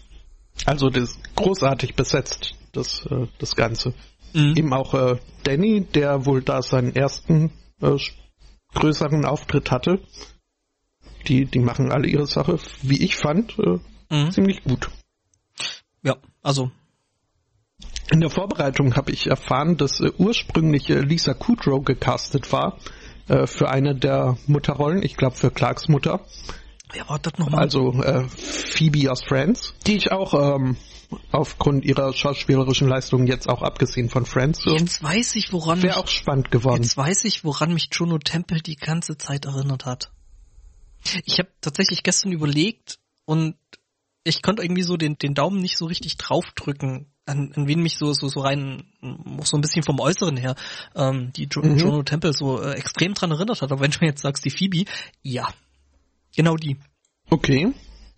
[0.65, 3.93] Also das großartig besetzt, das, äh, das Ganze.
[4.33, 4.55] Mhm.
[4.55, 7.51] Eben auch äh, Danny, der wohl da seinen ersten
[7.81, 7.97] äh,
[8.73, 9.99] größeren Auftritt hatte.
[11.27, 14.31] Die, die machen alle ihre Sache, wie ich fand, mhm.
[14.31, 14.89] ziemlich gut.
[16.01, 16.71] Ja, also.
[18.11, 22.77] In der Vorbereitung habe ich erfahren, dass äh, ursprünglich äh, Lisa Kudrow gecastet war
[23.29, 26.19] äh, für eine der Mutterrollen, ich glaube für Clarks Mutter.
[26.93, 27.61] Ja, war das nochmal?
[27.61, 27.93] Also
[28.27, 30.75] Phoebe aus Friends, die ich auch ähm,
[31.31, 34.65] aufgrund ihrer schauspielerischen Leistungen jetzt auch abgesehen von Friends.
[34.65, 36.83] Jetzt weiß ich, woran wäre auch spannend geworden.
[36.83, 40.11] Jetzt weiß ich, woran mich Juno Temple die ganze Zeit erinnert hat.
[41.23, 43.55] Ich habe tatsächlich gestern überlegt und
[44.23, 47.97] ich konnte irgendwie so den, den Daumen nicht so richtig draufdrücken, an, an wen mich
[47.97, 48.83] so, so, so rein,
[49.43, 50.55] so ein bisschen vom Äußeren her,
[50.95, 51.77] ähm, die jo mhm.
[51.77, 53.71] Juno Temple so äh, extrem dran erinnert hat.
[53.71, 54.85] Aber wenn du mir jetzt sagst, die Phoebe,
[55.21, 55.47] ja,
[56.35, 56.77] genau die.
[57.29, 57.73] Okay.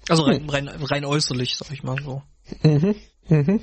[0.10, 2.22] Also rein, rein, rein äußerlich, sag ich mal so.
[2.64, 2.96] Mhm.
[3.30, 3.62] Mhm.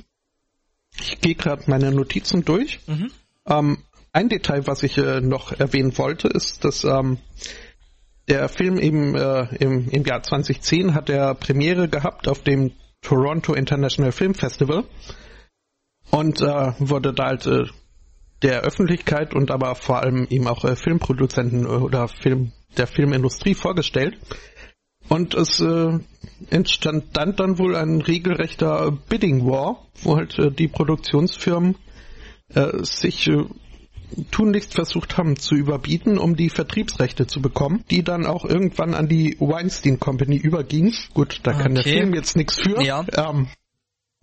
[0.98, 2.80] Ich gehe gerade meine Notizen durch.
[2.86, 3.10] Mhm.
[3.46, 3.78] Ähm,
[4.12, 7.18] ein Detail, was ich äh, noch erwähnen wollte, ist, dass ähm,
[8.30, 12.72] der Film eben äh, im, im Jahr 2010 hat er Premiere gehabt auf dem
[13.02, 14.84] Toronto International Film Festival
[16.10, 17.64] und äh, wurde da halt äh,
[18.42, 24.16] der Öffentlichkeit und aber vor allem eben auch äh, Filmproduzenten oder Film der Filmindustrie vorgestellt.
[25.08, 25.98] Und es äh,
[26.50, 31.76] entstand dann dann wohl ein regelrechter Bidding War, wo halt äh, die Produktionsfirmen
[32.54, 33.44] äh, sich äh,
[34.30, 39.08] tunlichst versucht haben zu überbieten, um die Vertriebsrechte zu bekommen, die dann auch irgendwann an
[39.08, 40.94] die Weinstein Company überging.
[41.14, 42.82] Gut, da kann der Film jetzt nichts für.
[42.82, 43.04] Ja.
[43.16, 43.48] Ähm,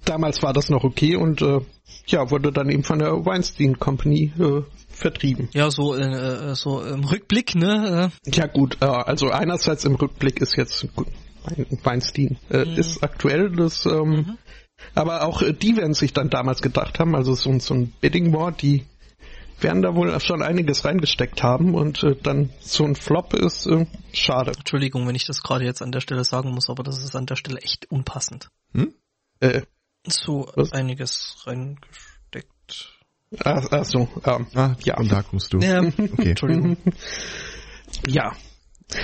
[0.05, 1.59] damals war das noch okay und äh,
[2.07, 5.49] ja, wurde dann eben von der Weinstein Company äh, vertrieben.
[5.53, 8.11] Ja, so äh, äh so im Rückblick, ne?
[8.25, 11.07] Ja gut, äh, also einerseits im Rückblick ist jetzt gut,
[11.83, 12.77] Weinstein äh, mhm.
[12.77, 14.37] ist aktuell das ähm, mhm.
[14.95, 18.33] aber auch äh, die werden sich dann damals gedacht haben, also so, so ein Bidding
[18.33, 18.85] War, die
[19.59, 23.85] werden da wohl schon einiges reingesteckt haben und äh, dann so ein Flop ist äh,
[24.13, 24.51] schade.
[24.57, 27.25] Entschuldigung, wenn ich das gerade jetzt an der Stelle sagen muss, aber das ist an
[27.25, 28.49] der Stelle echt unpassend.
[28.73, 28.93] Hm?
[29.39, 29.61] Äh,
[30.05, 30.71] so was?
[30.71, 32.93] einiges reingesteckt.
[33.43, 34.97] Ach, ach so, ähm, ah, ja.
[34.97, 35.59] Und da kommst du.
[35.59, 36.29] Ja, okay.
[36.29, 36.77] Entschuldigung.
[38.07, 38.33] ja.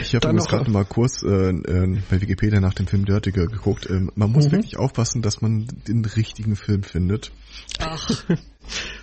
[0.02, 3.48] Ich habe übrigens gerade mal kurz äh, äh, bei Wikipedia nach dem Film Dirty Girl
[3.48, 3.90] geguckt.
[3.90, 4.54] Ähm, man muss mhm.
[4.54, 7.34] wirklich aufpassen, dass man den richtigen Film findet.
[7.80, 8.24] Ach.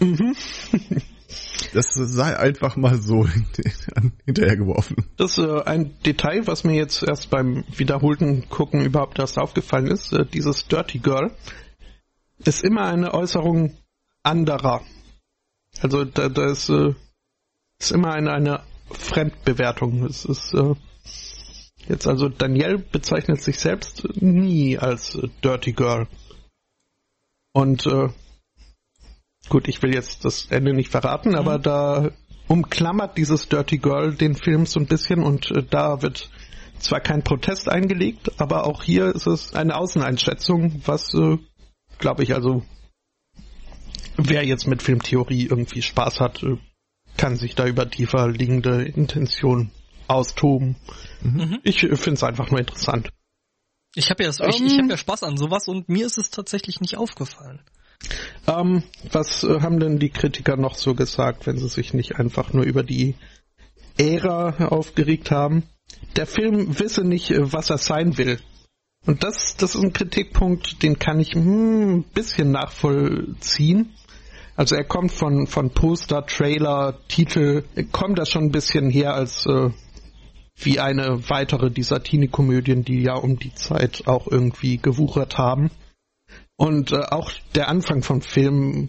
[0.00, 0.34] Mhm.
[1.74, 3.26] Das sei einfach mal so
[4.24, 4.96] hinterhergeworfen.
[5.16, 9.88] Das ist äh, ein Detail, was mir jetzt erst beim wiederholten Gucken überhaupt erst aufgefallen
[9.88, 10.12] ist.
[10.12, 11.30] Äh, dieses Dirty Girl
[12.44, 13.76] ist immer eine Äußerung
[14.22, 14.82] anderer.
[15.80, 16.94] Also da, da ist, äh,
[17.78, 20.06] ist immer eine, eine Fremdbewertung.
[20.06, 20.74] Es ist äh,
[21.88, 26.06] jetzt also Danielle bezeichnet sich selbst nie als Dirty Girl.
[27.52, 27.86] Und
[29.48, 31.62] Gut, ich will jetzt das Ende nicht verraten, aber mhm.
[31.62, 32.10] da
[32.48, 36.30] umklammert dieses Dirty Girl den Film so ein bisschen und äh, da wird
[36.78, 41.38] zwar kein Protest eingelegt, aber auch hier ist es eine Außeneinschätzung, was, äh,
[41.98, 42.64] glaube ich, also
[44.16, 46.56] wer jetzt mit Filmtheorie irgendwie Spaß hat, äh,
[47.16, 49.70] kann sich da über tiefer liegende Intention
[50.06, 50.76] austoben.
[51.22, 51.58] Mhm.
[51.64, 53.10] Ich äh, finde es einfach nur interessant.
[53.94, 54.90] Ich habe ja, um, ich, ich hab ähm.
[54.90, 57.60] ja Spaß an sowas und mir ist es tatsächlich nicht aufgefallen.
[58.46, 62.52] Ähm, was äh, haben denn die Kritiker noch so gesagt, wenn sie sich nicht einfach
[62.52, 63.14] nur über die
[63.98, 65.64] Ära aufgeregt haben?
[66.16, 68.38] Der Film wisse nicht, äh, was er sein will.
[69.06, 73.94] Und das, das ist ein Kritikpunkt, den kann ich hm, ein bisschen nachvollziehen.
[74.56, 79.46] Also er kommt von, von Poster, Trailer, Titel, kommt das schon ein bisschen her als
[79.46, 79.70] äh,
[80.56, 85.70] wie eine weitere dieser Teenie-Komödien, die ja um die Zeit auch irgendwie gewuchert haben.
[86.58, 88.88] Und äh, auch der Anfang vom Film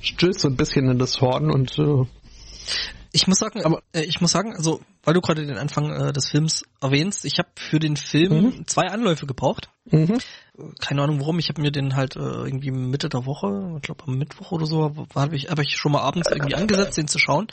[0.00, 2.04] stößt so ein bisschen in das Horn und äh,
[3.10, 6.12] ich muss sagen, aber, äh, ich muss sagen, also weil du gerade den Anfang äh,
[6.12, 8.66] des Films erwähnnst, ich habe für den Film mhm.
[8.68, 9.68] zwei Anläufe gebraucht.
[9.90, 10.18] Mhm.
[10.78, 14.04] Keine Ahnung warum, ich habe mir den halt äh, irgendwie Mitte der Woche, ich glaube
[14.06, 17.18] am Mittwoch oder so, habe ich, hab ich schon mal abends irgendwie angesetzt, den zu
[17.18, 17.48] schauen.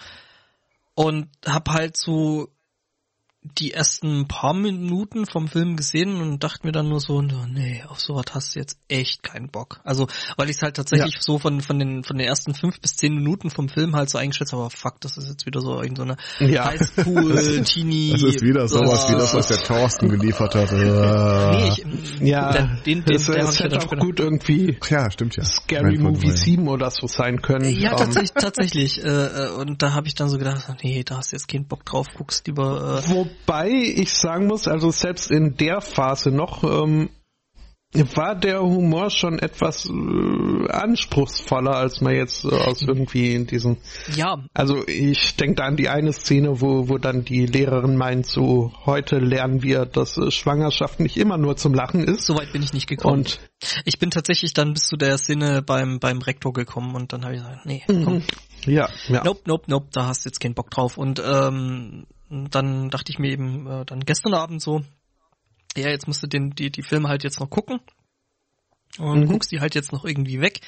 [0.94, 2.50] Und habe halt so
[3.60, 8.00] die ersten paar Minuten vom Film gesehen und dachte mir dann nur so, nee, auf
[8.00, 9.80] sowas hast du jetzt echt keinen Bock.
[9.84, 10.08] Also,
[10.38, 11.22] weil ich es halt tatsächlich ja.
[11.22, 14.18] so von, von den, von den ersten fünf bis zehn Minuten vom Film halt so
[14.18, 16.66] eingeschätzt habe, fuck, das ist jetzt wieder so irgendeine so ja.
[16.66, 18.12] Highschool, Teenie.
[18.12, 20.72] Das ist wieder sowas, uh, wie das, was der Thorsten geliefert hat.
[21.52, 25.44] nee, ich, ja, den, den, das, der das hätte auch gut irgendwie ja, stimmt ja.
[25.44, 27.70] Scary Movie 7 oder so sein können.
[27.78, 29.04] Ja, um, tatsächlich, tatsächlich.
[29.04, 31.86] Äh, und da habe ich dann so gedacht, nee, da hast du jetzt keinen Bock
[31.86, 33.02] drauf, guckst lieber.
[33.06, 37.10] Äh, Wobei ich sagen muss, also selbst in der Phase noch, ähm,
[37.94, 43.78] war der Humor schon etwas äh, anspruchsvoller, als man jetzt äh, aus irgendwie in diesen.
[44.16, 44.44] Ja.
[44.54, 48.74] Also ich denke da an die eine Szene, wo, wo dann die Lehrerin meint, so
[48.86, 52.26] heute lernen wir, dass äh, Schwangerschaft nicht immer nur zum Lachen ist.
[52.26, 53.20] Soweit bin ich nicht gekommen.
[53.20, 53.40] Und
[53.86, 57.36] ich bin tatsächlich dann bis zu der Szene beim, beim Rektor gekommen und dann habe
[57.36, 58.24] ich gesagt, nee, komm.
[58.66, 59.24] Ja, ja.
[59.24, 60.98] Nope, nope, nope, da hast du jetzt keinen Bock drauf.
[60.98, 64.84] Und ähm, dann dachte ich mir eben äh, dann gestern Abend so,
[65.76, 67.80] ja, jetzt musst du den, die, die Filme halt jetzt noch gucken.
[68.98, 69.28] Und mhm.
[69.28, 70.62] guckst die halt jetzt noch irgendwie weg.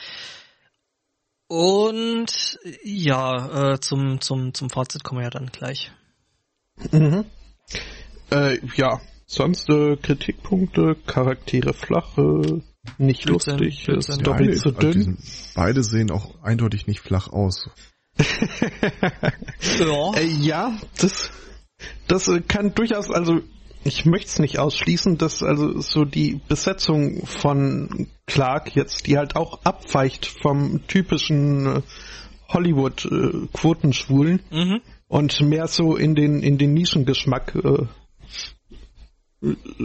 [1.48, 5.92] Und ja, äh, zum, zum, zum Fazit kommen wir ja dann gleich.
[6.92, 7.26] Mhm.
[8.32, 12.62] Äh, ja, sonst äh, Kritikpunkte, Charaktere flach, äh,
[12.98, 14.16] nicht Blödsinn, lustig, Blödsinn.
[14.16, 15.18] ist doppelt zu dünn.
[15.56, 17.70] Beide sehen auch eindeutig nicht flach aus.
[19.80, 20.14] Ja.
[20.16, 21.32] Äh, ja, das,
[22.08, 23.42] das kann durchaus, also
[23.84, 29.36] ich möchte es nicht ausschließen, dass also so die Besetzung von Clark jetzt, die halt
[29.36, 31.82] auch abweicht vom typischen äh,
[32.50, 34.82] Hollywood-Quotenschwulen äh, mhm.
[35.08, 37.88] und mehr so in den in den Nischengeschmack äh,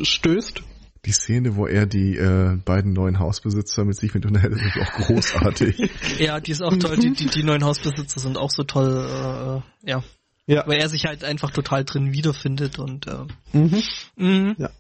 [0.03, 0.63] stößt.
[1.05, 5.07] Die Szene, wo er die äh, beiden neuen Hausbesitzer mit sich mit unterhält, ist auch
[5.07, 5.91] großartig.
[6.19, 6.97] ja, die ist auch toll.
[6.97, 9.63] Die, die, die neuen Hausbesitzer sind auch so toll.
[9.85, 10.05] Äh, ja.
[10.47, 10.67] Ja.
[10.67, 13.83] Weil er sich halt einfach total drin wiederfindet und äh, mhm.
[14.17, 14.55] Mhm.
[14.59, 14.71] Ja.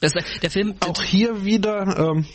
[0.00, 0.74] Das, der Film.
[0.80, 2.26] Auch hier wieder ähm,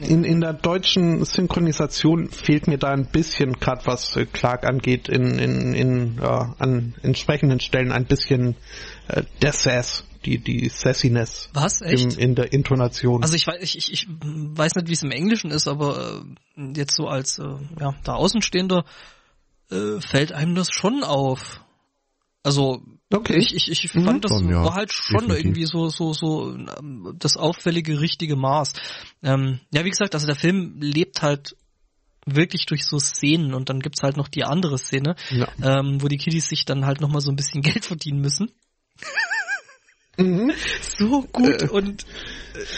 [0.00, 5.38] in, in der deutschen Synchronisation fehlt mir da ein bisschen, gerade was Clark angeht, in,
[5.38, 8.56] in, in äh, an entsprechenden Stellen ein bisschen
[9.08, 11.50] äh, der Sass, die, die Sassiness.
[11.52, 11.80] Was?
[11.80, 12.14] Echt?
[12.14, 13.22] Im, in der Intonation.
[13.22, 16.24] Also ich weiß, ich, ich, ich weiß nicht, wie es im Englischen ist, aber
[16.56, 18.84] äh, jetzt so als äh, ja, da Außenstehender
[19.70, 21.60] äh, fällt einem das schon auf.
[22.42, 23.38] Also okay.
[23.38, 24.20] ich, ich, ich fand, mhm.
[24.20, 24.64] das schon, ja.
[24.64, 25.44] war halt schon Definitiv.
[25.44, 28.74] irgendwie so, so, so ähm, das auffällige, richtige Maß.
[29.22, 31.56] Ähm, ja, wie gesagt, also der Film lebt halt
[32.26, 35.48] wirklich durch so Szenen und dann gibt's halt noch die andere Szene, ja.
[35.62, 38.50] ähm, wo die Kiddies sich dann halt nochmal so ein bisschen Geld verdienen müssen.
[40.16, 40.52] Mhm.
[40.98, 42.06] So gut äh, und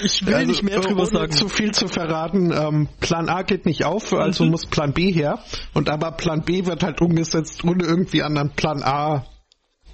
[0.04, 1.32] ich will also, nicht mehr drüber sagen.
[1.32, 2.50] Zu viel zu verraten.
[2.50, 4.52] Ähm, Plan A geht nicht auf, also mhm.
[4.52, 5.38] muss Plan B her.
[5.74, 9.26] Und aber Plan B wird halt umgesetzt, ohne irgendwie an einen Plan A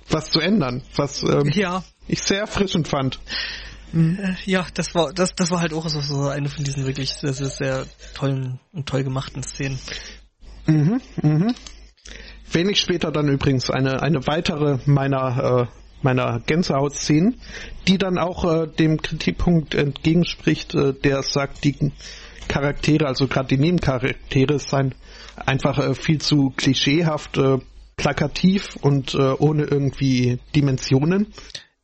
[0.09, 1.83] was zu ändern, was ähm, ja.
[2.07, 3.19] ich sehr erfrischend fand.
[3.93, 4.37] Mhm.
[4.45, 7.33] Ja, das war das das war halt auch so, so eine von diesen wirklich sehr,
[7.33, 9.79] sehr, sehr tollen und toll gemachten Szenen.
[10.67, 11.55] Mhm, mhm.
[12.53, 17.41] Wenig später dann übrigens eine eine weitere meiner äh, meiner Gänsehaut-Szenen,
[17.89, 21.93] die dann auch äh, dem Kritikpunkt entgegenspricht, äh, der sagt, die
[22.49, 24.95] Charaktere, also gerade die Nebencharaktere, seien
[25.37, 27.59] einfach äh, viel zu klischeehaft, äh,
[27.97, 31.33] plakativ und äh, ohne irgendwie Dimensionen.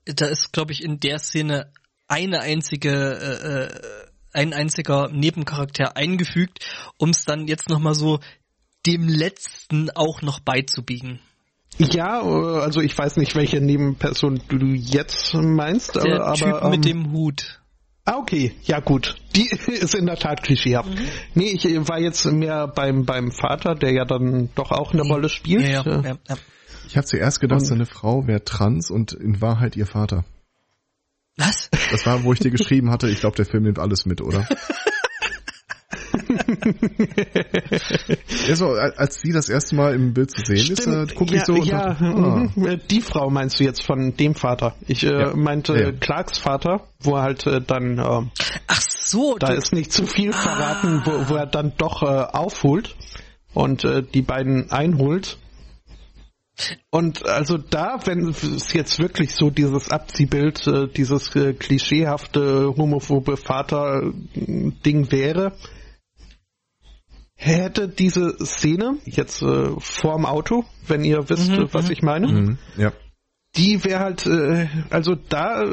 [0.05, 1.73] Da ist, glaube ich, in der Szene
[2.07, 6.67] eine einzige, äh, äh, ein einziger Nebencharakter eingefügt,
[6.97, 8.21] um es dann jetzt nochmal so
[8.87, 11.21] dem letzten auch noch beizubiegen.
[11.77, 16.35] Ja, äh, also ich weiß nicht, welche Nebenperson du jetzt meinst, der aber.
[16.35, 17.61] Typ ähm, mit dem Hut.
[18.05, 18.55] Ah, okay.
[18.63, 19.17] Ja, gut.
[19.37, 20.89] Die ist in der Tat klischeehaft.
[20.89, 21.09] Mhm.
[21.35, 25.29] Nee, ich war jetzt mehr beim, beim Vater, der ja dann doch auch eine Rolle
[25.29, 25.69] spielt.
[25.69, 26.37] Ja, ja, ja, ja.
[26.89, 30.25] Ich habe zuerst gedacht, seine Frau wäre trans und in Wahrheit ihr Vater.
[31.37, 31.69] Was?
[31.91, 34.49] Das war, wo ich dir geschrieben hatte, ich glaube, der Film nimmt alles mit, oder?
[38.49, 40.79] ja, so, als sie das erste Mal im Bild zu sehen Stimmt.
[40.81, 42.49] ist, äh, gucke ja, ich so und ja, ah.
[42.55, 42.67] Mhm.
[42.67, 44.75] Äh, die Frau meinst du jetzt von dem Vater.
[44.87, 45.37] Ich äh, ja.
[45.37, 45.93] meinte ja.
[45.93, 50.33] Clarks Vater, wo er halt äh, dann äh, Ach so, da ist nicht zu viel
[50.33, 51.07] verraten, ah.
[51.07, 52.97] wo, wo er dann doch äh, aufholt
[53.55, 55.39] und äh, die beiden einholt
[56.91, 63.37] und also da, wenn es jetzt wirklich so dieses Abziehbild, äh, dieses äh, klischeehafte homophobe
[63.37, 65.53] Vater-Ding wäre,
[67.39, 71.93] hätte diese Szene jetzt äh, vorm Auto, wenn ihr wisst, mhm, was mhm.
[71.93, 72.93] ich meine, mhm, ja.
[73.57, 75.65] die wäre halt, äh, also da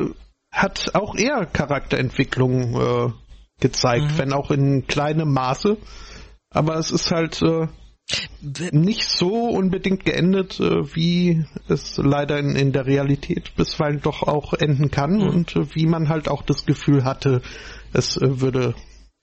[0.51, 3.11] hat auch er Charakterentwicklung äh,
[3.59, 4.17] gezeigt, mhm.
[4.17, 5.77] wenn auch in kleinem Maße.
[6.51, 7.67] Aber es ist halt äh,
[8.71, 14.53] nicht so unbedingt geendet, äh, wie es leider in, in, der Realität bisweilen doch auch
[14.53, 15.29] enden kann mhm.
[15.29, 17.41] und äh, wie man halt auch das Gefühl hatte,
[17.91, 18.75] es äh, würde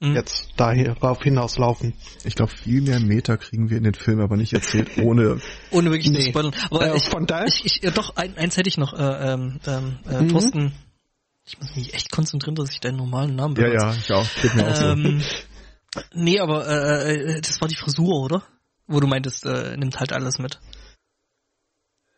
[0.02, 0.14] mhm.
[0.14, 1.94] jetzt darauf hinauslaufen.
[2.24, 5.90] Ich glaube, viel mehr Meter kriegen wir in den Film aber nicht erzählt, ohne ohne
[5.90, 6.20] wirklich nee.
[6.20, 6.54] zu spoilern.
[6.70, 9.32] Aber äh, ich, von daher, ich, ich, ja, doch ein, eins hätte ich noch, äh,
[9.32, 10.28] ähm, ähm äh, mhm.
[10.28, 10.72] Thorsten.
[11.44, 13.74] Ich muss mich echt konzentrieren, dass ich deinen normalen Namen benutze.
[13.74, 14.26] Ja, ja, ich auch.
[14.42, 14.84] Geht mir auch so.
[14.84, 15.22] Ähm,
[16.14, 18.42] nee, aber äh, das war die Frisur, oder?
[18.86, 20.60] Wo du meintest, äh, nimmt halt alles mit.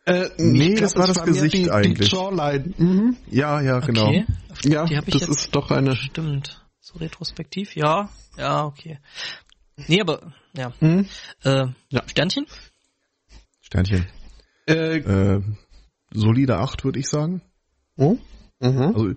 [0.06, 2.10] Äh, nee, glaub, das war das, das war Gesicht die, eigentlich.
[2.10, 2.74] Die Jawline.
[2.76, 3.16] Mhm.
[3.30, 4.08] Ja, ja, genau.
[4.08, 4.26] Okay.
[4.64, 5.96] Ja, das ist doch eine.
[5.96, 6.63] Stimmt.
[6.84, 8.98] So retrospektiv, ja, ja, okay.
[9.88, 10.70] Nee, aber ja.
[10.80, 11.08] Mhm.
[11.42, 12.02] Äh, ja.
[12.06, 12.44] Sternchen?
[13.62, 14.06] Sternchen.
[14.68, 15.42] Äh, äh,
[16.12, 17.40] solide 8, würde ich sagen.
[17.96, 18.18] Oh?
[18.60, 18.82] Mhm.
[18.82, 19.14] Also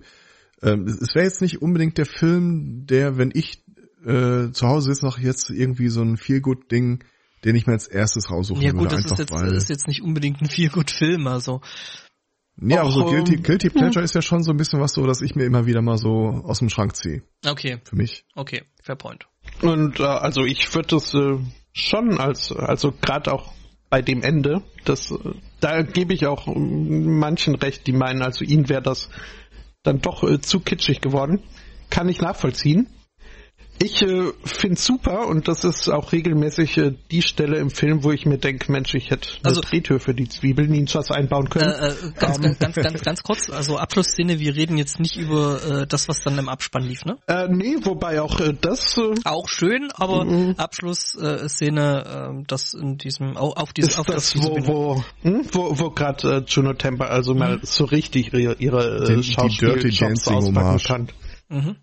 [0.62, 3.62] ähm, es wäre jetzt nicht unbedingt der Film, der, wenn ich
[4.02, 7.04] äh, zu Hause ist, noch jetzt irgendwie so ein Feelgood-Ding
[7.44, 8.96] den ich mir als erstes raussuchen ja, gut, würde.
[8.96, 11.60] Das ist jetzt, weil, ist jetzt nicht unbedingt ein viel gut Film, also.
[12.60, 14.02] Ja, aber so Guilty, Guilty Pleasure ja.
[14.02, 16.42] ist ja schon so ein bisschen was so, dass ich mir immer wieder mal so
[16.44, 17.22] aus dem Schrank ziehe.
[17.46, 17.78] Okay.
[17.84, 18.24] Für mich.
[18.34, 19.26] Okay, fair point.
[19.62, 21.38] Und äh, also ich würde das äh,
[21.72, 23.52] schon als, also gerade auch
[23.90, 25.16] bei dem Ende, das, äh,
[25.60, 29.08] da gebe ich auch manchen recht, die meinen, also ihnen wäre das
[29.82, 31.42] dann doch äh, zu kitschig geworden.
[31.90, 32.88] Kann ich nachvollziehen.
[33.80, 38.10] Ich äh, finde super und das ist auch regelmäßig äh, die Stelle im Film, wo
[38.10, 41.70] ich mir denke, Mensch, ich hätte eine also, Drehtür für die Zwiebeln Ninjas einbauen können.
[41.70, 42.38] Äh, äh, ganz.
[42.38, 42.56] Ähm.
[42.58, 46.36] ganz, ganz, ganz, kurz, also Abschlussszene, wir reden jetzt nicht über äh, das, was dann
[46.38, 47.18] im Abspann lief, ne?
[47.28, 48.98] Äh, nee, wobei auch äh, das...
[48.98, 50.54] Äh, auch schön, aber mhm.
[50.56, 53.92] Abschlussszene, äh, das in diesem, auf, auf dieses...
[53.92, 55.42] Ist auf das, das wo, wo, hm?
[55.52, 57.38] wo, wo gerade äh, Juno Temper also mhm.
[57.38, 61.08] mal so richtig ihre, ihre äh, Schauspiel-Jobs auspacken kann.
[61.48, 61.76] Mhm.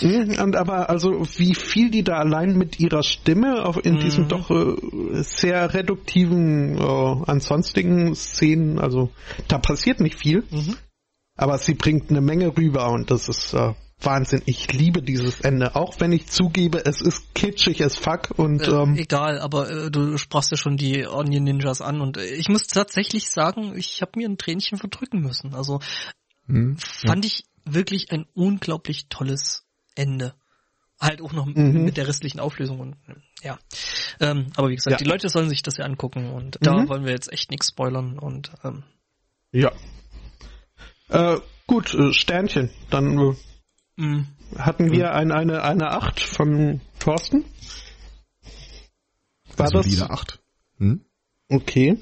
[0.00, 4.00] Mhm, und aber also wie viel die da allein mit ihrer Stimme auf, in mhm.
[4.00, 9.10] diesen doch äh, sehr reduktiven äh, ansonstigen Szenen, also
[9.48, 10.76] da passiert nicht viel, mhm.
[11.36, 13.74] aber sie bringt eine Menge rüber und das ist äh,
[14.04, 14.42] Wahnsinn.
[14.46, 18.70] Ich liebe dieses Ende, auch wenn ich zugebe, es ist kitschig as fuck und äh,
[18.70, 22.66] ähm, egal, aber äh, du sprachst ja schon die Onion Ninjas an und ich muss
[22.66, 25.54] tatsächlich sagen, ich habe mir ein Tränchen verdrücken müssen.
[25.54, 25.80] Also
[26.46, 27.30] hm, fand ja.
[27.30, 29.61] ich wirklich ein unglaublich tolles
[29.94, 30.34] Ende.
[31.00, 31.84] Halt auch noch mhm.
[31.84, 32.96] mit der restlichen Auflösung und
[33.42, 33.58] ja.
[34.20, 34.96] Ähm, aber wie gesagt, ja.
[34.98, 36.64] die Leute sollen sich das ja angucken und mhm.
[36.64, 38.84] da wollen wir jetzt echt nichts spoilern und ähm,
[39.50, 39.72] ja.
[41.08, 42.70] Äh, gut, äh, Sternchen.
[42.90, 43.34] Dann äh,
[43.96, 44.26] mhm.
[44.56, 47.44] hatten wir ein, eine eine Acht von Thorsten.
[49.56, 49.86] War also das?
[49.86, 50.40] Wieder acht.
[50.78, 51.04] Hm?
[51.48, 51.98] Okay.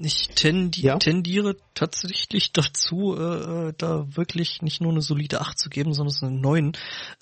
[0.00, 0.96] Ich tendi ja?
[0.98, 6.14] tendiere tatsächlich dazu, äh, äh, da wirklich nicht nur eine solide 8 zu geben, sondern
[6.22, 6.72] eine 9,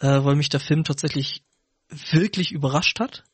[0.01, 1.43] äh, weil mich der Film tatsächlich
[1.89, 3.25] wirklich überrascht hat.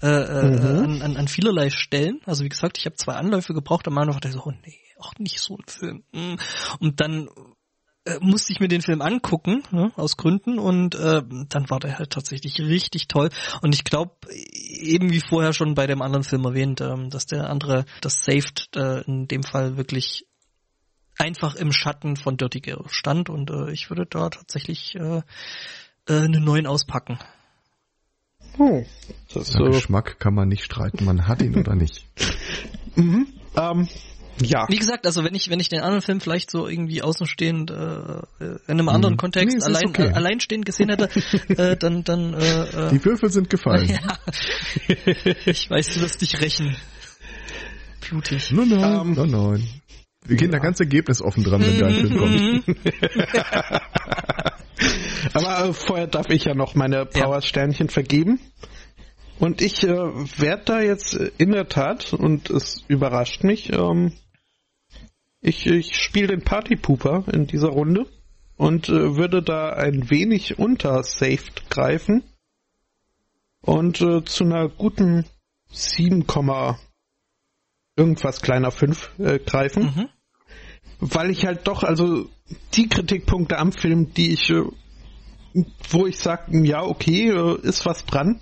[0.00, 0.84] Äh, äh, mhm.
[0.84, 2.20] an, an, an vielerlei Stellen.
[2.24, 4.78] Also wie gesagt, ich habe zwei Anläufe gebraucht, am Anfang dachte ich so, oh nee,
[4.98, 6.04] auch nicht so ein Film.
[6.12, 6.38] Hm.
[6.78, 7.30] Und dann äh,
[8.20, 12.10] musste ich mir den Film angucken, ne, aus Gründen, und äh, dann war der halt
[12.10, 13.30] tatsächlich richtig toll.
[13.62, 17.50] Und ich glaube, eben wie vorher schon bei dem anderen Film erwähnt, ähm, dass der
[17.50, 20.26] andere, das Saved, äh, in dem Fall wirklich
[21.18, 25.22] einfach im Schatten von Dirty Girl stand und äh, ich würde da tatsächlich äh,
[26.08, 27.18] äh, einen neuen auspacken.
[28.58, 28.84] Oh,
[29.34, 29.64] das so.
[29.64, 32.06] Geschmack kann man nicht streiten, man hat ihn oder nicht.
[32.96, 33.26] mhm.
[33.56, 33.88] Ähm,
[34.42, 34.66] ja.
[34.68, 38.22] Wie gesagt, also wenn ich wenn ich den anderen Film vielleicht so irgendwie außenstehend äh,
[38.40, 39.18] in einem anderen mhm.
[39.18, 40.08] Kontext nee, allein okay.
[40.08, 41.08] äh, alleinstehend gesehen hätte,
[41.48, 43.88] äh, dann dann äh, äh die Würfel sind gefallen.
[43.98, 44.18] Ja.
[45.46, 46.76] ich weiß, du wirst dich rächen.
[48.08, 48.50] Blutig.
[48.52, 49.66] Nein, nein, um, nein, nein.
[50.24, 50.58] Wir gehen ja.
[50.58, 52.64] da ganz Ergebnis offen dran, wenn dein Film kommt.
[55.34, 58.38] Aber äh, vorher darf ich ja noch meine Power-Sternchen vergeben.
[59.38, 64.12] Und ich äh, werde da jetzt in der Tat, und es überrascht mich, ähm,
[65.48, 68.06] ich, ich spiele den Partypooper in dieser Runde
[68.56, 72.22] und äh, würde da ein wenig unter Saved greifen
[73.62, 75.24] und äh, zu einer guten
[75.70, 76.24] 7,
[77.96, 79.84] irgendwas kleiner 5 äh, greifen.
[79.84, 80.08] Mhm.
[81.00, 82.28] Weil ich halt doch, also
[82.74, 84.64] die Kritikpunkte am Film, die ich, äh,
[85.90, 88.40] wo ich sage, ja, okay, äh, ist was dran.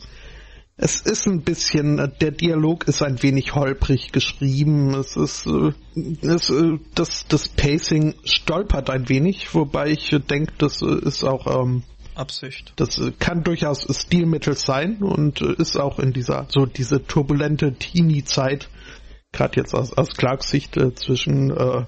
[0.78, 4.94] Es ist ein bisschen, äh, der Dialog ist ein wenig holprig geschrieben.
[4.94, 5.72] Es ist, äh,
[6.20, 11.82] es, äh, das, das Pacing stolpert ein wenig, wobei ich denke, das ist auch ähm,
[12.14, 12.74] Absicht.
[12.76, 18.68] Das kann durchaus Stilmittel sein und ist auch in dieser so diese turbulente Teenie-Zeit,
[19.32, 21.86] gerade jetzt aus, aus Clarks Sicht äh, zwischen äh,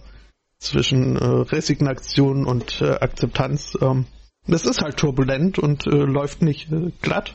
[0.58, 3.78] zwischen äh, Resignation und Akzeptanz.
[3.80, 4.06] Ähm,
[4.48, 7.34] das ist halt turbulent und äh, läuft nicht äh, glatt.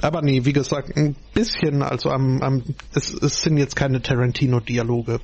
[0.00, 2.62] Aber nee, wie gesagt, ein bisschen, also am, am
[2.94, 5.20] es, es sind jetzt keine Tarantino-Dialoge.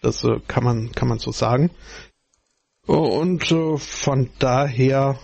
[0.00, 1.70] Das äh, kann man, kann man so sagen.
[2.86, 5.18] Und äh, von daher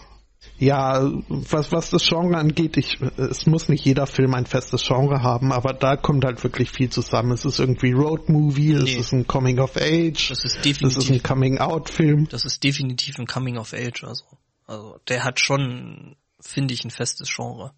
[0.59, 5.23] ja, was, was das Genre angeht, ich, es muss nicht jeder Film ein festes Genre
[5.23, 7.33] haben, aber da kommt halt wirklich viel zusammen.
[7.33, 8.83] Es ist irgendwie Road Movie, nee.
[8.83, 12.29] es ist ein Coming of Age, das ist definitiv, das ist ein Coming Out Film.
[12.29, 14.25] Das ist definitiv ein Coming of Age, also,
[14.69, 17.73] also der hat schon, finde ich, ein festes Genre.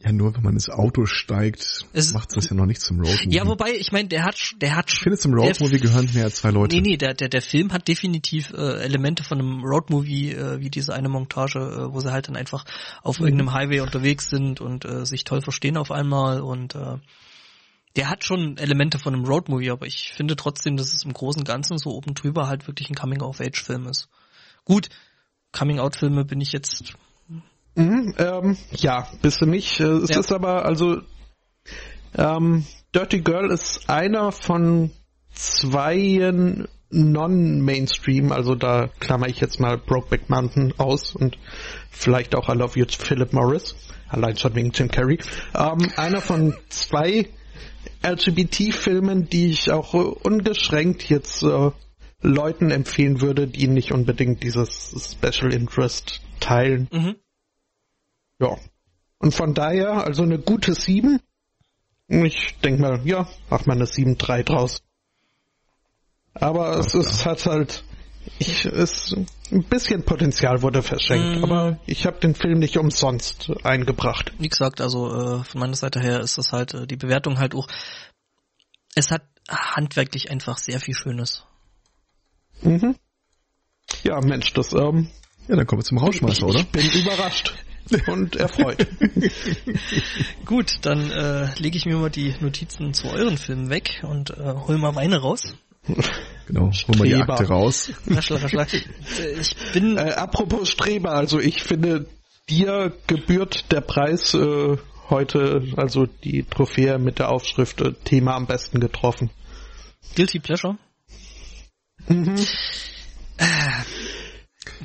[0.00, 3.34] Ja, nur wenn man ins Auto steigt, es macht das ja noch nicht zum Roadmovie.
[3.34, 4.92] Ja, wobei, ich meine, der hat, der hat.
[4.92, 6.76] Ich finde, zum Roadmovie gehören mehr als zwei Leute.
[6.76, 10.70] Nee, nee, der, der, der Film hat definitiv äh, Elemente von einem Roadmovie, äh, wie
[10.70, 12.64] diese eine Montage, äh, wo sie halt dann einfach
[13.02, 13.26] auf mhm.
[13.26, 16.98] irgendeinem Highway unterwegs sind und äh, sich toll verstehen auf einmal und äh,
[17.96, 21.40] der hat schon Elemente von einem Roadmovie, aber ich finde trotzdem, dass es im Großen
[21.40, 24.08] und Ganzen so oben drüber halt wirklich ein Coming-of-Age-Film ist.
[24.64, 24.90] Gut,
[25.52, 26.94] Coming-out-Filme bin ich jetzt
[27.78, 29.78] Mhm, ähm, ja, bist du nicht.
[29.78, 30.18] Äh, es ja.
[30.18, 31.00] ist aber, also,
[32.16, 34.90] ähm, Dirty Girl ist einer von
[35.30, 36.32] zwei
[36.90, 41.38] Non-Mainstream, also da klammer ich jetzt mal Brokeback Mountain aus und
[41.90, 43.76] vielleicht auch I Love You Philip Morris,
[44.08, 45.18] allein schon wegen Tim Carrey.
[45.54, 47.28] Ähm, einer von zwei
[48.02, 51.70] LGBT-Filmen, die ich auch ungeschränkt jetzt äh,
[52.20, 56.88] Leuten empfehlen würde, die nicht unbedingt dieses Special Interest teilen.
[56.92, 57.16] Mhm.
[58.40, 58.56] Ja.
[59.18, 61.20] Und von daher, also eine gute 7.
[62.08, 64.82] Ich denke mal, ja, mach mal eine 7-3 draus.
[66.34, 67.84] Aber es ist, hat halt,
[68.38, 69.14] ich, es,
[69.50, 71.44] ein bisschen Potenzial wurde verschenkt, mm.
[71.44, 74.32] aber ich habe den Film nicht umsonst eingebracht.
[74.38, 77.54] Wie gesagt, also äh, von meiner Seite her ist das halt äh, die Bewertung halt
[77.54, 77.66] auch.
[78.94, 81.44] Es hat handwerklich einfach sehr viel Schönes.
[82.62, 82.96] Mhm.
[84.02, 85.08] Ja, Mensch, das ähm,
[85.48, 86.60] ja, dann kommen wir zum Rausschmeißer, oder?
[86.60, 87.54] Ich bin überrascht
[88.06, 88.86] und erfreut.
[90.44, 94.54] Gut, dann äh, lege ich mir mal die Notizen zu euren Filmen weg und äh,
[94.66, 95.54] hol mal meine raus.
[96.46, 97.92] Genau, hol mal die Akte raus.
[98.06, 98.66] Raschel, raschel.
[99.40, 99.96] Ich bin.
[99.96, 102.06] Äh, apropos Streber, also ich finde,
[102.50, 104.76] dir gebührt der Preis äh,
[105.08, 109.30] heute, also die Trophäe mit der Aufschrift äh, Thema am besten getroffen.
[110.14, 110.76] Guilty Pleasure?
[112.08, 112.36] Mhm.
[113.38, 113.44] Äh,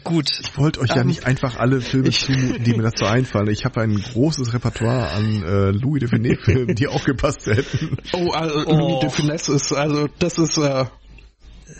[0.04, 0.30] Gut.
[0.41, 3.50] Ich wollte euch um, ja ähm, nicht einfach alle Filme zumuten, die mir dazu einfallen.
[3.50, 7.98] Ich habe ein großes Repertoire an äh, Louis de Funès-Filmen, die auch gepasst hätten.
[8.12, 8.72] Oh, also oh.
[8.74, 10.86] Louis de Funès ist, also das ist, äh,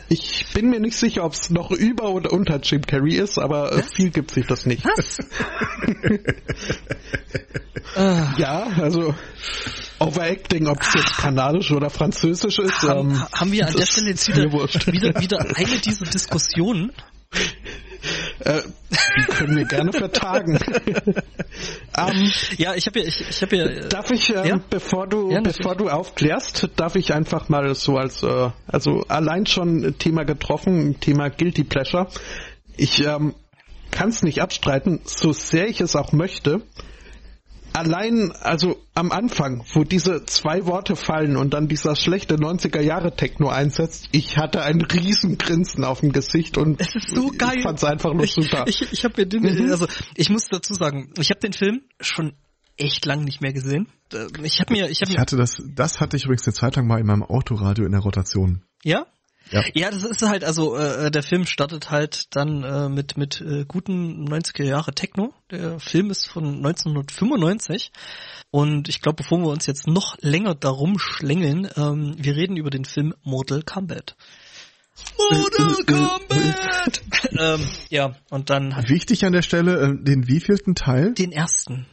[0.10, 3.72] ich bin mir nicht sicher, ob es noch über oder unter Jim Carrey ist, aber
[3.74, 4.84] äh, viel gibt sich das nicht.
[4.86, 5.20] Was?
[8.38, 9.14] ja, also
[10.00, 12.82] Overacting, ob es jetzt kanadisch oder französisch ist.
[12.84, 16.92] Haben, ähm, haben wir an der Stelle jetzt wieder, wieder, wieder eine dieser Diskussionen,
[19.18, 20.60] die können wir gerne vertagen.
[21.98, 23.66] um, ja, ich habe ja, ich, ich habe ja.
[23.66, 24.60] Äh, darf ich, ähm, ja?
[24.70, 29.46] bevor du, ja, bevor du aufklärst, darf ich einfach mal so als, äh, also allein
[29.46, 32.08] schon Thema getroffen, Thema Guilty Pleasure.
[32.76, 33.36] Ich ähm,
[33.92, 36.62] kann es nicht abstreiten, so sehr ich es auch möchte
[37.74, 43.16] allein, also am Anfang, wo diese zwei Worte fallen und dann dieser schlechte 90er Jahre
[43.16, 47.58] Techno einsetzt, ich hatte ein riesen Grinsen auf dem Gesicht und es ist so geil.
[47.58, 48.66] ich fand's einfach nur super.
[48.68, 49.72] Ich, ich, ich habe mir den, mhm.
[49.72, 52.34] also ich muss dazu sagen, ich habe den Film schon
[52.78, 53.88] echt lang nicht mehr gesehen.
[54.14, 56.76] Äh, ich habe mir, ich habe ich hatte das, das hatte ich übrigens eine Zeit
[56.76, 58.64] lang mal in meinem Autoradio in der Rotation.
[58.84, 59.06] Ja?
[59.52, 59.64] Ja.
[59.74, 63.66] ja, das ist halt, also äh, der Film startet halt dann äh, mit mit äh,
[63.68, 65.34] guten 90er Jahre Techno.
[65.52, 67.92] Der Film ist von 1995
[68.52, 72.70] und ich glaube, bevor wir uns jetzt noch länger darum schlängeln, ähm, wir reden über
[72.70, 74.16] den Film Mortal Kombat.
[75.32, 77.02] Mortal Kombat!
[77.40, 78.76] ähm, ja, und dann...
[78.88, 81.14] Wichtig an der Stelle, äh, den wievielten Teil?
[81.14, 81.86] Den ersten.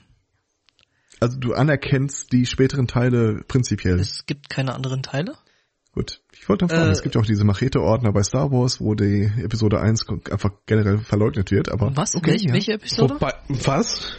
[1.18, 4.00] Also du anerkennst die späteren Teile prinzipiell?
[4.00, 5.36] Es gibt keine anderen Teile.
[5.92, 6.20] Gut.
[6.32, 9.30] Ich wollte fragen, äh, es gibt ja auch diese Machete-Ordner bei Star Wars, wo die
[9.42, 11.96] Episode 1 einfach generell verleugnet wird, aber.
[11.96, 12.14] Was?
[12.14, 12.52] Okay, welche, ja.
[12.54, 13.14] welche Episode?
[13.14, 14.12] Wobei, was?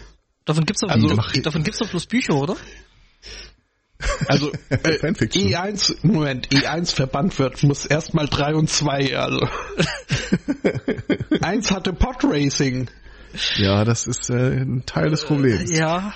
[0.45, 1.07] Davon gibt's doch, also,
[1.41, 2.57] davon gibt's doch bloß Bücher, oder?
[4.27, 9.47] Also äh, E1, Moment, E1 verbannt wird, muss erstmal 3 und 2, also.
[11.41, 12.89] Eins hatte Podracing.
[13.57, 15.71] Ja, das ist äh, ein Teil des Problems.
[15.71, 16.13] Ja.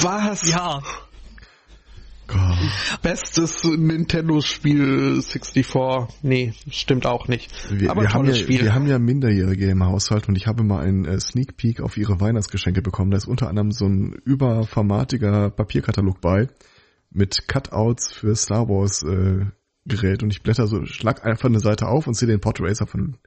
[0.00, 0.48] Was?
[0.48, 0.82] Ja.
[3.02, 6.22] Bestes Nintendo-Spiel 64.
[6.22, 7.50] Nee, stimmt auch nicht.
[7.70, 8.62] Wir, Aber wir haben ja, Spiel.
[8.62, 11.96] Wir haben ja Minderjährige im Haushalt und ich habe mal einen äh, Sneak Peek auf
[11.96, 13.10] ihre Weihnachtsgeschenke bekommen.
[13.10, 16.48] Da ist unter anderem so ein überformatiger Papierkatalog bei
[17.10, 19.46] mit Cutouts für Star Wars äh,
[19.86, 23.18] Gerät und ich blätter so, schlag einfach eine Seite auf und sehe den Portracer von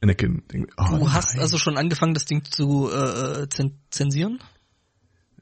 [0.00, 0.42] Anakin.
[0.76, 1.12] oh, du nein.
[1.12, 3.48] hast also schon angefangen, das Ding zu äh,
[3.90, 4.38] zensieren?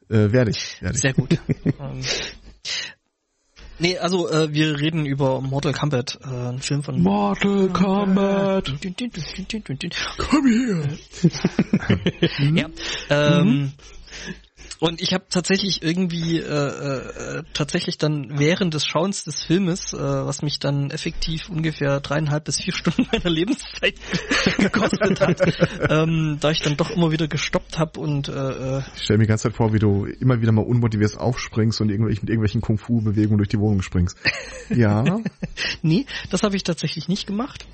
[0.08, 1.00] Äh, werde ich, werde ich.
[1.02, 1.38] Sehr gut.
[3.78, 8.72] Nee, also äh, wir reden über Mortal Kombat, äh, ein Film von Mortal Kombat.
[10.16, 10.88] Komm hier.
[12.54, 12.68] ja,
[13.10, 13.72] ähm, mhm.
[14.84, 19.96] Und ich habe tatsächlich irgendwie äh, äh, tatsächlich dann während des Schauens des Filmes, äh,
[19.96, 23.94] was mich dann effektiv ungefähr dreieinhalb bis vier Stunden meiner Lebenszeit
[24.58, 25.40] gekostet hat,
[25.88, 29.24] ähm, da ich dann doch immer wieder gestoppt habe und äh, äh ich stelle mir
[29.24, 33.38] die ganze Zeit vor, wie du immer wieder mal unmotiviert aufspringst und irgendwelchen, irgendwelchen Kung-Fu-Bewegungen
[33.38, 34.18] durch die Wohnung springst.
[34.68, 35.02] Ja.
[35.80, 37.66] nee, das habe ich tatsächlich nicht gemacht.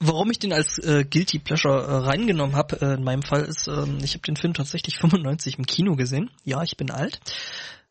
[0.00, 3.66] Warum ich den als äh, Guilty Pleasure äh, reingenommen habe, äh, in meinem Fall ist,
[3.66, 6.30] äh, ich habe den Film tatsächlich 95 im Kino gesehen.
[6.44, 7.20] Ja, ich bin alt.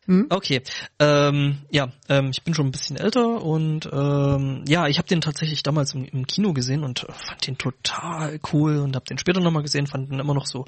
[0.06, 0.28] Hm?
[0.30, 0.62] Okay,
[1.00, 5.20] ähm, ja, ähm, ich bin schon ein bisschen älter und ähm, ja, ich habe den
[5.20, 9.18] tatsächlich damals im, im Kino gesehen und äh, fand den total cool und habe den
[9.18, 10.64] später nochmal gesehen, fand den immer noch so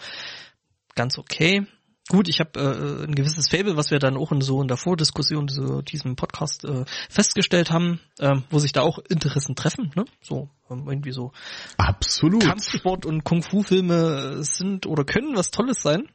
[0.93, 1.65] ganz okay.
[2.09, 4.77] Gut, ich habe äh, ein gewisses Fable, was wir dann auch in so in der
[4.77, 10.05] Vordiskussion zu diesem Podcast äh, festgestellt haben, äh, wo sich da auch Interessen treffen, ne?
[10.19, 11.33] So ähm, irgendwie so
[11.77, 16.09] absolut Kampfsport und Kung Fu Filme sind oder können was Tolles sein.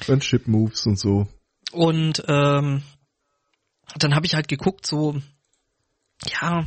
[0.00, 1.26] Friendship Moves und so.
[1.72, 2.84] Und ähm,
[3.96, 5.16] dann habe ich halt geguckt, so
[6.40, 6.64] ja,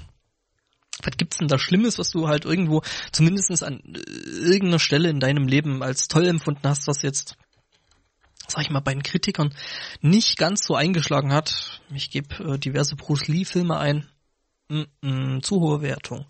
[1.02, 2.82] was gibt's denn da Schlimmes, was du halt irgendwo
[3.14, 4.00] zumindest an äh,
[4.30, 7.38] irgendeiner Stelle in deinem Leben als toll empfunden hast, was jetzt
[8.48, 9.54] sag ich mal, bei den Kritikern
[10.02, 11.82] nicht ganz so eingeschlagen hat.
[11.94, 14.08] Ich gebe äh, diverse Bruce Lee Filme ein.
[14.68, 16.26] Mm -mm, zu hohe Wertung.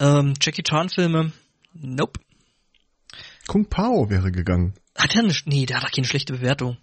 [0.00, 1.32] Ähm, Jackie Chan Filme.
[1.72, 2.20] Nope.
[3.46, 4.74] Kung Pao wäre gegangen.
[4.96, 5.46] Hat er nicht?
[5.46, 6.78] Nee, der hat keine schlechte Bewertung.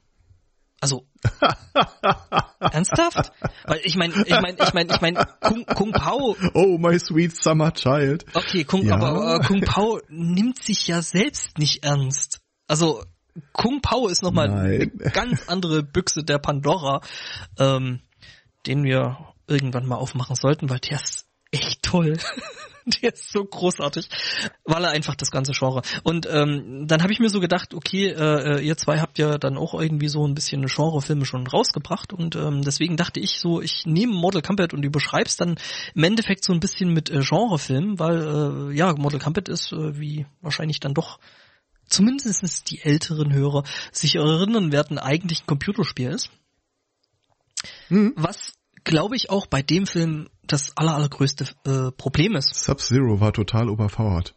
[0.79, 1.07] Also
[2.59, 3.31] ernsthaft?
[3.65, 6.35] Weil ich meine, ich meine, ich meine, ich meine, Kung, Kung Pao.
[6.53, 8.25] Oh, my sweet summer child.
[8.33, 8.95] Okay, Kung, ja.
[8.95, 12.41] aber äh, Kung Pao nimmt sich ja selbst nicht ernst.
[12.67, 13.03] Also
[13.53, 17.01] Kung Pao ist nochmal eine ganz andere Büchse der Pandora,
[17.59, 18.01] ähm,
[18.65, 22.17] den wir irgendwann mal aufmachen sollten, weil der ist echt toll.
[23.01, 24.09] der ist so großartig,
[24.63, 25.81] weil er einfach das ganze Genre.
[26.03, 29.57] Und ähm, dann habe ich mir so gedacht, okay, äh, ihr zwei habt ja dann
[29.57, 33.85] auch irgendwie so ein bisschen Genrefilme schon rausgebracht und ähm, deswegen dachte ich so, ich
[33.85, 35.55] nehme Mortal Kombat und überschreib's dann
[35.95, 39.99] im Endeffekt so ein bisschen mit äh, Genrefilmen, weil äh, ja, Mortal Kombat ist äh,
[39.99, 41.19] wie wahrscheinlich dann doch
[41.87, 46.29] zumindest die älteren Hörer sich erinnern werden, eigentlich ein Computerspiel ist.
[47.89, 48.13] Mhm.
[48.15, 48.53] Was,
[48.83, 52.53] glaube ich, auch bei dem Film das aller, allergrößte äh, Problem ist.
[52.55, 54.33] Sub-Zero war total überfordert.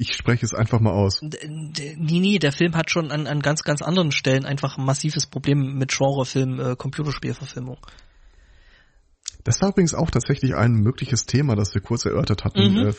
[0.00, 1.20] Ich spreche es einfach mal aus.
[1.22, 5.26] Nee, nee, der Film hat schon an, an ganz, ganz anderen Stellen einfach ein massives
[5.26, 7.78] Problem mit Genrefilm, äh, Computerspielverfilmung.
[9.42, 12.74] Das war übrigens auch tatsächlich ein mögliches Thema, das wir kurz erörtert hatten.
[12.74, 12.94] Mhm.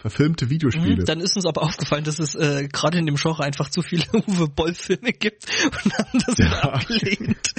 [0.00, 1.02] Verfilmte Videospiele.
[1.02, 3.82] Mhm, dann ist uns aber aufgefallen, dass es äh, gerade in dem Genre einfach zu
[3.82, 6.62] viele Uwe Boll-Filme gibt und haben das ja.
[6.62, 7.52] abgelehnt.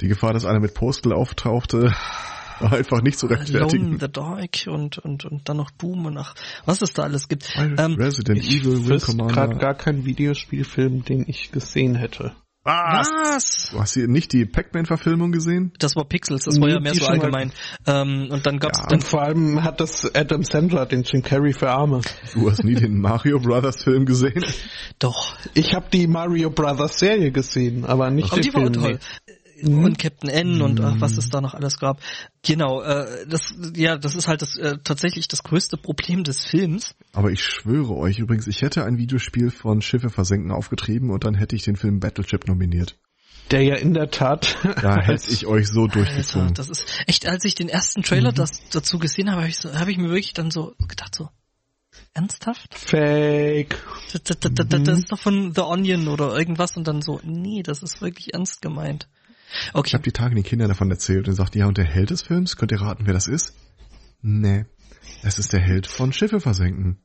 [0.00, 1.94] Die Gefahr, dass einer mit Postel auftauchte,
[2.58, 3.84] war einfach nicht zu rechtfertigen.
[3.84, 6.34] Alone the Dark und, und, und dann noch Doom und ach,
[6.64, 7.48] was es da alles gibt.
[7.56, 9.32] Ähm, Resident Evil, Wing Commander.
[9.32, 12.32] gerade gar kein Videospielfilm, den ich gesehen hätte.
[12.62, 13.70] Was?
[13.70, 15.72] Du hast hier nicht die Pac-Man-Verfilmung gesehen?
[15.78, 17.52] Das war Pixels, das war ja mehr so allgemein.
[17.86, 18.98] Ähm, und dann gab's ja, dann.
[18.98, 22.02] Und vor allem hat das Adam Sandler, den Jim Carrey für Arme.
[22.34, 24.44] Du hast nie den Mario Brothers Film gesehen?
[24.98, 25.36] Doch.
[25.54, 28.64] Ich habe die Mario Brothers Serie gesehen, aber nicht den die Film.
[28.64, 28.98] War toll.
[29.62, 29.84] Mhm.
[29.84, 32.00] und Captain N und ach, was es da noch alles gab.
[32.42, 36.94] Genau, äh, das ja, das ist halt das äh, tatsächlich das größte Problem des Films.
[37.12, 41.34] Aber ich schwöre euch übrigens, ich hätte ein Videospiel von Schiffe versenken aufgetrieben und dann
[41.34, 42.96] hätte ich den Film Battleship nominiert.
[43.50, 44.56] Der ja in der Tat.
[44.80, 46.48] Da hätte ich euch so durchgezogen.
[46.48, 48.36] Alter, das ist echt, als ich den ersten Trailer mhm.
[48.36, 51.28] das, dazu gesehen habe, habe ich, so, hab ich mir wirklich dann so gedacht so,
[52.14, 52.74] Ernsthaft?
[52.74, 53.76] Fake.
[54.12, 57.20] Das, das, das, das, das ist doch von The Onion oder irgendwas und dann so,
[57.22, 59.08] nee, das ist wirklich ernst gemeint.
[59.72, 59.88] Okay.
[59.88, 62.22] Ich habe die Tage den Kindern davon erzählt und sagt, ja, und der Held des
[62.22, 63.54] Films, könnt ihr raten, wer das ist?
[64.22, 64.66] Nee,
[65.22, 67.02] es ist der Held von Schiffe versenken.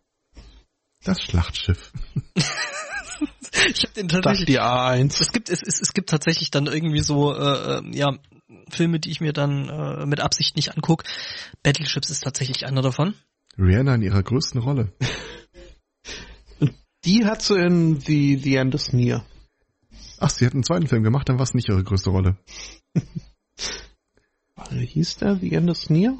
[1.03, 1.91] Das Schlachtschiff.
[2.35, 4.45] ich habe den tatsächlich.
[4.47, 5.21] die A1.
[5.21, 8.17] Es gibt es, es, es gibt tatsächlich dann irgendwie so äh, äh, ja
[8.69, 11.03] Filme, die ich mir dann äh, mit Absicht nicht anguck.
[11.63, 13.13] Battleships ist tatsächlich einer davon.
[13.57, 14.91] Rihanna in ihrer größten Rolle.
[17.05, 19.25] die hat sie in The, The End is Near.
[20.19, 22.37] Ach, sie hat einen zweiten Film gemacht, dann war es nicht ihre größte Rolle.
[24.71, 26.17] Hieß der The End is Near?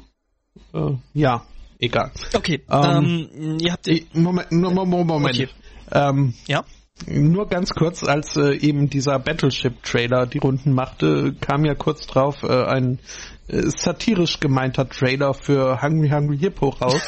[0.72, 1.44] Äh, ja,
[1.78, 2.12] egal.
[2.34, 3.88] Okay, ähm, ähm, ihr habt...
[4.14, 5.34] Moment, Moment, Moment.
[5.34, 5.48] Okay.
[5.92, 6.64] Ähm, ja?
[7.06, 12.42] Nur ganz kurz, als äh, eben dieser Battleship-Trailer die Runden machte, kam ja kurz drauf
[12.42, 13.00] äh, ein
[13.48, 17.02] äh, satirisch gemeinter Trailer für Hungry Hungry Hippo raus.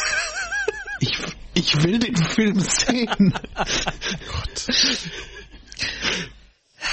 [1.01, 1.19] ich,
[1.55, 3.33] ich will den Film sehen.
[3.55, 4.67] Gott.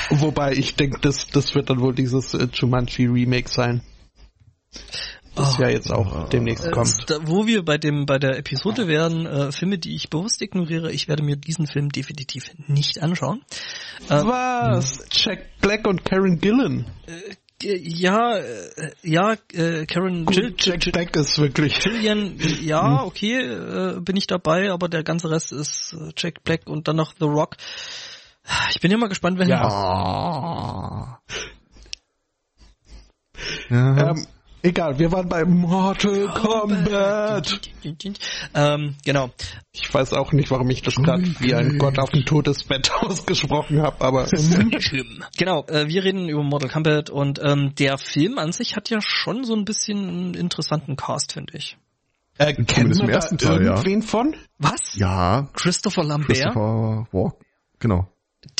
[0.09, 3.81] Wobei ich denke, das, das wird dann wohl dieses äh, Jumanji Remake sein.
[5.35, 7.09] Das oh, ja jetzt auch demnächst kommt.
[7.09, 10.91] Da, wo wir bei dem bei der Episode wären, äh, Filme, die ich bewusst ignoriere,
[10.91, 13.41] ich werde mir diesen Film definitiv nicht anschauen.
[14.09, 15.05] Äh, Was?
[15.11, 16.85] Jack Black und Karen Gillen.
[17.05, 21.83] Äh, ja, äh, ja, äh, Karen Gut, Jill, Jack Jill, Black ist wirklich.
[21.83, 23.07] Jillian, ja, hm.
[23.07, 26.97] okay, äh, bin ich dabei, aber der ganze Rest ist äh, Jack Black und dann
[26.97, 27.55] noch The Rock.
[28.71, 29.47] Ich bin ja mal gespannt, wer.
[29.47, 31.19] Ja.
[33.69, 34.11] ja.
[34.11, 34.27] Ähm,
[34.65, 37.69] Egal, wir waren bei Mortal Kombat.
[38.55, 39.29] Ähm, genau.
[39.71, 43.83] Ich weiß auch nicht, warum ich das gerade wie ein Gott auf dem Todesbett ausgesprochen
[43.83, 45.23] habe, aber schlimm.
[45.37, 49.01] Genau, äh, wir reden über Mortal Kombat und ähm, der Film an sich hat ja
[49.03, 51.77] schon so ein bisschen einen interessanten Cast, finde ich.
[52.39, 54.07] Äh, kennt man da Teil, irgendwen ja.
[54.07, 54.35] von?
[54.57, 54.95] Was?
[54.95, 55.47] Ja.
[55.53, 56.29] Christopher Lambert?
[56.29, 57.35] Christopher Walk,
[57.77, 58.07] genau.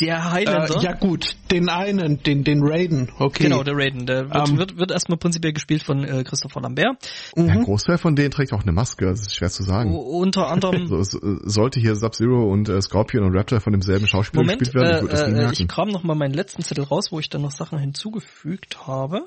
[0.00, 0.76] Der Highlander?
[0.76, 3.44] Äh, ja gut, den einen, den, den Raiden, okay.
[3.44, 4.06] Genau, der Raiden.
[4.06, 4.58] Der wird, um, ähm.
[4.58, 6.96] wird, wird erstmal prinzipiell gespielt von äh, Christopher Lambert.
[7.34, 7.48] Mhm.
[7.48, 9.92] Ein Großteil von denen trägt auch eine Maske, das ist schwer zu sagen.
[9.92, 10.86] U unter anderem...
[10.86, 14.58] so, es, äh, sollte hier Sub-Zero und äh, Scorpion und Raptor von demselben Schauspieler Moment,
[14.60, 17.28] gespielt werden, ich, äh, äh, ich kram noch mal meinen letzten Zettel raus, wo ich
[17.28, 19.24] dann noch Sachen hinzugefügt habe.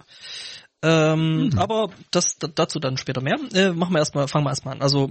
[0.82, 1.60] Ähm, mhm.
[1.60, 3.38] Aber das dazu dann später mehr.
[3.54, 4.82] Äh, machen wir erstmal, fangen wir erstmal an.
[4.82, 5.10] Also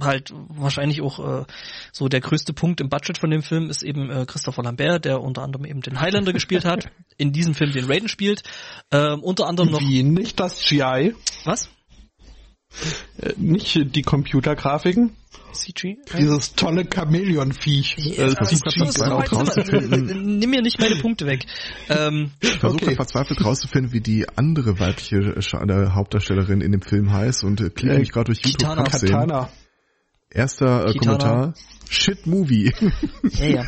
[0.00, 1.44] halt wahrscheinlich auch äh,
[1.92, 5.20] so der größte Punkt im Budget von dem Film ist eben äh, Christopher Lambert, der
[5.20, 8.42] unter anderem eben den Highlander gespielt hat, in diesem Film den Raiden spielt.
[8.90, 9.80] Ähm, unter anderem noch.
[9.80, 11.14] Wie nicht das GI?
[11.44, 11.68] Was?
[13.18, 15.16] Äh, nicht die Computergrafiken.
[15.52, 15.98] CG?
[16.18, 17.96] Dieses tolle Chamäleon-Viech.
[17.98, 18.34] Ja, äh,
[20.14, 21.46] Nimm mir nicht meine Punkte weg.
[21.88, 22.94] Ähm, Versuche okay.
[22.94, 27.98] verzweifelt rauszufinden, wie die andere weibliche äh, Hauptdarstellerin in dem Film heißt und äh, klicke
[27.98, 29.48] mich gerade durch YouTube Katana.
[30.30, 31.54] Erster äh, Kommentar.
[31.88, 32.72] Shit Movie.
[33.32, 33.64] Ja, ja.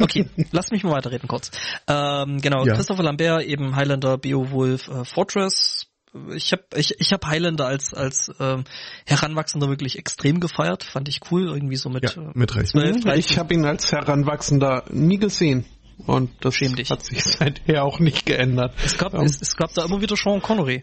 [0.00, 1.50] Okay, lass mich mal weiterreden kurz.
[1.86, 2.74] Ähm, genau, ja.
[2.74, 5.86] Christopher Lambert, eben Highlander, Beowulf, äh, Fortress,
[6.34, 8.64] ich habe ich, ich hab Highlander als als ähm,
[9.06, 12.68] Heranwachsender wirklich extrem gefeiert, fand ich cool, irgendwie so mit ja, äh, mit recht.
[12.68, 13.18] 12, 13.
[13.18, 15.64] Ich habe ihn als Heranwachsender nie gesehen.
[16.06, 18.74] Und das hat sich seither auch nicht geändert.
[18.84, 19.26] Es gab, um, ähm.
[19.26, 20.82] es, es gab da immer wieder Sean Connery.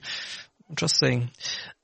[0.77, 1.29] Just saying.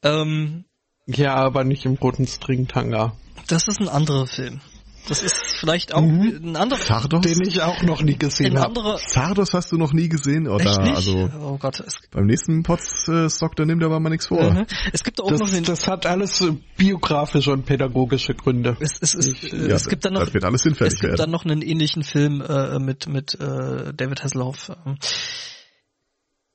[0.02, 0.66] Ähm,
[1.06, 3.18] ja, aber nicht im roten String-Tanga.
[3.48, 4.62] Das ist ein anderer Film.
[5.08, 6.40] Das ist vielleicht auch mhm.
[6.44, 7.22] ein anderer, Sardos?
[7.22, 8.98] den ich auch noch nie gesehen habe.
[8.98, 10.66] Sardos hast du noch nie gesehen, oder?
[10.66, 10.96] Echt nicht?
[10.96, 11.84] Also oh Gott.
[12.12, 14.52] beim nächsten Pots-Stock, da nimmt er aber mal nichts vor.
[14.52, 14.66] Mhm.
[14.92, 18.76] Es gibt auch das, noch den, das hat alles biografische und pädagogische Gründe.
[18.80, 21.00] Es, es, es, ich, äh, es ja, gibt dann noch, das wird alles hinfällig es
[21.00, 21.18] gibt werden.
[21.18, 24.72] dann noch einen ähnlichen Film äh, mit mit äh, David Hasselhoff.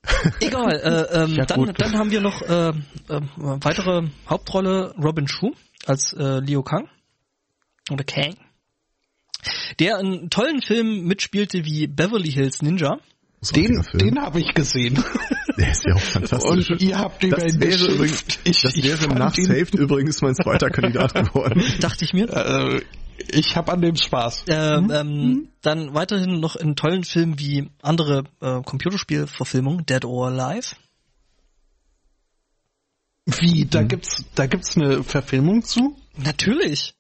[0.41, 2.73] Egal, äh, ähm, ja, dann, dann haben wir noch äh, äh,
[3.09, 5.53] weitere Hauptrolle Robin Shu
[5.87, 6.89] als äh, Leo Kang
[7.91, 8.37] oder Kang
[9.79, 12.99] der einen tollen Film mitspielte wie Beverly Hills Ninja.
[13.55, 15.03] Den, den habe ich gesehen.
[15.59, 16.71] Der ist ja auch fantastisch.
[16.71, 20.35] Und ihr habt über das wäre übrigens, ich, Das ich wäre nach Saved übrigens mein
[20.35, 21.63] zweiter Kandidat geworden.
[21.81, 22.29] Dachte ich mir.
[22.31, 22.83] Äh,
[23.29, 24.45] ich habe an dem Spaß.
[24.47, 24.91] Äh, mhm.
[24.93, 30.77] ähm, dann weiterhin noch in tollen Filmen wie andere äh, Computerspielverfilmungen, Dead or Alive.
[33.27, 33.67] Wie?
[33.67, 33.89] Da mhm.
[33.89, 35.97] gibt's, da gibt's eine Verfilmung zu?
[36.17, 36.95] Natürlich.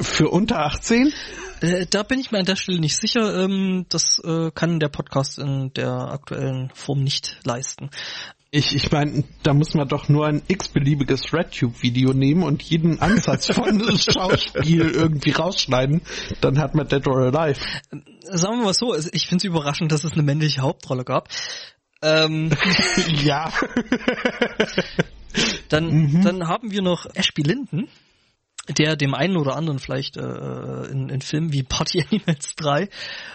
[0.00, 1.12] Für unter 18?
[1.60, 3.44] Äh, da bin ich mir an der Stelle nicht sicher.
[3.44, 7.90] Ähm, das äh, kann der Podcast in der aktuellen Form nicht leisten.
[8.50, 13.52] Ich, ich meine, da muss man doch nur ein x-beliebiges RedTube-Video nehmen und jeden Ansatz
[13.52, 16.02] von Schauspiel irgendwie rausschneiden,
[16.40, 17.60] dann hat man Dead or Alive.
[17.92, 21.28] Ähm, sagen wir mal so, ich finde es überraschend, dass es eine männliche Hauptrolle gab.
[22.02, 22.50] Ähm,
[23.24, 23.52] ja.
[25.68, 26.22] dann, mhm.
[26.22, 27.88] dann haben wir noch Ashby Linden
[28.68, 32.88] der dem einen oder anderen vielleicht äh, in, in Filmen wie Party Animals 3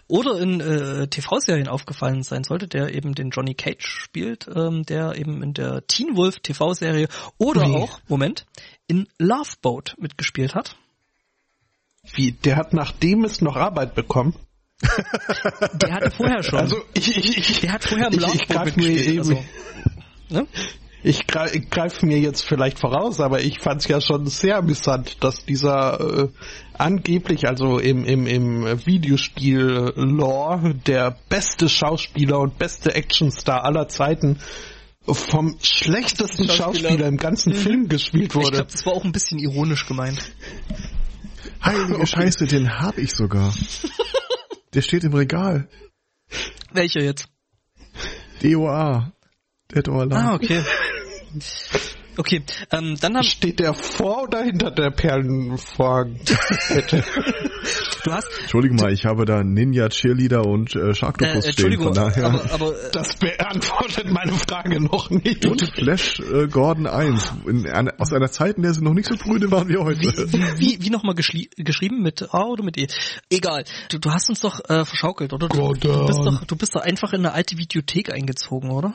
[0.07, 5.15] oder in äh, TV-Serien aufgefallen sein sollte, der eben den Johnny Cage spielt, ähm, der
[5.15, 7.07] eben in der Teen Wolf TV-Serie
[7.37, 7.75] oder nee.
[7.75, 8.45] auch, Moment,
[8.87, 10.75] in Love Boat mitgespielt hat.
[12.13, 14.35] Wie, der hat nachdem es noch Arbeit bekommen?
[15.73, 16.59] der hatte vorher schon.
[16.59, 18.77] Also ich, ich, ich der hat vorher im ich, ich mitgespielt.
[18.77, 19.43] Mir also,
[20.29, 20.47] ne?
[21.01, 25.45] Ich greife mir jetzt vielleicht voraus, aber ich fand es ja schon sehr amüsant, dass
[25.45, 26.27] dieser äh,
[26.73, 34.39] angeblich, also im, im, im Videospiel-Lore, der beste Schauspieler und beste Actionstar aller Zeiten
[35.05, 37.57] vom schlechtesten Schauspieler, Schauspieler im ganzen mhm.
[37.57, 38.47] Film gespielt wurde.
[38.47, 40.19] Ich glaube, das war auch ein bisschen ironisch gemeint.
[41.63, 42.07] Heilige okay.
[42.07, 43.53] Scheiße, den hab ich sogar.
[44.73, 45.67] Der steht im Regal.
[46.71, 47.27] Welcher jetzt?
[48.43, 49.11] DOA.
[49.73, 50.15] Dead or Alive.
[50.15, 50.63] Ah, okay.
[52.19, 56.19] Okay, ähm, dann haben steht der vor oder hinter der Perlenvorhang?
[58.03, 61.93] du hast Entschuldigung mal, ich habe da Ninja Cheerleader und äh, Sharktopus äh, stehen, von
[61.93, 62.25] daher.
[62.25, 65.45] Aber, aber, äh, das beantwortet meine Frage noch nicht.
[65.45, 69.07] Und Flash äh, Gordon 1 in, in, aus einer Zeit, in der sie noch nicht
[69.07, 70.01] so prüde waren wie heute.
[70.01, 72.87] Wie, wie, wie, wie nochmal geschrieben mit A oder mit E?
[73.29, 73.63] Egal.
[73.91, 75.47] Du, du hast uns doch äh, verschaukelt, oder?
[75.47, 78.93] Du, du, bist doch, du bist doch einfach in eine alte Videothek eingezogen, oder?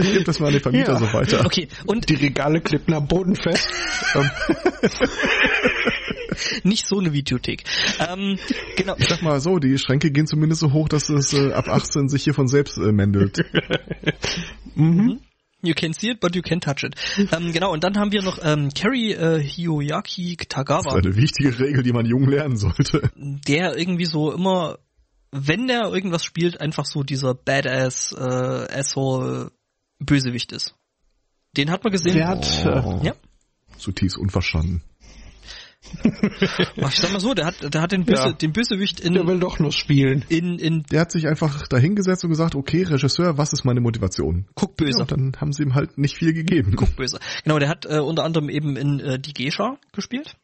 [0.00, 0.98] Ich gebe das mal an den Vermieter ja.
[0.98, 1.44] so weiter.
[1.44, 3.68] Okay, und die Regale klippen am Boden fest.
[4.14, 4.30] Ähm.
[6.62, 7.64] Nicht so eine Videothek.
[7.98, 8.38] Ähm,
[8.76, 8.94] genau.
[8.98, 12.08] Ich sag mal so, die Schränke gehen zumindest so hoch, dass es äh, ab 18
[12.08, 13.44] sich hier von selbst äh, mändelt.
[14.74, 15.20] mhm.
[15.64, 16.96] You can see it, but you can't touch it.
[17.32, 20.82] Ähm, genau, und dann haben wir noch ähm, Kerry äh, Hiyoyaki Tagawa.
[20.82, 23.10] Das ist eine wichtige Regel, die man jung lernen sollte.
[23.14, 24.78] Der irgendwie so immer,
[25.32, 29.50] wenn der irgendwas spielt, einfach so dieser Badass, äh, Asshole
[29.98, 30.74] Bösewicht ist.
[31.56, 32.14] Den hat man gesehen.
[32.14, 33.14] Der hat, oh, ja.
[33.78, 34.82] Zutiefst unverstanden.
[36.76, 38.32] Ich sag mal so, der hat, der hat den, Böse, ja.
[38.32, 39.14] den Bösewicht in.
[39.14, 40.24] Der will doch nur spielen.
[40.28, 40.84] In, in.
[40.84, 44.46] Der hat sich einfach dahingesetzt und gesagt, okay, Regisseur, was ist meine Motivation?
[44.54, 44.98] Guck böse.
[44.98, 46.76] Ja, und dann haben sie ihm halt nicht viel gegeben.
[46.76, 47.18] Guck böse.
[47.42, 50.36] Genau, der hat äh, unter anderem eben in äh, Die Gescha gespielt.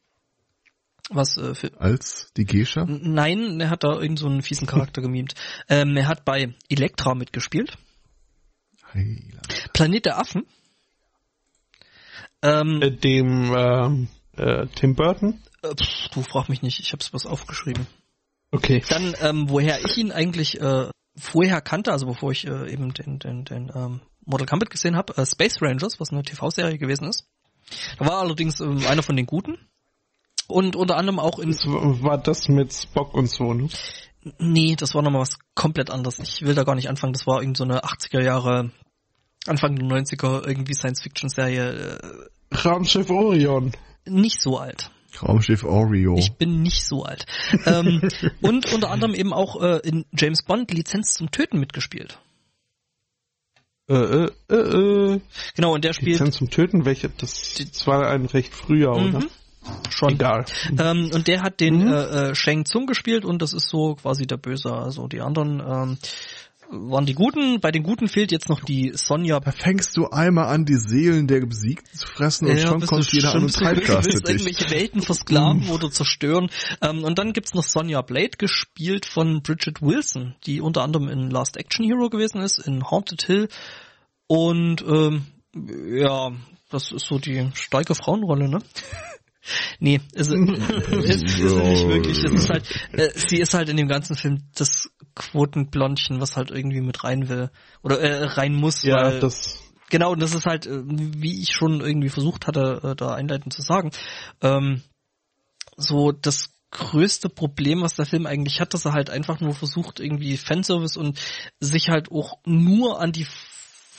[1.11, 1.81] Was äh, für.
[1.81, 2.85] Als die Gescha?
[2.87, 5.35] Nein, er hat da irgendeinen so einen fiesen Charakter gemimt.
[5.71, 7.77] Ähm, er hat bei Elektra mitgespielt.
[8.95, 9.71] Heiland.
[9.75, 10.47] Planet der Affen.
[12.43, 15.43] Ähm, äh, dem ähm, äh, Tim Burton?
[15.63, 17.87] Äh, pff, du frag mich nicht, ich hab's was aufgeschrieben.
[18.51, 18.83] Okay.
[18.89, 23.19] Dann, ähm, woher ich ihn eigentlich äh, vorher kannte, also bevor ich äh, eben den,
[23.19, 27.27] den, den ähm, Mortal Kombat gesehen habe, äh, Space Rangers, was eine TV-Serie gewesen ist.
[27.99, 29.59] Da war allerdings ähm, einer von den Guten.
[30.49, 31.51] Und unter anderem auch in...
[31.51, 33.69] Das war das mit Spock und so, ne?
[34.39, 36.19] Nee, das war nochmal was komplett anderes.
[36.19, 37.13] Ich will da gar nicht anfangen.
[37.13, 38.73] Das war irgend so eine 80er Jahre,
[39.47, 41.99] Anfang der 90er irgendwie Science-Fiction-Serie.
[42.01, 43.73] Äh, Raumschiff Orion.
[44.07, 44.91] Nicht so alt.
[45.23, 46.17] Raumschiff Oreo.
[46.17, 47.27] Ich bin nicht so alt.
[47.67, 48.09] ähm,
[48.41, 52.19] und unter anderem eben auch äh, in James Bond Lizenz zum Töten mitgespielt.
[53.89, 55.21] Äh, äh, äh, äh.
[55.57, 56.19] Genau, und der spielt.
[56.19, 59.17] Lizenz zum Töten, welche, das, das war ein recht früher, mhm.
[59.17, 59.27] oder?
[59.91, 60.15] Schon.
[60.15, 60.45] Egal.
[60.79, 61.93] Ähm, und der hat den mhm.
[61.93, 64.73] äh, äh, Shang Tsung gespielt und das ist so quasi der Böse.
[64.73, 65.99] Also die anderen ähm,
[66.71, 67.61] waren die Guten.
[67.61, 69.41] Bei den Guten fehlt jetzt noch die Sonja.
[69.41, 73.11] Da fängst du einmal an, die Seelen der Besiegten zu fressen und ja, schon kommt
[73.13, 74.35] jeder an und typecastet dich.
[74.35, 75.71] irgendwelche Welten versklaven mhm.
[75.71, 76.51] oder zerstören.
[76.83, 81.31] Ähm, und dann gibt's noch Sonja Blade, gespielt von Bridget Wilson, die unter anderem in
[81.31, 83.49] Last Action Hero gewesen ist, in Haunted Hill.
[84.27, 86.33] Und ähm, ja,
[86.71, 88.59] das ist so die starke Frauenrolle, ne?
[89.81, 92.19] Nee, es, ist, ist, ist nicht wirklich.
[92.25, 96.51] Es ist halt, äh, sie ist halt in dem ganzen Film das Quotenblondchen, was halt
[96.51, 97.51] irgendwie mit rein will.
[97.83, 98.83] Oder äh, rein muss.
[98.83, 99.59] Ja, weil, das.
[99.91, 103.53] Genau, und das ist halt, äh, wie ich schon irgendwie versucht hatte, äh, da einleitend
[103.53, 103.91] zu sagen,
[104.43, 104.83] ähm,
[105.77, 110.01] so das größte Problem, was der Film eigentlich hat, dass er halt einfach nur versucht,
[110.01, 111.19] irgendwie Fanservice und
[111.61, 113.27] sich halt auch nur an die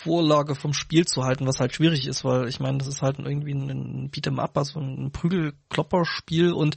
[0.03, 3.19] Vorlage vom Spiel zu halten, was halt schwierig ist, weil ich meine, das ist halt
[3.19, 6.75] irgendwie ein Beat'em Up, also ein Prügelklopper-Spiel und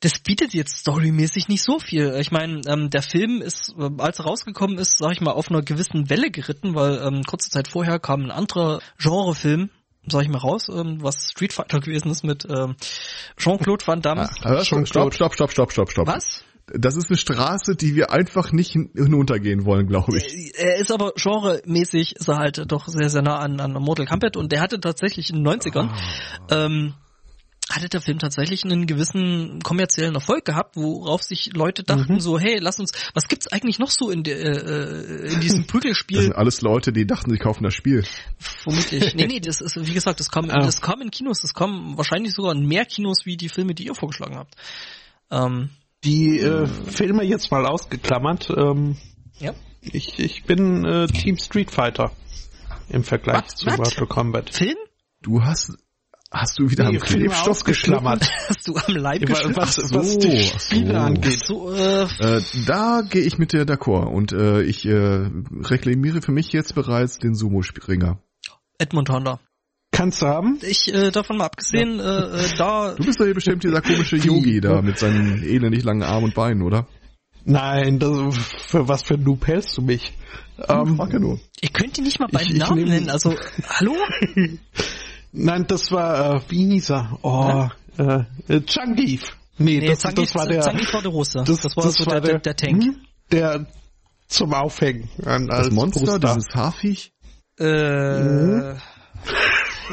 [0.00, 2.14] das bietet jetzt storymäßig nicht so viel.
[2.18, 5.50] Ich meine, ähm, der Film ist, äh, als er rausgekommen ist, sag ich mal, auf
[5.50, 9.68] einer gewissen Welle geritten, weil ähm, kurze Zeit vorher kam ein anderer Genrefilm,
[10.06, 12.76] sag ich mal raus, ähm, was Street Fighter gewesen ist mit ähm,
[13.36, 14.30] Jean-Claude Van Damme.
[14.42, 16.06] Ah, stopp, stopp, stopp, stopp, stopp, stopp, stopp.
[16.06, 16.44] Was?
[16.74, 20.52] Das ist eine Straße, die wir einfach nicht hinuntergehen wollen, glaube ich.
[20.56, 24.36] Er ist aber genremäßig, ist er halt doch sehr, sehr nah an, an Mortal Kombat
[24.36, 26.66] und der hatte tatsächlich in den 90ern, ah.
[26.66, 26.94] ähm,
[27.70, 32.20] hatte der Film tatsächlich einen gewissen kommerziellen Erfolg gehabt, worauf sich Leute dachten mhm.
[32.20, 36.16] so, hey, lass uns, was gibt's eigentlich noch so in, der, äh, in diesem Prügelspiel?
[36.16, 38.04] Das sind alles Leute, die dachten, sie kaufen das Spiel.
[38.38, 39.14] Vermutlich.
[39.14, 40.64] nee, nee, das ist, wie gesagt, das kam, ah.
[40.64, 43.86] das kam in Kinos, das kam wahrscheinlich sogar in mehr Kinos wie die Filme, die
[43.86, 44.54] ihr vorgeschlagen habt.
[45.30, 45.70] Ähm,
[46.04, 48.50] die äh, Filme jetzt mal ausgeklammert.
[48.56, 48.96] Ähm,
[49.38, 49.54] ja.
[49.82, 52.12] Ich, ich bin äh, Team Street Fighter
[52.88, 53.50] im Vergleich What?
[53.50, 53.78] zu What?
[53.78, 54.54] Mortal Kombat.
[54.54, 54.76] Film?
[55.22, 55.76] Du hast
[56.32, 58.30] Hast du wieder nee, am Klebstoff geschlammert?
[58.48, 59.56] Hast du am Leib geschlammert?
[59.56, 60.98] Was, was so, die Spiele so.
[60.98, 61.44] angeht.
[61.44, 65.28] So, äh, äh, da gehe ich mit dir d'accord und äh, ich äh,
[65.64, 68.22] reklamiere für mich jetzt bereits den Sumo-Springer.
[68.78, 69.40] Edmund Honda.
[70.00, 70.58] Kannst du haben?
[70.62, 72.34] Ich, äh, davon mal abgesehen, ja.
[72.34, 72.94] äh, äh da...
[72.96, 76.34] Du bist doch hier bestimmt dieser komische Yogi da mit seinen elendig langen Armen und
[76.34, 76.86] Beinen, oder?
[77.44, 80.14] Nein, das, für was für ein Noob hältst du mich?
[80.66, 81.38] Ähm, frag ja nur.
[81.60, 83.34] Ihr könnt ihn nicht mal beim ich, Namen ich nennen, also,
[83.68, 83.94] hallo?
[85.32, 87.18] Nein, das war, äh, wie hieß er?
[87.20, 87.68] Oh,
[87.98, 88.26] ja?
[88.48, 89.36] äh, äh Changief.
[89.58, 90.62] Nee, nee das, Zangief, das war der...
[90.62, 91.44] Zangief war der Russe.
[91.46, 92.84] Das, das war das so war der, der, der Tank.
[92.84, 92.96] Hm?
[93.32, 93.66] Der
[94.28, 95.10] zum Aufhängen.
[95.26, 96.18] An, das Monster, Poster.
[96.20, 97.12] dieses Haarviech?
[97.58, 98.22] Äh...
[98.22, 98.76] Mhm.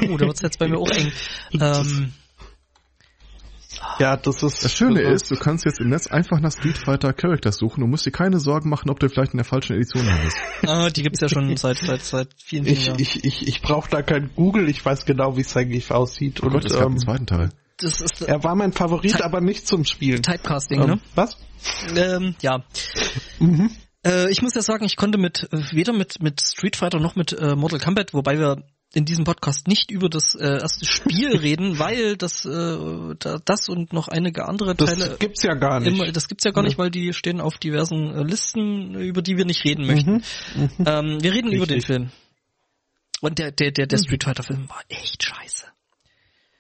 [0.10, 1.12] Oh, da wird's jetzt bei mir auch eng.
[1.60, 2.14] Ähm,
[4.00, 4.64] ja, das ist.
[4.64, 7.84] Das Schöne das ist, du kannst jetzt im Netz einfach nach Street Fighter Characters suchen
[7.84, 10.38] und musst dir keine Sorgen machen, ob du vielleicht in der falschen Edition hast.
[10.68, 13.00] Ah, die gibt's ja schon seit seit seit vielen, vielen ich, Jahren.
[13.00, 16.42] Ich ich ich brauche da kein Google, ich weiß genau, wie es eigentlich aussieht.
[16.42, 17.50] Oh und, Gott, es ähm, gab einen zweiten Teil.
[17.80, 20.24] Das ist, er war mein Favorit, aber nicht zum Spielen.
[20.24, 21.00] Typecasting, ähm, ne?
[21.14, 21.38] Was?
[21.96, 22.64] Ähm, ja.
[23.40, 23.70] Mhm.
[24.06, 27.34] Äh, ich muss ja sagen, ich konnte mit weder mit mit Street Fighter noch mit
[27.34, 31.80] äh, Mortal Kombat, wobei wir in diesem Podcast nicht über das äh, erste Spiel reden,
[31.80, 33.16] weil das äh,
[33.46, 35.94] das und noch einige andere Teile das gibt's ja gar nicht.
[35.94, 39.38] Immer, das gibt's ja gar nicht, weil die stehen auf diversen äh, Listen, über die
[39.38, 40.24] wir nicht reden möchten.
[40.56, 40.62] Mhm.
[40.62, 40.70] Mhm.
[40.86, 41.56] Ähm, wir reden Richtig.
[41.56, 42.12] über den Film.
[43.22, 45.66] Und der der der, der Street Fighter Film war echt scheiße.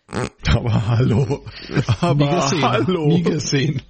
[0.10, 1.46] Aber hallo.
[2.00, 3.08] Aber nie gesehen, hallo.
[3.08, 3.82] Nie gesehen.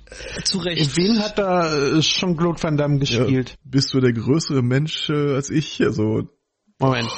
[0.43, 0.97] Zu Recht.
[0.97, 3.49] Wen hat da schon äh, Claude Van Damme gespielt?
[3.51, 5.79] Ja, bist du der größere Mensch äh, als ich?
[5.81, 6.27] Also
[6.79, 7.11] Moment.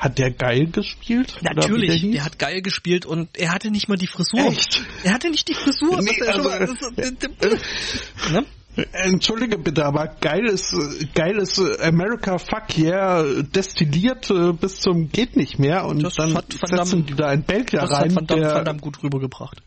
[0.00, 1.36] Hat der geil gespielt?
[1.42, 4.40] Natürlich, der, der, hat geil gespielt und er hatte nicht mal die Frisur.
[4.46, 4.82] Echt?
[5.04, 6.00] Er hatte nicht die Frisur.
[6.00, 7.10] Nee, also, äh,
[8.32, 8.46] ne?
[8.92, 10.74] Entschuldige bitte, aber geiles,
[11.14, 17.04] geiles America Fuck Yeah destilliert äh, bis zum geht nicht mehr und das dann setzen
[17.04, 17.88] die da ein Belgier rein.
[17.90, 19.62] Das hat Van Damme, der, Van Damme gut rübergebracht.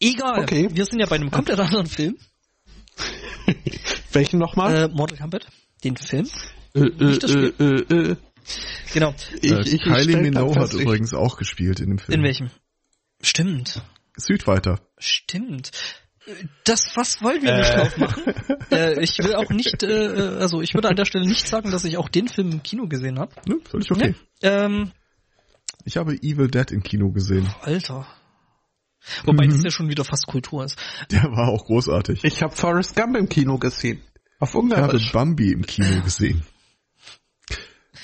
[0.00, 0.68] Egal, okay.
[0.72, 2.16] wir sind ja bei einem komplett anderen Film.
[4.12, 4.74] Welchen nochmal?
[4.74, 5.46] Äh, Mortal Kombat,
[5.84, 6.28] den Film.
[6.74, 7.54] Äh, nicht das Spiel.
[7.60, 8.16] Äh, äh, äh.
[8.92, 9.14] Genau.
[9.40, 12.18] Ich, äh, ich, Kylie Minogue hat übrigens auch gespielt in dem Film.
[12.18, 12.50] In welchem?
[13.20, 13.82] Stimmt.
[14.16, 14.80] Südweiter.
[14.98, 15.70] Stimmt.
[16.64, 17.76] Das was wollen wir nicht äh.
[17.76, 18.22] drauf machen.
[18.70, 21.84] äh, ich will auch nicht, äh, also ich würde an der Stelle nicht sagen, dass
[21.84, 23.34] ich auch den Film im Kino gesehen habe.
[23.46, 24.14] Ne, völlig okay.
[24.42, 24.92] Nee, ähm,
[25.84, 27.46] ich habe Evil Dead im Kino gesehen.
[27.60, 28.06] Alter.
[29.24, 29.50] Wobei mhm.
[29.50, 30.78] das ja schon wieder fast Kultur ist.
[31.10, 32.24] Der war auch großartig.
[32.24, 34.00] Ich habe Forrest Gump im Kino gesehen.
[34.40, 35.02] Auf Ungarisch.
[35.02, 36.42] Ich habe Bambi im Kino gesehen.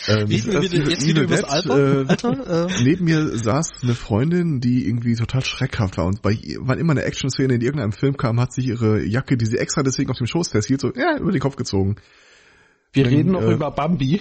[0.09, 2.03] Ähm, Reden wir wieder, jetzt wieder übers Alter?
[2.03, 2.67] Äh, Alter?
[2.69, 2.83] Äh.
[2.83, 7.05] Neben mir saß eine Freundin, die irgendwie total schreckhaft war und bei wann immer eine
[7.05, 10.27] Action-Szene in irgendeinem Film kam, hat sich ihre Jacke, die sie extra deswegen auf dem
[10.27, 11.97] Schoß festhielt, so ja, über den Kopf gezogen.
[12.93, 14.21] Wir dann, reden noch äh, über Bambi.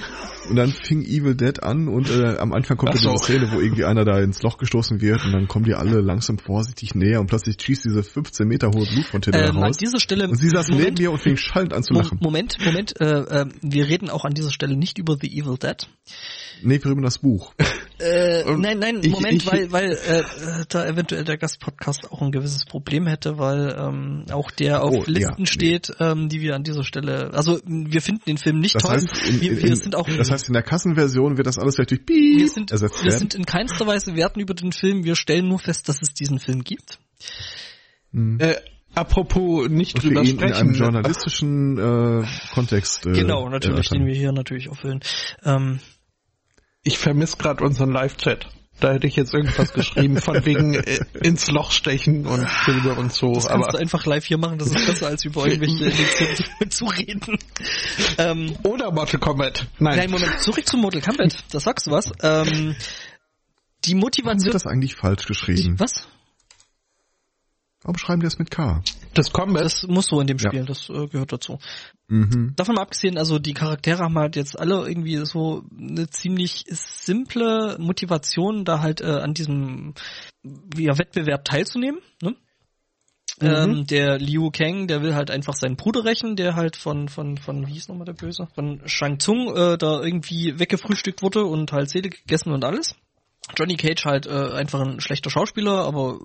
[0.49, 3.11] Und dann fing Evil Dead an und äh, am Anfang kommt so.
[3.11, 6.01] diese Szene, wo irgendwie einer da ins Loch gestoßen wird und dann kommen die alle
[6.01, 9.77] langsam vorsichtig näher und plötzlich schießt diese 15 Meter hohe Blutfontäne ähm, raus.
[9.77, 12.19] An dieser Stelle, und sie saß Moment, neben mir und fing schallend an zu lachen.
[12.21, 15.87] Moment, Moment, äh, äh, wir reden auch an dieser Stelle nicht über The Evil Dead.
[16.61, 17.53] Nee, wir über das Buch.
[17.99, 20.23] Äh, nein, nein, ich, Moment, ich, weil, weil äh,
[20.69, 25.03] da eventuell der Gastpodcast auch ein gewisses Problem hätte, weil ähm, auch der auf oh,
[25.05, 26.05] Listen ja, steht, nee.
[26.05, 28.95] ähm, die wir an dieser Stelle, also wir finden den Film nicht das toll.
[28.95, 31.75] Heißt, in, wir, wir in, sind auch, das heißt, in der Kassenversion wird das alles
[31.75, 35.03] vielleicht durch Piep wir sind, ersetzt Wir sind in keinster Weise werten über den Film,
[35.03, 36.99] wir stellen nur fest, dass es diesen Film gibt.
[38.13, 38.39] Hm.
[38.39, 38.55] Äh,
[38.95, 40.47] Apropos nicht Und drüber sprechen.
[40.47, 43.05] In einem journalistischen äh, Kontext.
[43.05, 45.01] Äh, genau, natürlich, den wir hier natürlich auffüllen.
[45.43, 45.79] Ähm,
[46.83, 48.47] ich vermisse gerade unseren Live-Chat.
[48.79, 53.11] Da hätte ich jetzt irgendwas geschrieben von wegen äh, ins Loch stechen und Filme und
[53.11, 53.33] so.
[53.33, 56.85] Das kannst aber du einfach live hier machen, das ist besser als über irgendwelche zu
[56.85, 57.37] reden.
[58.17, 59.67] Ähm, Oder Mortal Kombat.
[59.79, 59.97] Nein.
[59.97, 61.43] Nein, Moment, zurück zu Mortal Kombat.
[61.51, 62.11] Da sagst du was.
[62.21, 62.75] Ähm,
[63.85, 64.25] die Motivation.
[64.25, 65.75] Warum wird das eigentlich falsch geschrieben?
[65.77, 66.07] Was?
[67.83, 68.81] Warum schreiben die das mit K?
[69.13, 69.63] Das Combat?
[69.63, 70.65] Das muss so in dem Spiel, ja.
[70.65, 71.59] das äh, gehört dazu.
[72.09, 72.53] Mhm.
[72.55, 77.77] Davon mal abgesehen, also die Charaktere haben halt jetzt alle irgendwie so eine ziemlich simple
[77.79, 79.93] Motivation, da halt äh, an diesem
[80.75, 82.01] ja, Wettbewerb teilzunehmen.
[82.21, 82.35] Ne?
[83.41, 83.47] Mhm.
[83.47, 87.37] Ähm, der Liu Kang, der will halt einfach seinen Bruder rächen, der halt von, von,
[87.37, 88.49] von, wie hieß nochmal der Böse?
[88.55, 92.95] Von Shang Tsung äh, da irgendwie weggefrühstückt wurde und halt Seele gegessen und alles.
[93.57, 96.19] Johnny Cage halt äh, einfach ein schlechter Schauspieler, aber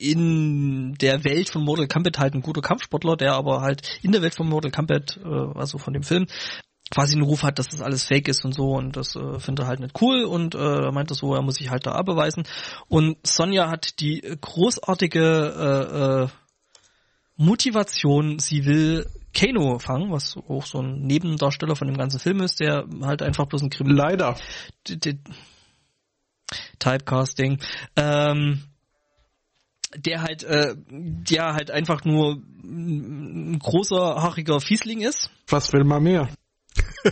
[0.00, 4.22] in der Welt von Mortal Kombat halt ein guter Kampfsportler, der aber halt in der
[4.22, 6.26] Welt von Mortal Kombat, äh, also von dem Film,
[6.90, 9.64] quasi einen Ruf hat, dass das alles fake ist und so und das äh, findet
[9.64, 12.44] er halt nicht cool und äh, meinte so, er muss sich halt da abbeweisen.
[12.88, 16.28] Und Sonja hat die großartige äh, äh,
[17.36, 22.58] Motivation, sie will Kano fangen, was auch so ein Nebendarsteller von dem ganzen Film ist,
[22.58, 24.10] der halt einfach bloß ein Kriminal.
[24.10, 24.36] Leider.
[24.88, 25.14] Der,
[26.80, 27.60] Typecasting.
[27.94, 28.64] Ähm,
[29.96, 30.76] der halt, äh,
[31.28, 35.30] ja, halt einfach nur ein großer, haariger Fiesling ist.
[35.48, 36.28] Was will man mehr?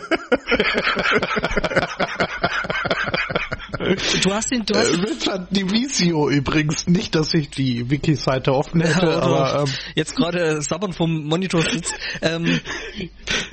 [4.23, 8.81] du hast den, du hast äh, Richard Divisio übrigens, nicht, dass ich die Wiki-Seite offen
[8.81, 11.93] hätte, ja, aber ähm, jetzt gerade sabbern vom Monitor sitzt.
[12.21, 12.59] Ähm,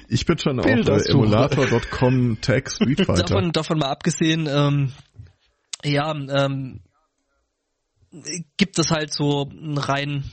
[0.09, 3.23] ich bin schon auf äh, emulator.com Tag Street Fighter.
[3.25, 4.93] Davon, davon mal abgesehen, ähm,
[5.85, 6.81] ja, ähm,
[8.57, 10.25] gibt es halt so rein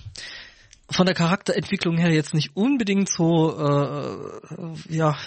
[0.89, 5.18] von der Charakterentwicklung her jetzt nicht unbedingt so äh, ja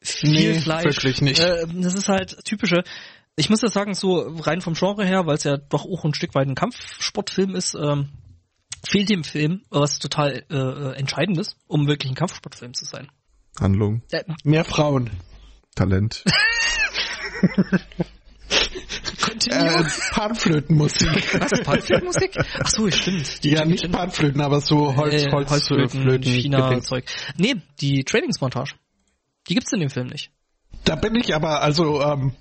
[0.00, 0.84] viel nee, Fleisch.
[0.84, 1.40] Wirklich nicht.
[1.40, 2.82] Äh, das ist halt typische.
[3.36, 6.14] Ich muss ja sagen, so rein vom Genre her, weil es ja doch auch ein
[6.14, 8.10] Stück weit ein Kampfsportfilm ist, ähm,
[8.86, 13.10] fehlt dem Film was total äh, entscheidendes, um wirklich ein Kampfsportfilm zu sein.
[13.58, 14.02] Handlung.
[14.10, 15.10] Äh, Mehr Frauen.
[15.74, 16.24] Talent.
[19.50, 21.40] Äh, Panflötenmusik.
[21.40, 22.36] Was, Panflötenmusik?
[22.62, 23.42] Ach so, stimmt.
[23.44, 27.04] Die ja, nicht Panflöten, aber so Holz, äh, Holz, Holzflöten, Flöten, China-Zeug.
[27.36, 28.74] Nee, die Trainingsmontage.
[29.48, 30.30] Die gibt's in dem Film nicht.
[30.84, 32.32] Da bin ich aber, also, ähm,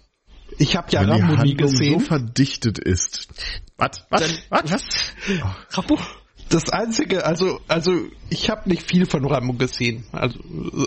[0.57, 1.99] ich habe ja Wenn Rambo nie gesehen.
[1.99, 3.27] so verdichtet ist.
[3.77, 4.05] Was?
[4.09, 4.41] Was?
[4.49, 4.71] Was?
[4.71, 4.83] Was?
[5.71, 5.99] Rambo?
[6.49, 7.91] Das einzige, also, also
[8.29, 10.05] ich habe nicht viel von Rambo gesehen.
[10.11, 10.39] Also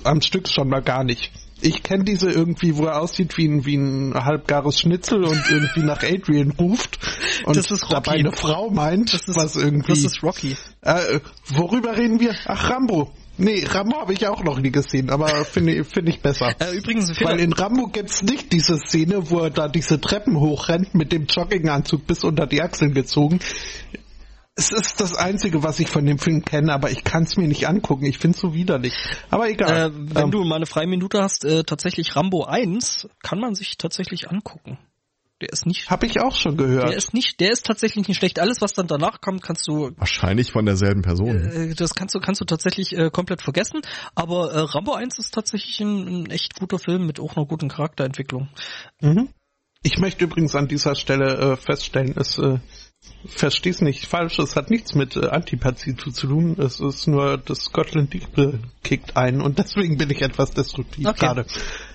[0.02, 1.30] am Stück schon mal gar nicht.
[1.62, 5.82] Ich kenne diese irgendwie, wo er aussieht wie ein, wie ein halbgares Schnitzel und irgendwie
[5.82, 6.98] nach Adrian ruft
[7.44, 7.56] und
[7.90, 9.92] dabei eine Frau meint, das ist, was irgendwie.
[9.92, 10.56] Das ist Rocky.
[10.82, 12.34] Äh, worüber reden wir?
[12.46, 13.10] Ach, Rambo.
[13.38, 16.54] Nee, Rambo habe ich auch noch nie gesehen, aber finde find ich besser.
[16.60, 20.94] Äh, übrigens, Weil in Rambo gibt's nicht diese Szene, wo er da diese Treppen hochrennt
[20.94, 23.40] mit dem Jogginganzug bis unter die Achseln gezogen.
[24.54, 27.48] Es ist das Einzige, was ich von dem Film kenne, aber ich kann es mir
[27.48, 28.04] nicht angucken.
[28.04, 28.94] Ich finde es so widerlich.
[29.30, 29.90] Aber egal.
[29.90, 33.54] Äh, wenn ähm, du mal eine freie Minute hast, äh, tatsächlich Rambo 1 kann man
[33.54, 34.78] sich tatsächlich angucken.
[35.40, 35.90] Der ist nicht.
[35.90, 36.90] Hab ich auch schon gehört.
[36.90, 38.38] Der ist nicht, der ist tatsächlich nicht schlecht.
[38.38, 39.90] Alles, was dann danach kommt, kannst du.
[39.96, 41.50] Wahrscheinlich von derselben Person.
[41.50, 43.80] Äh, das kannst du, kannst du tatsächlich äh, komplett vergessen.
[44.14, 47.68] Aber äh, Rambo 1 ist tatsächlich ein, ein echt guter Film mit auch einer guten
[47.68, 48.50] Charakterentwicklung.
[49.00, 49.30] Mhm.
[49.82, 52.58] Ich möchte übrigens an dieser Stelle äh, feststellen, es äh,
[53.24, 57.64] versteh's nicht falsch, es hat nichts mit äh, Antipathie zu tun, es ist nur das
[57.64, 61.18] Scotland Deep kickt ein und deswegen bin ich etwas destruktiv okay.
[61.18, 61.46] gerade.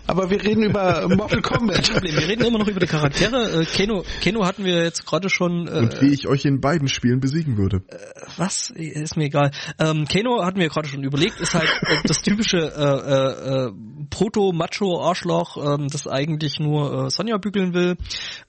[0.07, 2.01] Aber wir reden über Mortal Kombat.
[2.01, 3.61] Wir reden immer noch über die Charaktere.
[3.61, 5.67] Äh, Keno, Keno hatten wir jetzt gerade schon.
[5.67, 7.83] Äh, und wie ich euch in beiden Spielen besiegen würde.
[7.89, 7.97] Äh,
[8.37, 8.69] was?
[8.71, 9.51] Ist mir egal.
[9.79, 13.71] Ähm, Keno hatten wir gerade schon überlegt, ist halt äh, das typische äh, äh,
[14.09, 17.97] Proto-Macho-Arschloch, ähm, das eigentlich nur äh, Sonja bügeln will.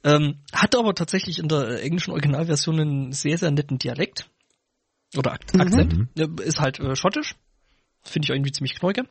[0.04, 4.30] Ähm, hat aber tatsächlich in der englischen Originalversion einen sehr, sehr netten Dialekt.
[5.16, 5.60] Oder Ak mhm.
[5.60, 5.96] Akzent.
[6.16, 6.36] Mhm.
[6.44, 7.34] Ist halt äh, schottisch.
[8.04, 9.04] Finde ich irgendwie ziemlich knäuge.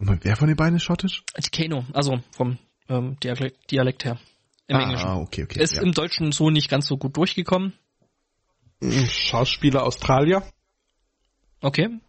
[0.00, 1.22] Und wer von den beiden ist schottisch?
[1.52, 2.58] Kano, also vom
[2.88, 4.18] ähm, Dialekt, Dialekt her.
[4.66, 5.08] Im ah, Englischen.
[5.08, 5.62] okay, okay.
[5.62, 5.82] Ist ja.
[5.82, 7.74] im Deutschen so nicht ganz so gut durchgekommen.
[9.08, 10.42] Schauspieler Australier.
[11.60, 12.00] Okay.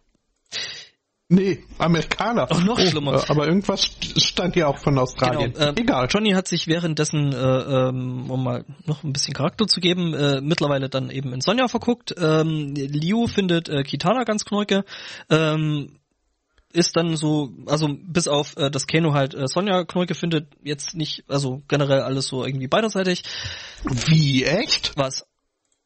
[1.28, 2.50] Nee, Amerikaner.
[2.50, 3.14] Auch noch oh, schlimmer.
[3.14, 5.52] Äh, aber irgendwas stand ja auch von Australien.
[5.54, 6.08] Genau, äh, Egal.
[6.10, 10.40] Johnny hat sich währenddessen, äh, ähm, um mal noch ein bisschen Charakter zu geben, äh,
[10.42, 12.14] mittlerweile dann eben in Sonja verguckt.
[12.18, 14.84] Ähm, Liu findet äh, Kitana ganz knäuke.
[15.30, 15.98] Ähm,
[16.72, 20.94] ist dann so, also bis auf äh, das Keno halt äh, Sonja Knolke findet jetzt
[20.94, 23.24] nicht, also generell alles so irgendwie beiderseitig.
[23.84, 24.92] Wie echt?
[24.96, 25.24] Was?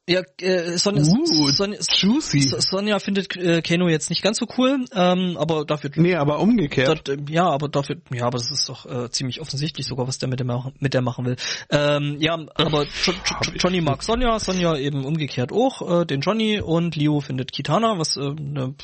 [0.08, 1.78] Ja, äh, Sonja, uh, Sonja.
[1.80, 5.90] Sonja findet äh, Keno jetzt nicht ganz so cool, ähm, aber dafür.
[5.96, 7.08] Nee, aber umgekehrt.
[7.08, 10.28] Dat, ja, aber dafür, ja, aber das ist doch äh, ziemlich offensichtlich sogar, was der
[10.28, 11.36] mit der, mit der machen will.
[11.70, 16.60] Ähm, ja, aber jo jo Johnny mag Sonja, Sonja eben umgekehrt auch, äh, den Johnny
[16.60, 18.76] und Leo findet Kitana, was äh, ne,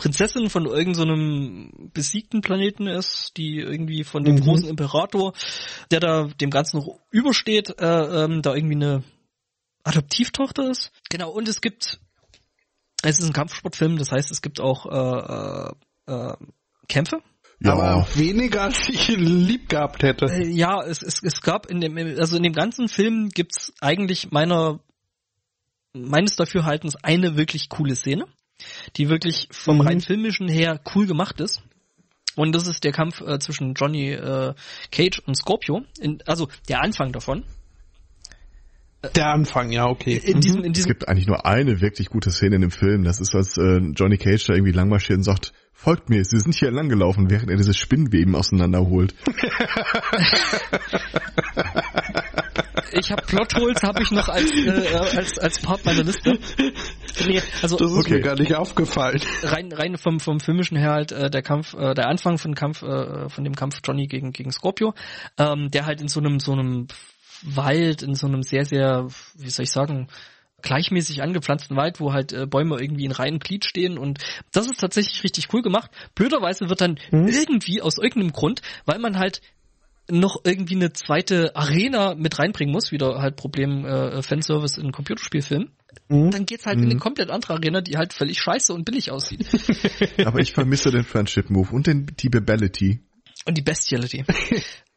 [0.00, 4.40] Prinzessin von irgendeinem so besiegten Planeten ist, die irgendwie von dem mhm.
[4.40, 5.34] großen Imperator,
[5.90, 9.04] der da dem Ganzen noch übersteht, äh, ähm, da irgendwie eine
[9.84, 10.90] Adoptivtochter ist.
[11.10, 12.00] Genau, und es gibt,
[13.02, 16.36] es ist ein Kampfsportfilm, das heißt, es gibt auch äh, äh, äh
[16.88, 17.18] Kämpfe.
[17.62, 17.74] Ja.
[17.74, 20.24] Aber weniger als ich lieb gehabt hätte.
[20.24, 24.30] Äh, ja, es, es, es gab in dem, also in dem ganzen Film gibt's eigentlich
[24.30, 24.80] meiner
[25.92, 28.26] meines Dafürhaltens eine wirklich coole Szene
[28.96, 29.82] die wirklich vom mhm.
[29.82, 31.62] rein filmischen her cool gemacht ist.
[32.36, 34.54] Und das ist der Kampf äh, zwischen Johnny äh,
[34.90, 35.82] Cage und Scorpio.
[36.00, 37.44] In, also der Anfang davon.
[39.14, 40.20] Der Anfang, ja, okay.
[40.22, 43.02] In diesem, in diesem es gibt eigentlich nur eine wirklich gute Szene in dem Film.
[43.02, 46.54] Das ist, als äh, Johnny Cage da irgendwie langmarschiert und sagt, folgt mir, sie sind
[46.54, 49.14] hier langgelaufen, während er dieses Spinnweben auseinanderholt.
[52.92, 56.38] ich habe Plotholes habe ich noch als, äh, als als Part meiner Liste.
[57.26, 58.14] Nee, also das ist okay.
[58.14, 59.20] mir gar nicht aufgefallen.
[59.42, 62.82] Rein rein vom vom filmischen her halt äh, der Kampf äh, der Anfang von Kampf
[62.82, 64.94] äh, von dem Kampf Johnny gegen gegen Scorpio,
[65.38, 66.86] ähm, der halt in so einem so einem
[67.42, 70.08] Wald, in so einem sehr, sehr, wie soll ich sagen,
[70.62, 74.18] gleichmäßig angepflanzten Wald, wo halt äh, Bäume irgendwie in reinem Glied stehen und
[74.52, 75.90] das ist tatsächlich richtig cool gemacht.
[76.14, 77.28] Blöderweise wird dann mhm.
[77.28, 79.40] irgendwie aus irgendeinem Grund, weil man halt
[80.10, 85.70] noch irgendwie eine zweite Arena mit reinbringen muss, wieder halt Problem äh, Fanservice in Computerspielfilmen.
[86.08, 86.30] Mhm.
[86.30, 86.84] Dann geht's halt mhm.
[86.84, 87.00] in eine mhm.
[87.00, 89.46] komplett andere Arena, die halt völlig scheiße und billig aussieht.
[90.24, 93.00] Aber ich vermisse den Friendship Move und den die Bebellity.
[93.46, 94.24] Und die Bestiality.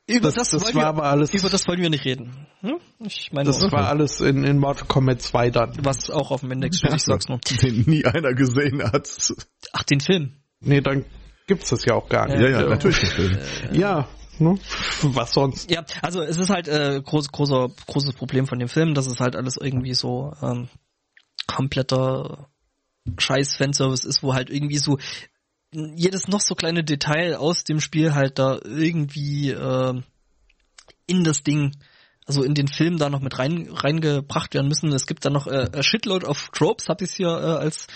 [0.06, 1.34] Über das, das, das war wir, aber alles.
[1.34, 2.46] Über das wollen wir nicht reden.
[2.60, 2.76] Hm?
[3.00, 5.78] Ich meine, das war alles in, in Mortal Kombat 2 dann.
[5.82, 7.40] Was auch auf dem Index steht, ich sag's nur.
[7.62, 9.08] Den nie einer gesehen hat.
[9.72, 10.34] Ach, den Film?
[10.60, 11.06] Nee, dann
[11.48, 12.42] gibt's das ja auch gar nicht.
[12.42, 13.38] Ja, ja, natürlich den Film.
[13.72, 14.10] ja,
[14.40, 14.58] ne?
[15.02, 15.70] Was sonst?
[15.72, 19.20] Ja, also es ist halt äh, groß, großer, großes Problem von dem Film, dass es
[19.20, 20.70] halt alles irgendwie so ähm,
[21.48, 22.50] kompletter
[23.18, 24.98] Scheiß Fanservice ist, wo halt irgendwie so
[25.74, 30.02] jedes noch so kleine Detail aus dem Spiel halt da irgendwie äh,
[31.08, 31.76] in das Ding,
[32.26, 34.92] also in den Film da noch mit rein reingebracht werden müssen.
[34.94, 37.88] Es gibt da noch äh, a Shitload of Tropes, habe ich hier äh, als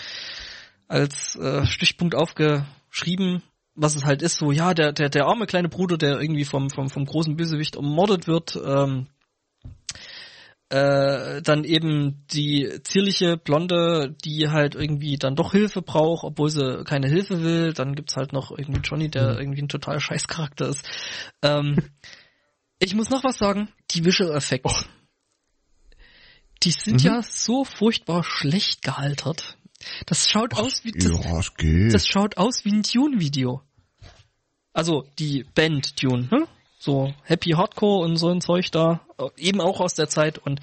[0.88, 3.42] als äh, Stichpunkt aufgeschrieben,
[3.78, 6.68] was es halt ist, so ja, der der der arme kleine Bruder, der irgendwie vom
[6.70, 9.06] vom vom großen Bösewicht ermordet wird, ähm,
[10.70, 16.84] äh, dann eben die zierliche Blonde, die halt irgendwie dann doch Hilfe braucht, obwohl sie
[16.84, 17.72] keine Hilfe will.
[17.72, 19.38] Dann gibt's halt noch irgendwie Johnny, der mhm.
[19.38, 20.86] irgendwie ein total scheiß Charakter ist.
[21.42, 21.76] Ähm,
[22.78, 23.68] ich muss noch was sagen.
[23.92, 24.84] Die Visual Effects.
[24.84, 24.88] Oh.
[26.64, 27.06] Die sind mhm.
[27.06, 29.56] ja so furchtbar schlecht gealtert.
[30.06, 33.62] Das schaut Ach, aus wie das, ja, das schaut aus wie ein Tune-Video.
[34.78, 36.46] Also die Band Tune, hm?
[36.78, 39.00] so Happy Hardcore und so ein Zeug da,
[39.36, 40.60] eben auch aus der Zeit und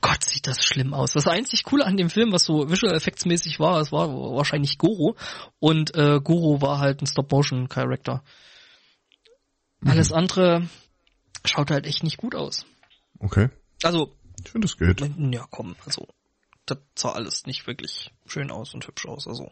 [0.00, 1.12] Gott, sieht das schlimm aus.
[1.12, 4.78] Das einzig Coole an dem Film, was so Visual Effects mäßig war, es war wahrscheinlich
[4.78, 5.14] Goro
[5.58, 8.22] und äh, Goro war halt ein Stop-Motion-Charakter.
[9.80, 9.90] Mhm.
[9.90, 10.66] Alles andere
[11.44, 12.64] schaut halt echt nicht gut aus.
[13.18, 13.50] Okay.
[13.82, 14.10] Also.
[14.42, 15.02] Ich finde, es geht.
[15.02, 16.08] Ja, komm, also
[16.70, 19.26] das sah alles nicht wirklich schön aus und hübsch aus.
[19.26, 19.50] Also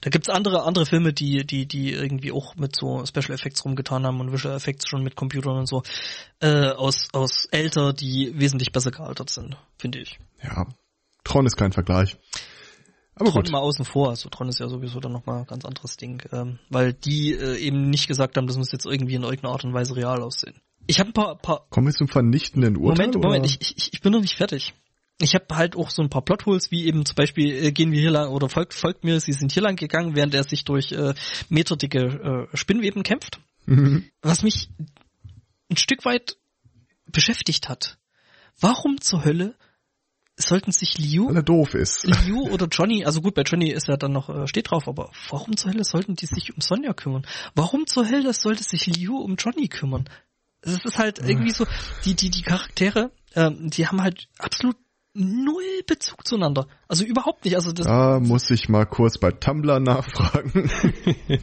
[0.00, 4.06] da gibt's andere andere Filme, die die die irgendwie auch mit so Special Effects rumgetan
[4.06, 5.82] haben und Visual Effects schon mit Computern und so
[6.40, 10.18] äh, aus aus älter, die wesentlich besser gealtert sind, finde ich.
[10.42, 10.66] Ja,
[11.24, 12.16] Tron ist kein Vergleich.
[13.16, 13.52] Aber Tron gut.
[13.52, 16.58] mal außen vor, also Tron ist ja sowieso dann nochmal ein ganz anderes Ding, ähm,
[16.68, 19.72] weil die äh, eben nicht gesagt haben, das muss jetzt irgendwie in irgendeiner Art und
[19.72, 20.60] Weise real aussehen.
[20.86, 21.66] Ich habe ein paar, paar.
[21.70, 23.06] Kommen wir zum vernichtenden Urteil?
[23.06, 24.74] Moment, Moment, ich, ich, ich bin noch nicht fertig
[25.20, 28.00] ich habe halt auch so ein paar Plotholes, wie eben zum Beispiel äh, gehen wir
[28.00, 30.92] hier lang oder folgt, folgt mir, sie sind hier lang gegangen, während er sich durch
[30.92, 31.14] äh,
[31.48, 33.40] meterdicke äh, Spinnweben kämpft.
[33.66, 34.04] Mhm.
[34.22, 34.68] Was mich
[35.70, 36.36] ein Stück weit
[37.06, 37.98] beschäftigt hat.
[38.60, 39.54] Warum zur Hölle
[40.36, 42.04] sollten sich Liu, Weil er doof ist.
[42.04, 45.12] Liu oder Johnny, also gut, bei Johnny ist er dann noch, äh, steht drauf, aber
[45.30, 47.24] warum zur Hölle sollten die sich um Sonja kümmern?
[47.54, 50.08] Warum zur Hölle sollte sich Liu um Johnny kümmern?
[50.60, 51.66] Es ist halt irgendwie so,
[52.04, 54.76] die, die, die Charaktere, ähm, die haben halt absolut
[55.14, 56.66] null Bezug zueinander.
[56.88, 57.54] Also überhaupt nicht.
[57.54, 60.70] Also das da muss ich mal kurz bei Tumblr nachfragen.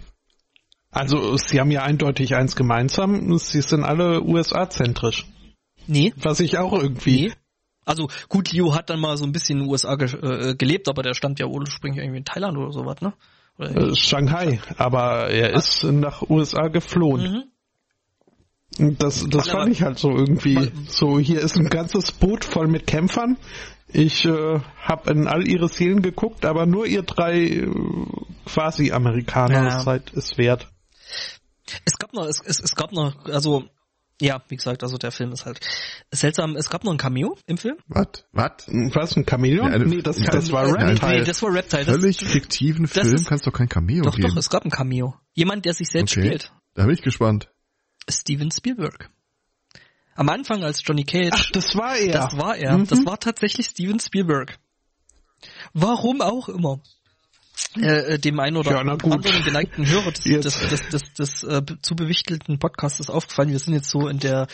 [0.91, 3.37] also sie haben ja eindeutig eins gemeinsam.
[3.37, 5.25] Sie sind alle USA-zentrisch.
[5.87, 6.13] Nee.
[6.17, 7.27] Was ich auch irgendwie.
[7.27, 7.33] Nee.
[7.83, 10.87] Also gut, Leo hat dann mal so ein bisschen in den USA ge äh, gelebt,
[10.87, 13.13] aber der stand ja ursprünglich irgendwie in Thailand oder sowas, ne?
[13.57, 17.23] Oder äh, Shanghai, aber er ist nach USA geflohen.
[17.23, 17.43] Mhm.
[18.77, 20.71] Das, das fand ich halt so irgendwie.
[20.87, 23.37] So, hier ist ein ganzes Boot voll mit Kämpfern.
[23.87, 27.67] Ich äh, habe in all ihre Seelen geguckt, aber nur ihr drei äh,
[28.45, 29.79] quasi Amerikaner ja.
[29.81, 30.69] seid es wert.
[31.85, 33.65] Es gab noch, es, es, es gab noch, also
[34.21, 35.59] ja, wie gesagt, also der Film ist halt
[36.11, 36.55] seltsam.
[36.55, 37.77] Es gab noch ein Cameo im Film.
[37.87, 38.23] Was?
[38.31, 38.51] Was?
[38.67, 39.17] Was?
[39.17, 39.67] Ein Cameo?
[39.67, 41.19] Ja, nee, das, das, das war Reptile.
[41.19, 41.85] Nee, das war Reptile.
[41.85, 44.27] Völlig das, fiktiven Film ist, kannst doch kein Cameo doch, geben.
[44.27, 45.15] Doch, doch, es gab ein Cameo.
[45.33, 46.27] Jemand, der sich selbst okay.
[46.27, 46.53] spielt.
[46.75, 47.49] Da bin ich gespannt.
[48.09, 49.09] Steven Spielberg.
[50.15, 51.31] Am Anfang als Johnny Cage.
[51.33, 52.13] Ach, das war er.
[52.13, 52.77] Das war er.
[52.77, 52.87] Mhm.
[52.87, 54.59] Das war tatsächlich Steven Spielberg.
[55.73, 56.81] Warum auch immer.
[57.77, 61.61] Äh, äh dem einen oder ja, anderen geneigten Hörer des, des, des, des, des äh,
[61.81, 64.47] zu bewichtelten Podcasts ist aufgefallen, wir sind jetzt so in der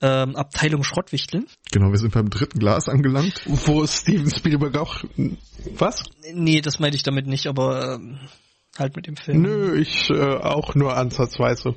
[0.00, 1.46] ähm, Abteilung Schrottwichteln.
[1.70, 3.42] Genau, wir sind beim dritten Glas angelangt.
[3.46, 5.04] Wo Steven Spielberg auch...
[5.76, 6.04] Was?
[6.32, 8.18] Nee, das meine ich damit nicht, aber ähm,
[8.78, 9.42] halt mit dem Film.
[9.42, 11.76] Nö, ich äh, auch nur ansatzweise.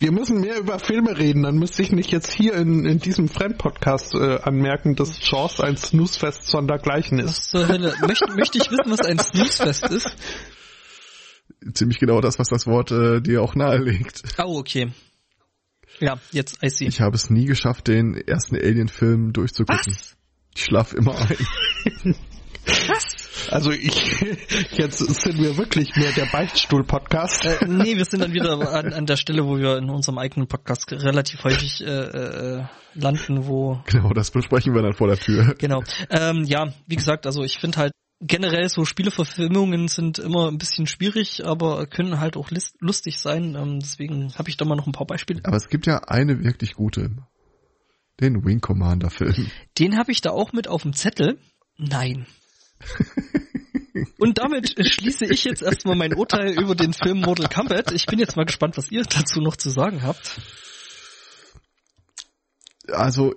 [0.00, 3.28] Wir müssen mehr über Filme reden, dann müsste ich nicht jetzt hier in, in diesem
[3.28, 7.26] Fremdpodcast äh, anmerken, dass Chance ein Snoozefest sondergleichen ist.
[7.26, 7.94] Was zur Hölle?
[8.08, 10.16] Möchte, möchte ich wissen, was ein Snoozefest ist?
[11.74, 14.22] Ziemlich genau das, was das Wort äh, dir auch nahelegt.
[14.38, 14.90] Oh, okay.
[15.98, 16.86] Ja, jetzt I see.
[16.86, 19.92] Ich habe es nie geschafft, den ersten Alien-Film durchzugucken.
[19.92, 20.16] Was?
[20.56, 22.16] Ich schlaf immer ein.
[22.88, 23.19] was?
[23.50, 24.20] Also ich,
[24.72, 27.44] jetzt sind wir wirklich mehr der Beichtstuhl-Podcast.
[27.44, 30.48] Äh, nee, wir sind dann wieder an, an der Stelle, wo wir in unserem eigenen
[30.48, 33.80] Podcast relativ häufig äh, äh, landen, wo...
[33.86, 35.54] Genau, das besprechen wir dann vor der Tür.
[35.58, 35.82] Genau.
[36.10, 40.86] Ähm, ja, wie gesagt, also ich finde halt generell so Spieleverfilmungen sind immer ein bisschen
[40.86, 42.50] schwierig, aber können halt auch
[42.80, 43.54] lustig sein.
[43.54, 45.40] Ähm, deswegen habe ich da mal noch ein paar Beispiele.
[45.44, 47.10] Aber es gibt ja eine wirklich gute.
[48.20, 49.50] Den Wing Commander Film.
[49.78, 51.38] Den habe ich da auch mit auf dem Zettel.
[51.78, 52.26] Nein.
[54.18, 57.92] Und damit schließe ich jetzt erstmal mein Urteil über den Film Mortal Kombat.
[57.92, 60.40] Ich bin jetzt mal gespannt, was ihr dazu noch zu sagen habt.
[62.88, 63.34] Also,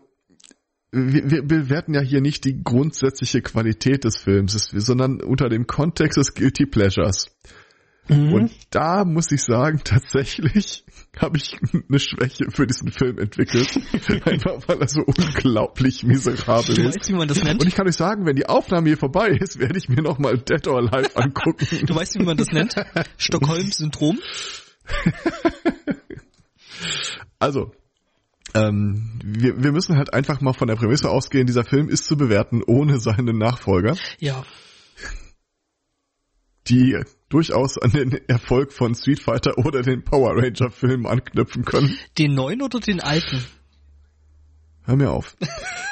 [0.91, 6.18] wir, wir bewerten ja hier nicht die grundsätzliche Qualität des Films, sondern unter dem Kontext
[6.18, 7.32] des Guilty Pleasures.
[8.10, 8.34] Mhm.
[8.34, 10.84] Und da muss ich sagen, tatsächlich
[11.18, 13.80] habe ich eine Schwäche für diesen Film entwickelt.
[14.26, 16.98] Einfach weil er so unglaublich miserabel du ist.
[16.98, 17.62] Weißt, wie man das nennt?
[17.62, 20.38] Und ich kann euch sagen, wenn die Aufnahme hier vorbei ist, werde ich mir nochmal
[20.38, 21.66] Dead or Alive angucken.
[21.86, 22.76] du weißt, wie man das nennt?
[23.18, 24.20] Stockholm-Syndrom?
[27.40, 27.72] also,
[28.54, 32.18] ähm, wir, wir müssen halt einfach mal von der Prämisse ausgehen, dieser Film ist zu
[32.18, 33.96] bewerten ohne seinen Nachfolger.
[34.20, 34.44] Ja.
[36.68, 36.98] Die
[37.34, 41.97] durchaus an den Erfolg von Street Fighter oder den Power Ranger Filmen anknüpfen können.
[42.18, 43.43] Den neuen oder den alten?
[44.85, 45.35] Hör mir auf.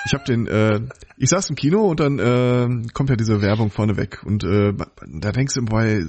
[0.06, 0.82] Ich habe den, äh,
[1.18, 4.74] ich saß im Kino und dann äh, kommt ja diese Werbung vorne weg und äh,
[5.08, 6.04] da denkst du bei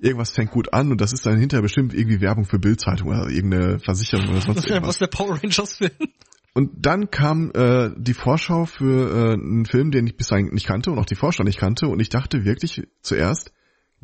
[0.00, 3.28] irgendwas fängt gut an und das ist dann hinterher bestimmt irgendwie Werbung für Bildzeitung oder
[3.28, 4.88] irgendeine Versicherung oder sonst irgendwas.
[4.88, 5.90] Was der Power Rangers Film?
[6.54, 10.90] Und dann kam äh, die Vorschau für äh, einen Film, den ich bisher nicht kannte
[10.90, 13.52] und auch die Vorschau nicht kannte und ich dachte wirklich zuerst,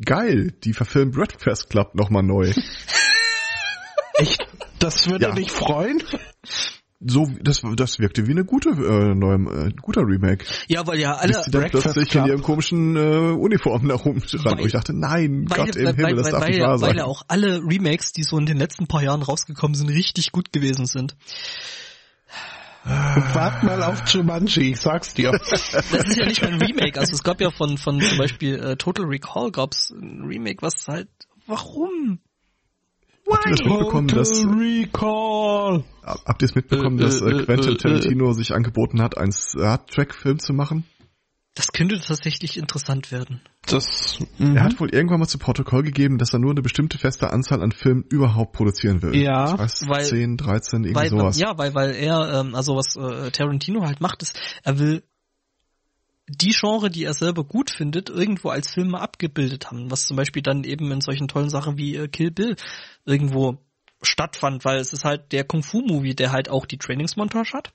[0.02, 2.52] geil, die verfilmen Breakfast Club nochmal neu.
[4.14, 4.46] Echt?
[4.78, 5.34] Das würde ja.
[5.34, 6.02] dich freuen?
[7.06, 10.44] So, das, das wirkte wie eine gute, äh, neue, äh, guter Remake.
[10.68, 12.24] Ja, weil ja alle Bis die dann plötzlich Club.
[12.24, 14.58] in ihren komischen äh, Uniformen da rumrennen.
[14.58, 16.90] Und ich dachte, nein, weil, Gott im weil, Himmel, das weil, darf nicht wahr sein.
[16.90, 20.32] Weil ja auch alle Remakes, die so in den letzten paar Jahren rausgekommen sind, richtig
[20.32, 21.14] gut gewesen sind.
[22.85, 25.31] Wart mal auf Jumanji, ich sag's dir.
[25.51, 27.01] Das ist ja nicht mal ein Remake.
[27.01, 30.86] Also es gab ja von, von zum Beispiel äh, Total Recall gab's ein Remake, was
[30.86, 31.09] halt,
[31.47, 32.19] warum?
[33.27, 35.85] Habt ihr das mitbekommen, dass, Recall.
[36.02, 39.32] habt ihr es mitbekommen, dass äh, äh Quentin äh, äh, Tarantino sich angeboten hat, einen
[39.32, 40.85] Star Trek Film zu machen?
[41.55, 43.40] Das könnte tatsächlich interessant werden.
[43.66, 44.81] Das, er hat mhm.
[44.81, 48.02] wohl irgendwann mal zu Protokoll gegeben, dass er nur eine bestimmte feste Anzahl an Filmen
[48.02, 49.14] überhaupt produzieren will.
[49.14, 51.39] Ja, ich weiß, weil, 10, 13, irgendwie weil, sowas.
[51.39, 55.05] Ja, weil, weil er, ähm, also was äh, Tarantino halt macht, ist, er will
[56.26, 60.43] die Genre, die er selber gut findet, irgendwo als Filme abgebildet haben, was zum Beispiel
[60.43, 62.56] dann eben in solchen tollen Sachen wie äh, Kill Bill
[63.05, 63.59] irgendwo
[64.02, 67.72] stattfand, weil es ist halt der Kung-Fu-Movie, der halt auch die Trainingsmontage hat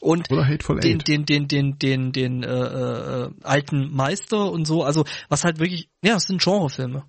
[0.00, 5.44] und den, den, den, den, den, den, äh, äh, alten Meister und so, also was
[5.44, 7.04] halt wirklich, ja, es sind Genrefilme.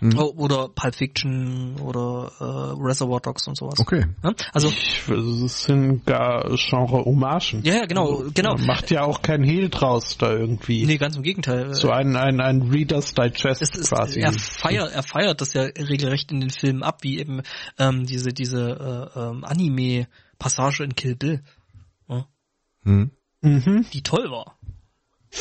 [0.00, 0.18] Hm.
[0.18, 3.78] Oder Pulp Fiction oder äh, Reservoir Dogs und sowas.
[3.80, 4.06] Okay.
[4.24, 4.32] Ja?
[4.54, 7.62] Also ich, es sind gar Genre-Hommagen.
[7.64, 8.54] Ja, ja, genau, genau.
[8.54, 10.86] Man macht ja auch kein Hehl draus da irgendwie.
[10.86, 11.74] Nee, ganz im Gegenteil.
[11.74, 14.20] So ein, ein, ein Reader's Digest ist, quasi.
[14.20, 17.42] Er feiert, er feiert das ja regelrecht in den Filmen ab, wie eben
[17.78, 20.06] ähm, diese, diese äh, ähm, Anime-
[20.40, 21.44] Passage in Kill Bill.
[22.08, 22.26] Ja.
[22.82, 23.12] Hm.
[23.42, 23.86] Mhm.
[23.92, 24.58] Die toll war.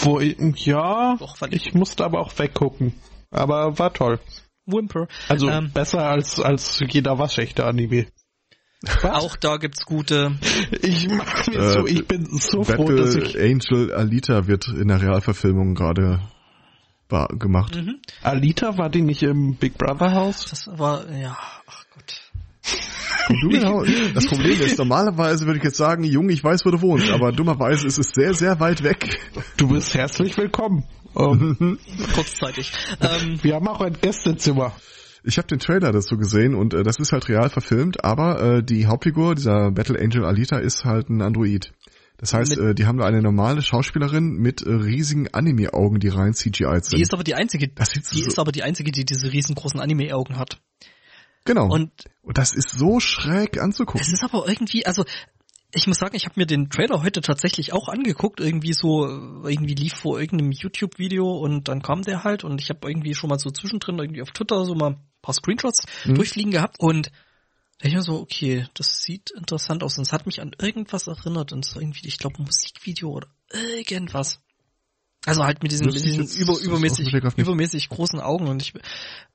[0.02, 2.94] Wo, ja, Doch, ich, ich musste aber auch weggucken.
[3.32, 4.20] Aber war toll.
[4.68, 5.08] Whimper.
[5.28, 8.06] Also ähm, besser als, als jeder waschechte Anime.
[8.82, 9.04] Was?
[9.04, 10.38] Auch da gibt's gute.
[10.82, 13.38] Ich mach mir äh, so, ich bin so Battle froh, dass ich.
[13.38, 16.22] Angel Alita wird in der Realverfilmung gerade
[17.40, 17.76] gemacht.
[17.76, 18.00] Mhm.
[18.22, 20.46] Alita war die nicht im Big Brother Haus?
[20.46, 21.36] Das war, ja,
[21.66, 22.19] ach Gott.
[23.50, 23.84] Genau.
[24.14, 27.32] Das Problem ist, normalerweise würde ich jetzt sagen, Junge, ich weiß, wo du wohnst, aber
[27.32, 29.20] dummerweise ist es sehr, sehr weit weg.
[29.58, 30.84] Du bist herzlich willkommen.
[31.14, 31.80] Um, ähm,
[32.14, 32.72] Kurzzeitig.
[33.02, 34.74] Ähm, Wir haben auch ein Gästezimmer.
[35.24, 38.64] Ich habe den Trailer dazu gesehen und äh, das ist halt real verfilmt, aber äh,
[38.64, 41.72] die Hauptfigur, dieser Battle Angel Alita, ist halt ein Android.
[42.18, 46.34] Das heißt, äh, die haben da eine normale Schauspielerin mit äh, riesigen Anime-Augen, die rein
[46.34, 46.98] CGI sind.
[46.98, 50.38] Die ist aber die einzige, die so ist aber die einzige, die diese riesengroßen Anime-Augen
[50.38, 50.60] hat.
[51.50, 51.68] Genau.
[51.68, 51.92] Und,
[52.32, 54.02] das ist so schräg anzugucken.
[54.02, 55.04] Das ist aber irgendwie, also
[55.74, 59.74] ich muss sagen, ich habe mir den Trailer heute tatsächlich auch angeguckt, irgendwie so, irgendwie
[59.74, 63.40] lief vor irgendeinem YouTube-Video und dann kam der halt und ich habe irgendwie schon mal
[63.40, 66.16] so zwischendrin irgendwie auf Twitter so mal ein paar Screenshots mhm.
[66.16, 67.12] durchfliegen gehabt und
[67.80, 71.08] da ich mir so, okay, das sieht interessant aus und es hat mich an irgendwas
[71.08, 73.28] erinnert und so irgendwie, ich glaube, ein Musikvideo oder
[73.76, 74.40] irgendwas.
[75.26, 78.74] Also halt mit diesen, mit diesen über, übermäßig, übermäßig großen Augen und ich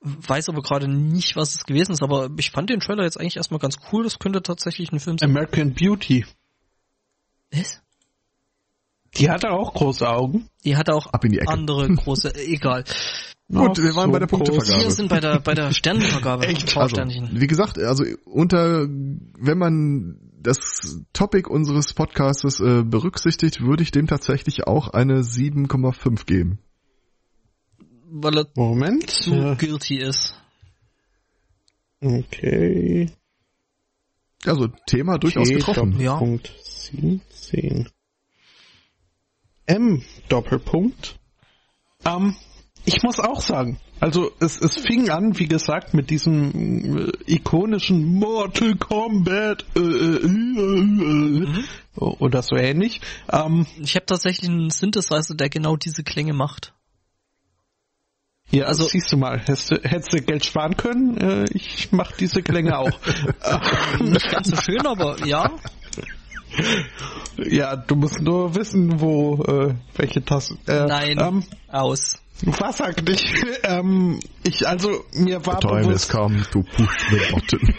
[0.00, 3.36] weiß aber gerade nicht, was es gewesen ist, aber ich fand den Trailer jetzt eigentlich
[3.36, 5.30] erstmal ganz cool, das könnte tatsächlich ein Film sein.
[5.30, 6.24] American Beauty.
[7.52, 7.82] Was?
[9.16, 10.48] Die hatte auch große Augen.
[10.64, 12.84] Die hatte auch andere große, egal.
[13.52, 14.84] Gut, wir waren so bei der Punktevergabe.
[14.84, 16.46] Wir sind bei der bei der Sternenvergabe.
[16.46, 16.76] Echt?
[16.76, 23.90] Also, wie gesagt, also unter wenn man das Topic unseres Podcasts äh, berücksichtigt, würde ich
[23.90, 26.58] dem tatsächlich auch eine 7,5 geben.
[28.10, 29.10] Weil er Moment.
[29.10, 29.54] zu ja.
[29.54, 30.36] guilty ist.
[32.00, 33.10] Okay.
[34.44, 35.98] Also Thema durchaus okay, getroffen.
[35.98, 36.18] Ja.
[36.18, 37.88] Punkt 17.
[39.66, 41.18] M Doppelpunkt.
[42.04, 42.36] Ähm,
[42.84, 48.04] ich muss auch sagen, also es, es fing an, wie gesagt, mit diesem äh, ikonischen
[48.18, 51.64] Mortal Kombat äh, äh, mhm.
[51.94, 53.00] oder so ähnlich.
[53.32, 56.74] Ähm, ich habe tatsächlich einen Synthesizer, der genau diese Klänge macht.
[58.50, 61.16] Ja, also siehst du mal, hättest du, hättest du Geld sparen können.
[61.16, 62.90] Äh, ich mach diese Klänge auch.
[64.00, 65.50] Nicht ganz so schön, aber ja.
[67.36, 70.56] Ja, du musst nur wissen, wo äh, welche Tasse.
[70.66, 72.18] Äh, Nein, ähm, aus.
[72.42, 73.24] Was sagt ich?
[73.66, 77.74] Ähm, ich also mir war the time bewusst, come to push the button.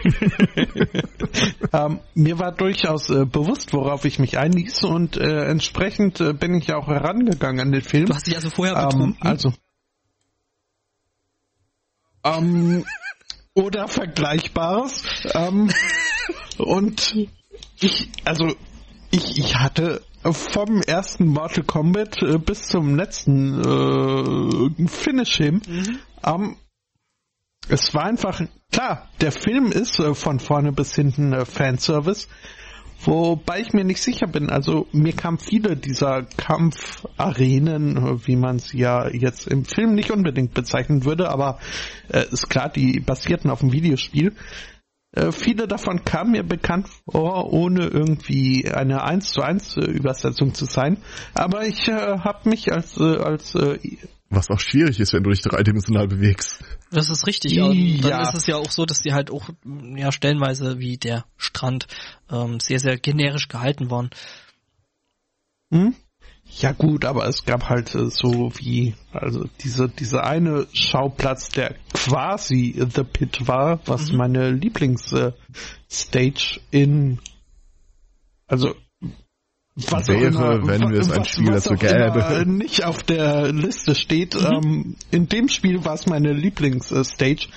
[1.73, 6.55] ähm, mir war durchaus äh, bewusst, worauf ich mich einließ und äh, entsprechend äh, bin
[6.55, 8.07] ich auch herangegangen an den Film.
[8.07, 9.27] Du hast dich also vorher ähm, betrunken?
[9.27, 9.53] also
[12.25, 12.85] ähm,
[13.53, 15.03] oder Vergleichbares.
[15.33, 15.71] Ähm,
[16.57, 17.15] und
[17.79, 18.53] ich, also
[19.11, 20.01] ich, ich hatte
[20.33, 25.61] vom ersten Mortal Kombat äh, bis zum letzten äh, Finish hin.
[25.67, 25.99] Mhm.
[26.25, 26.55] Ähm,
[27.67, 28.41] es war einfach,
[28.71, 32.27] klar, der Film ist äh, von vorne bis hinten äh, Fanservice,
[33.03, 34.49] wobei ich mir nicht sicher bin.
[34.49, 40.11] Also mir kamen viele dieser Kampfarenen, äh, wie man sie ja jetzt im Film nicht
[40.11, 41.59] unbedingt bezeichnen würde, aber
[42.09, 44.35] äh, ist klar, die basierten auf dem Videospiel.
[45.15, 50.53] Äh, viele davon kamen mir bekannt vor, ohne irgendwie eine 1 zu 1 äh, Übersetzung
[50.53, 50.97] zu sein.
[51.33, 53.79] Aber ich äh, habe mich als, äh, als äh,
[54.29, 56.63] was auch schwierig ist, wenn du dich dreidimensional bewegst.
[56.91, 57.53] Das ist richtig.
[57.53, 57.65] Ja.
[57.65, 59.49] Und dann ist es ja auch so, dass die halt auch
[59.95, 61.87] ja stellenweise wie der Strand
[62.29, 64.09] ähm, sehr, sehr generisch gehalten waren.
[65.71, 65.95] Hm?
[66.57, 71.75] Ja gut, aber es gab halt äh, so wie, also diese, diese eine Schauplatz, der
[71.93, 74.17] quasi The Pit war, was mhm.
[74.17, 75.33] meine Lieblingsstage
[76.71, 77.19] äh, in,
[78.47, 78.73] also
[79.75, 82.45] was wäre, immer, wenn wir es ein Spiel dazu gäbe.
[82.47, 84.35] nicht auf der Liste steht.
[84.35, 84.45] Mhm.
[84.45, 87.47] Ähm, in dem Spiel war es meine Lieblingsstage.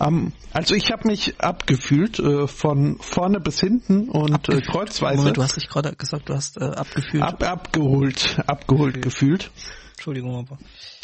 [0.00, 5.18] Um, also ich habe mich abgefühlt äh, von vorne bis hinten und äh, kreuzweise.
[5.18, 7.22] Moment, du hast dich gerade gesagt, du hast äh, abgefühlt.
[7.22, 9.00] Ab, abgeholt, abgeholt okay.
[9.00, 9.50] gefühlt.
[9.94, 10.58] Entschuldigung, aber.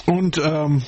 [0.07, 0.83] Und ähm,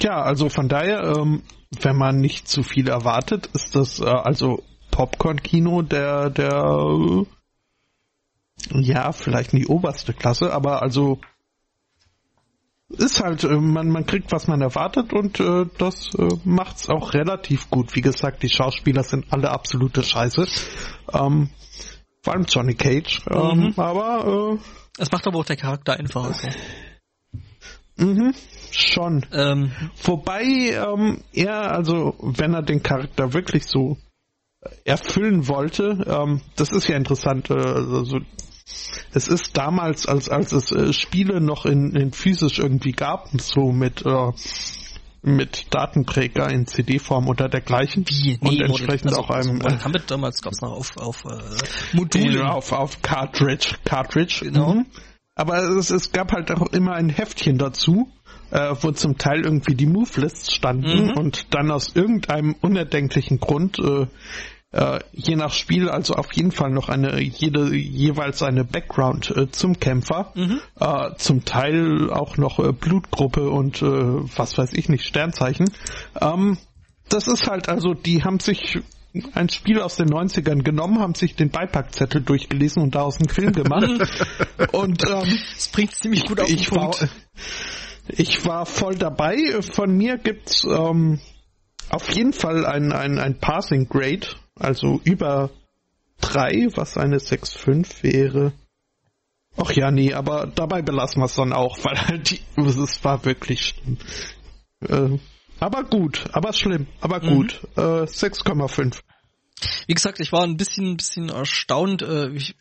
[0.00, 1.42] ja, also von daher, ähm,
[1.80, 7.24] wenn man nicht zu viel erwartet, ist das äh, also Popcorn-Kino der der
[8.72, 11.20] äh, ja vielleicht nicht oberste Klasse, aber also
[12.88, 17.14] ist halt, äh, man, man kriegt, was man erwartet und äh, das äh, macht's auch
[17.14, 17.94] relativ gut.
[17.94, 20.46] Wie gesagt, die Schauspieler sind alle absolute Scheiße.
[21.12, 21.50] Ähm,
[22.22, 23.22] vor allem Johnny Cage.
[23.30, 23.74] Ähm, mhm.
[23.76, 26.32] Aber äh, es macht aber auch der Charakter einfacher.
[26.32, 26.48] So.
[27.98, 28.34] Mhm,
[28.70, 29.26] schon.
[29.32, 29.72] Ähm,
[30.02, 33.96] Wobei ähm, er, also wenn er den Charakter wirklich so
[34.84, 38.18] erfüllen wollte, ähm, das ist ja interessant, äh, also
[39.12, 43.72] es ist damals, als, als es äh, Spiele noch in, in physisch irgendwie gab, so
[43.72, 44.32] mit, äh,
[45.22, 48.04] mit Datenträger in CD-Form oder dergleichen.
[48.08, 48.38] Wie?
[48.40, 49.62] Nee, und entsprechend also, auch einem.
[49.62, 52.50] Also, Gambit damals gab's noch auf, auf äh, Module.
[52.50, 53.76] Auf, auf Cartridge.
[53.84, 54.40] Cartridge.
[54.42, 54.74] Genau.
[54.74, 54.86] Mhm.
[55.34, 58.10] Aber es, es gab halt auch immer ein Heftchen dazu,
[58.50, 61.16] äh, wo zum Teil irgendwie die Move-Lists standen mhm.
[61.16, 64.06] und dann aus irgendeinem unerdenklichen Grund äh,
[64.76, 69.50] äh, je nach Spiel also auf jeden Fall noch eine jede jeweils eine Background äh,
[69.50, 70.60] zum Kämpfer, mhm.
[70.78, 75.70] äh, zum Teil auch noch äh, Blutgruppe und äh, was weiß ich nicht Sternzeichen.
[76.20, 76.58] Ähm,
[77.08, 78.80] das ist halt also, die haben sich
[79.32, 83.52] ein Spiel aus den 90ern genommen, haben sich den Beipackzettel durchgelesen und daraus einen Film
[83.52, 83.88] gemacht.
[84.72, 87.00] und ähm, das bringt ziemlich gut auf den ich Punkt.
[87.00, 87.08] War,
[88.08, 89.38] ich war voll dabei.
[89.62, 91.18] Von mir gibt's ähm,
[91.88, 94.26] auf jeden Fall ein, ein, ein Passing Grade
[94.58, 95.50] also über
[96.20, 98.52] drei, was eine 6,5 wäre.
[99.56, 103.24] Ach ja, nee, aber dabei belassen wir es dann auch, weil halt die, es war
[103.24, 103.98] wirklich schlimm.
[104.80, 105.18] Äh,
[105.58, 107.28] aber gut, aber schlimm, aber mhm.
[107.28, 107.60] gut.
[107.76, 107.82] Mhm.
[107.82, 109.00] Äh, 6,5.
[109.86, 112.02] Wie gesagt, ich war ein bisschen, ein bisschen erstaunt.
[112.02, 112.56] Äh, ich,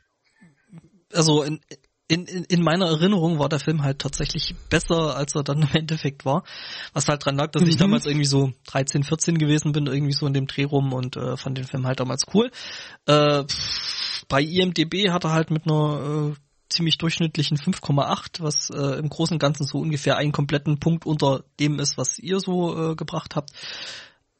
[1.11, 1.59] also in,
[2.07, 5.69] in, in, in meiner Erinnerung war der Film halt tatsächlich besser, als er dann im
[5.73, 6.43] Endeffekt war.
[6.93, 7.69] Was halt dran lag, dass mhm.
[7.69, 11.17] ich damals irgendwie so 13, 14 gewesen bin, irgendwie so in dem Dreh rum und
[11.17, 12.51] äh, fand den Film halt damals cool.
[13.07, 13.43] Äh,
[14.27, 16.35] bei IMDB hat er halt mit einer
[16.69, 21.43] ziemlich durchschnittlichen 5,8, was äh, im Großen und Ganzen so ungefähr einen kompletten Punkt unter
[21.59, 23.51] dem ist, was ihr so äh, gebracht habt.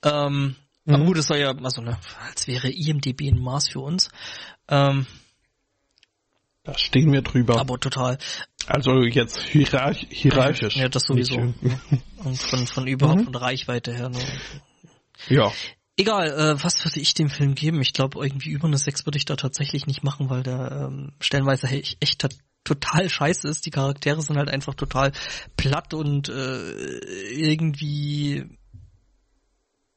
[0.04, 0.56] Ähm,
[0.86, 0.96] mhm.
[0.96, 1.98] Aber gut, es soll ja, also ne,
[2.28, 4.10] als wäre IMDB ein Maß für uns.
[4.68, 5.06] Ähm,
[6.66, 7.60] da stehen wir drüber.
[7.60, 8.18] Aber total.
[8.68, 10.76] Also jetzt hierarch hierarchisch.
[10.76, 11.38] Ja, das sowieso.
[12.18, 13.26] Und von, von überhaupt mhm.
[13.26, 14.10] von Reichweite her.
[14.10, 14.20] Ne?
[15.30, 15.52] Ja.
[15.98, 17.82] Egal, äh, was würde ich dem Film geben?
[17.82, 21.14] Ich glaube, irgendwie über eine 6 würde ich da tatsächlich nicht machen, weil der ähm,
[21.22, 22.28] stellenweise echt, echt
[22.64, 23.66] total scheiße ist.
[23.66, 25.14] Die Charaktere sind halt einfach total
[25.56, 26.72] platt und äh,
[27.32, 28.58] irgendwie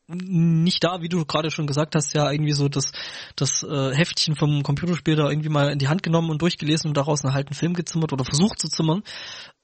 [0.08, 2.92] nicht da, wie du gerade schon gesagt hast, ja irgendwie so das,
[3.36, 6.96] das äh, Heftchen vom Computerspiel da irgendwie mal in die Hand genommen und durchgelesen und
[6.96, 9.02] daraus einen halben Film gezimmert oder versucht zu zimmern.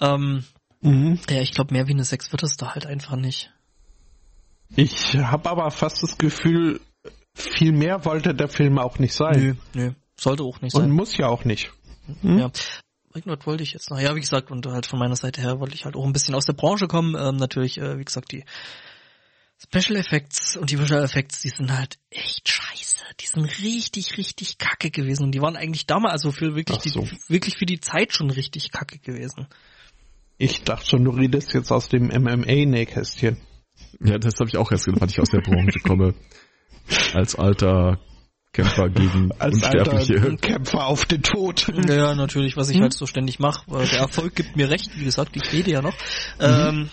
[0.01, 0.45] Ähm,
[0.83, 1.19] mhm.
[1.31, 3.53] Ja, ich glaube, mehr wie eine 6 wird es da halt einfach nicht.
[4.77, 6.81] Ich habe aber fast das Gefühl,
[7.35, 9.57] viel mehr wollte der Film auch nicht sein.
[9.75, 9.93] Nö, nö.
[10.19, 10.85] Sollte auch nicht sein.
[10.85, 11.73] Und muss ja auch nicht.
[12.23, 12.39] Mhm.
[12.39, 12.51] Ja.
[13.15, 14.01] Irgendwas wollte ich jetzt noch.
[14.01, 16.35] Ja, wie gesagt, und halt von meiner Seite her wollte ich halt auch ein bisschen
[16.35, 17.15] aus der Branche kommen.
[17.17, 18.45] Ähm, natürlich, äh, wie gesagt, die
[19.65, 22.97] Special Effects und die Visual Effects, die sind halt echt scheiße.
[23.21, 25.25] Die sind richtig, richtig kacke gewesen.
[25.25, 27.01] Und die waren eigentlich damals, also für wirklich, so.
[27.01, 29.47] die, wirklich für die Zeit schon richtig kacke gewesen.
[30.37, 33.39] Ich dachte schon, du redest jetzt aus dem MMA-Nähkästchen.
[34.01, 36.15] Ja, das habe ich auch erst gedacht, weil ich aus der Branche komme.
[37.15, 38.01] Als alter
[38.53, 40.21] Kämpfer gegen Als Unsterbliche.
[40.21, 41.67] Alter Kämpfer auf den Tod.
[41.89, 42.83] Ja, natürlich, was ich hm?
[42.83, 43.65] halt so ständig mache.
[43.71, 45.95] Der Erfolg gibt mir recht, wie gesagt, ich rede ja noch.
[46.39, 46.41] Mhm.
[46.41, 46.91] Ähm,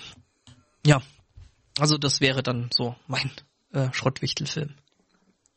[0.85, 1.01] ja,
[1.79, 3.31] also das wäre dann so mein
[3.73, 4.75] äh, Schrottwichtelfilm.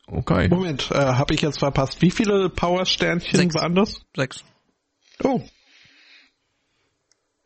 [0.07, 0.47] Okay.
[0.49, 2.01] Moment, äh, habe ich jetzt verpasst.
[2.01, 4.01] Wie viele Power-Sternchen waren das?
[4.15, 4.43] Sechs.
[5.23, 5.41] Oh.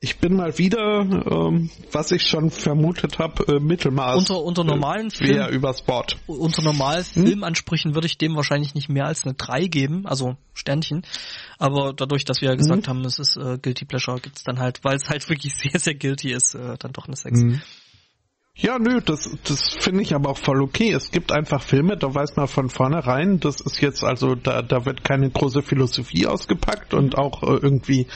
[0.01, 4.17] Ich bin mal wieder, ähm, was ich schon vermutet habe, äh, Mittelmaß.
[4.17, 6.17] Unter, unter normalen äh, Film, übers Bord.
[6.25, 7.27] Unter normalen hm?
[7.27, 11.03] Filmansprüchen würde ich dem wahrscheinlich nicht mehr als eine 3 geben, also Sternchen.
[11.57, 12.89] Aber dadurch, dass wir ja gesagt hm?
[12.89, 15.95] haben, es ist äh, Guilty Pleasure, gibt's dann halt, weil es halt wirklich sehr, sehr
[15.95, 17.41] guilty ist, äh, dann doch eine 6.
[17.41, 17.61] Hm.
[18.61, 20.91] Ja, nö, das, das finde ich aber auch voll okay.
[20.91, 24.85] Es gibt einfach Filme, da weiß man von vornherein, das ist jetzt also, da, da
[24.85, 28.07] wird keine große Philosophie ausgepackt und auch äh, irgendwie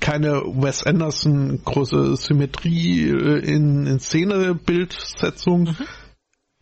[0.00, 5.64] keine Wes Anderson große Symmetrie äh, in, in Szenebildsetzung.
[5.64, 5.76] Mhm.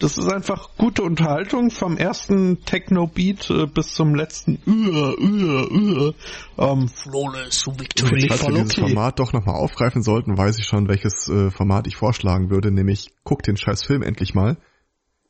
[0.03, 6.15] Das ist einfach gute Unterhaltung vom ersten Techno-Beat äh, bis zum letzten Ür, Ür, Ür.
[6.59, 8.27] Ähm, Flawless Victory.
[8.27, 8.89] Falls wir dieses okay.
[8.89, 13.13] Format doch nochmal aufgreifen sollten, weiß ich schon, welches äh, Format ich vorschlagen würde, nämlich
[13.23, 14.57] guck den scheiß Film endlich mal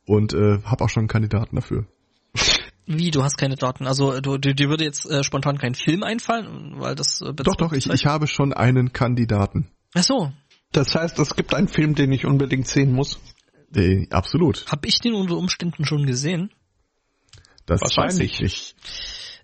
[0.07, 1.85] und äh, hab auch schon einen Kandidaten dafür.
[2.87, 3.87] Wie, du hast keine Daten?
[3.87, 7.75] Also du, dir würde jetzt äh, spontan kein Film einfallen, weil das äh, Doch, doch,
[7.75, 9.69] ich, ich habe schon einen Kandidaten.
[9.93, 10.33] Ach so.
[10.73, 13.21] Das heißt, es gibt einen Film, den ich unbedingt sehen muss.
[13.75, 14.67] Nee, absolut.
[14.71, 16.51] Hab ich den unter Umständen schon gesehen?
[17.67, 18.41] Das Wahrscheinlich.
[18.41, 18.75] weiß ich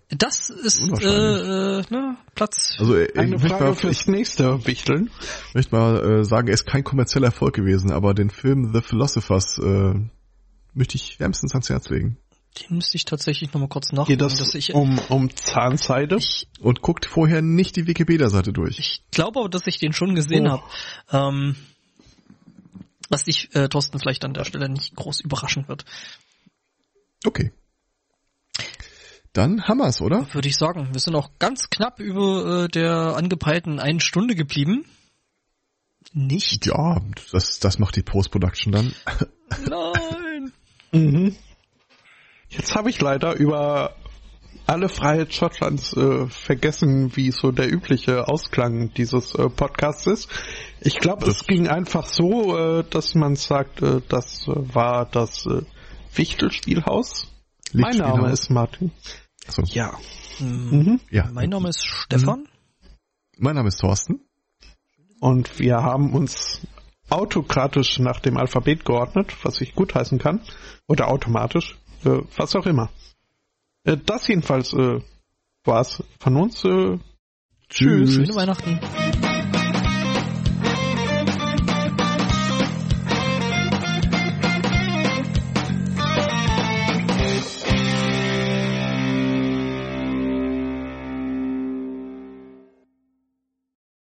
[0.09, 2.75] Das ist äh, äh, ne, Platz.
[2.79, 5.09] Also äh, eine Frage mal, fürs nächste Wichteln.
[5.49, 8.81] Ich möchte mal äh, sagen, er ist kein kommerzieller Erfolg gewesen, aber den Film The
[8.81, 9.93] Philosophers äh,
[10.73, 12.17] möchte ich wärmstens ans Herz legen.
[12.59, 14.17] Den müsste ich tatsächlich nochmal kurz nachgucken.
[14.17, 16.17] Geht das ich, um, um Zahnseide?
[16.17, 18.79] Ich, Und guckt vorher nicht die Wikipedia-Seite durch.
[18.79, 20.51] Ich glaube aber, dass ich den schon gesehen oh.
[20.51, 20.63] habe.
[21.11, 21.55] Ähm,
[23.09, 25.85] was dich, äh, Thorsten, vielleicht an der Stelle nicht groß überraschen wird.
[27.25, 27.51] Okay.
[29.33, 30.33] Dann haben wir's, oder?
[30.33, 30.89] Würde ich sagen.
[30.91, 34.85] Wir sind auch ganz knapp über äh, der angepeilten einen Stunde geblieben.
[36.13, 36.65] Nicht?
[36.65, 36.99] Ja,
[37.31, 38.95] das, das macht die Post-Production dann.
[39.69, 40.53] Nein.
[40.91, 41.35] mhm.
[42.49, 43.95] Jetzt habe ich leider über
[44.69, 50.29] alle Freiheit Schottlands äh, vergessen, wie so der übliche Ausklang dieses äh, Podcasts ist.
[50.79, 55.47] Ich glaube, es ging einfach so, äh, dass man sagt, äh, das äh, war das
[55.47, 55.63] äh,
[56.13, 57.27] Wichtelspielhaus.
[57.73, 58.91] Mein Name ist Martin.
[59.47, 59.63] So.
[59.65, 59.97] Ja.
[60.39, 60.99] Mhm.
[61.09, 61.27] ja.
[61.33, 62.41] Mein Name ist Stefan.
[62.41, 62.47] Mhm.
[63.39, 64.21] Mein Name ist Thorsten.
[65.19, 66.61] Und wir haben uns
[67.09, 70.41] autokratisch nach dem Alphabet geordnet, was ich gutheißen kann.
[70.87, 71.75] Oder automatisch,
[72.05, 72.89] äh, was auch immer.
[73.83, 75.01] Äh, das jedenfalls äh,
[75.63, 76.63] war's von uns.
[76.65, 76.97] Äh,
[77.69, 78.13] tschüss.
[78.13, 78.79] Schöne Weihnachten.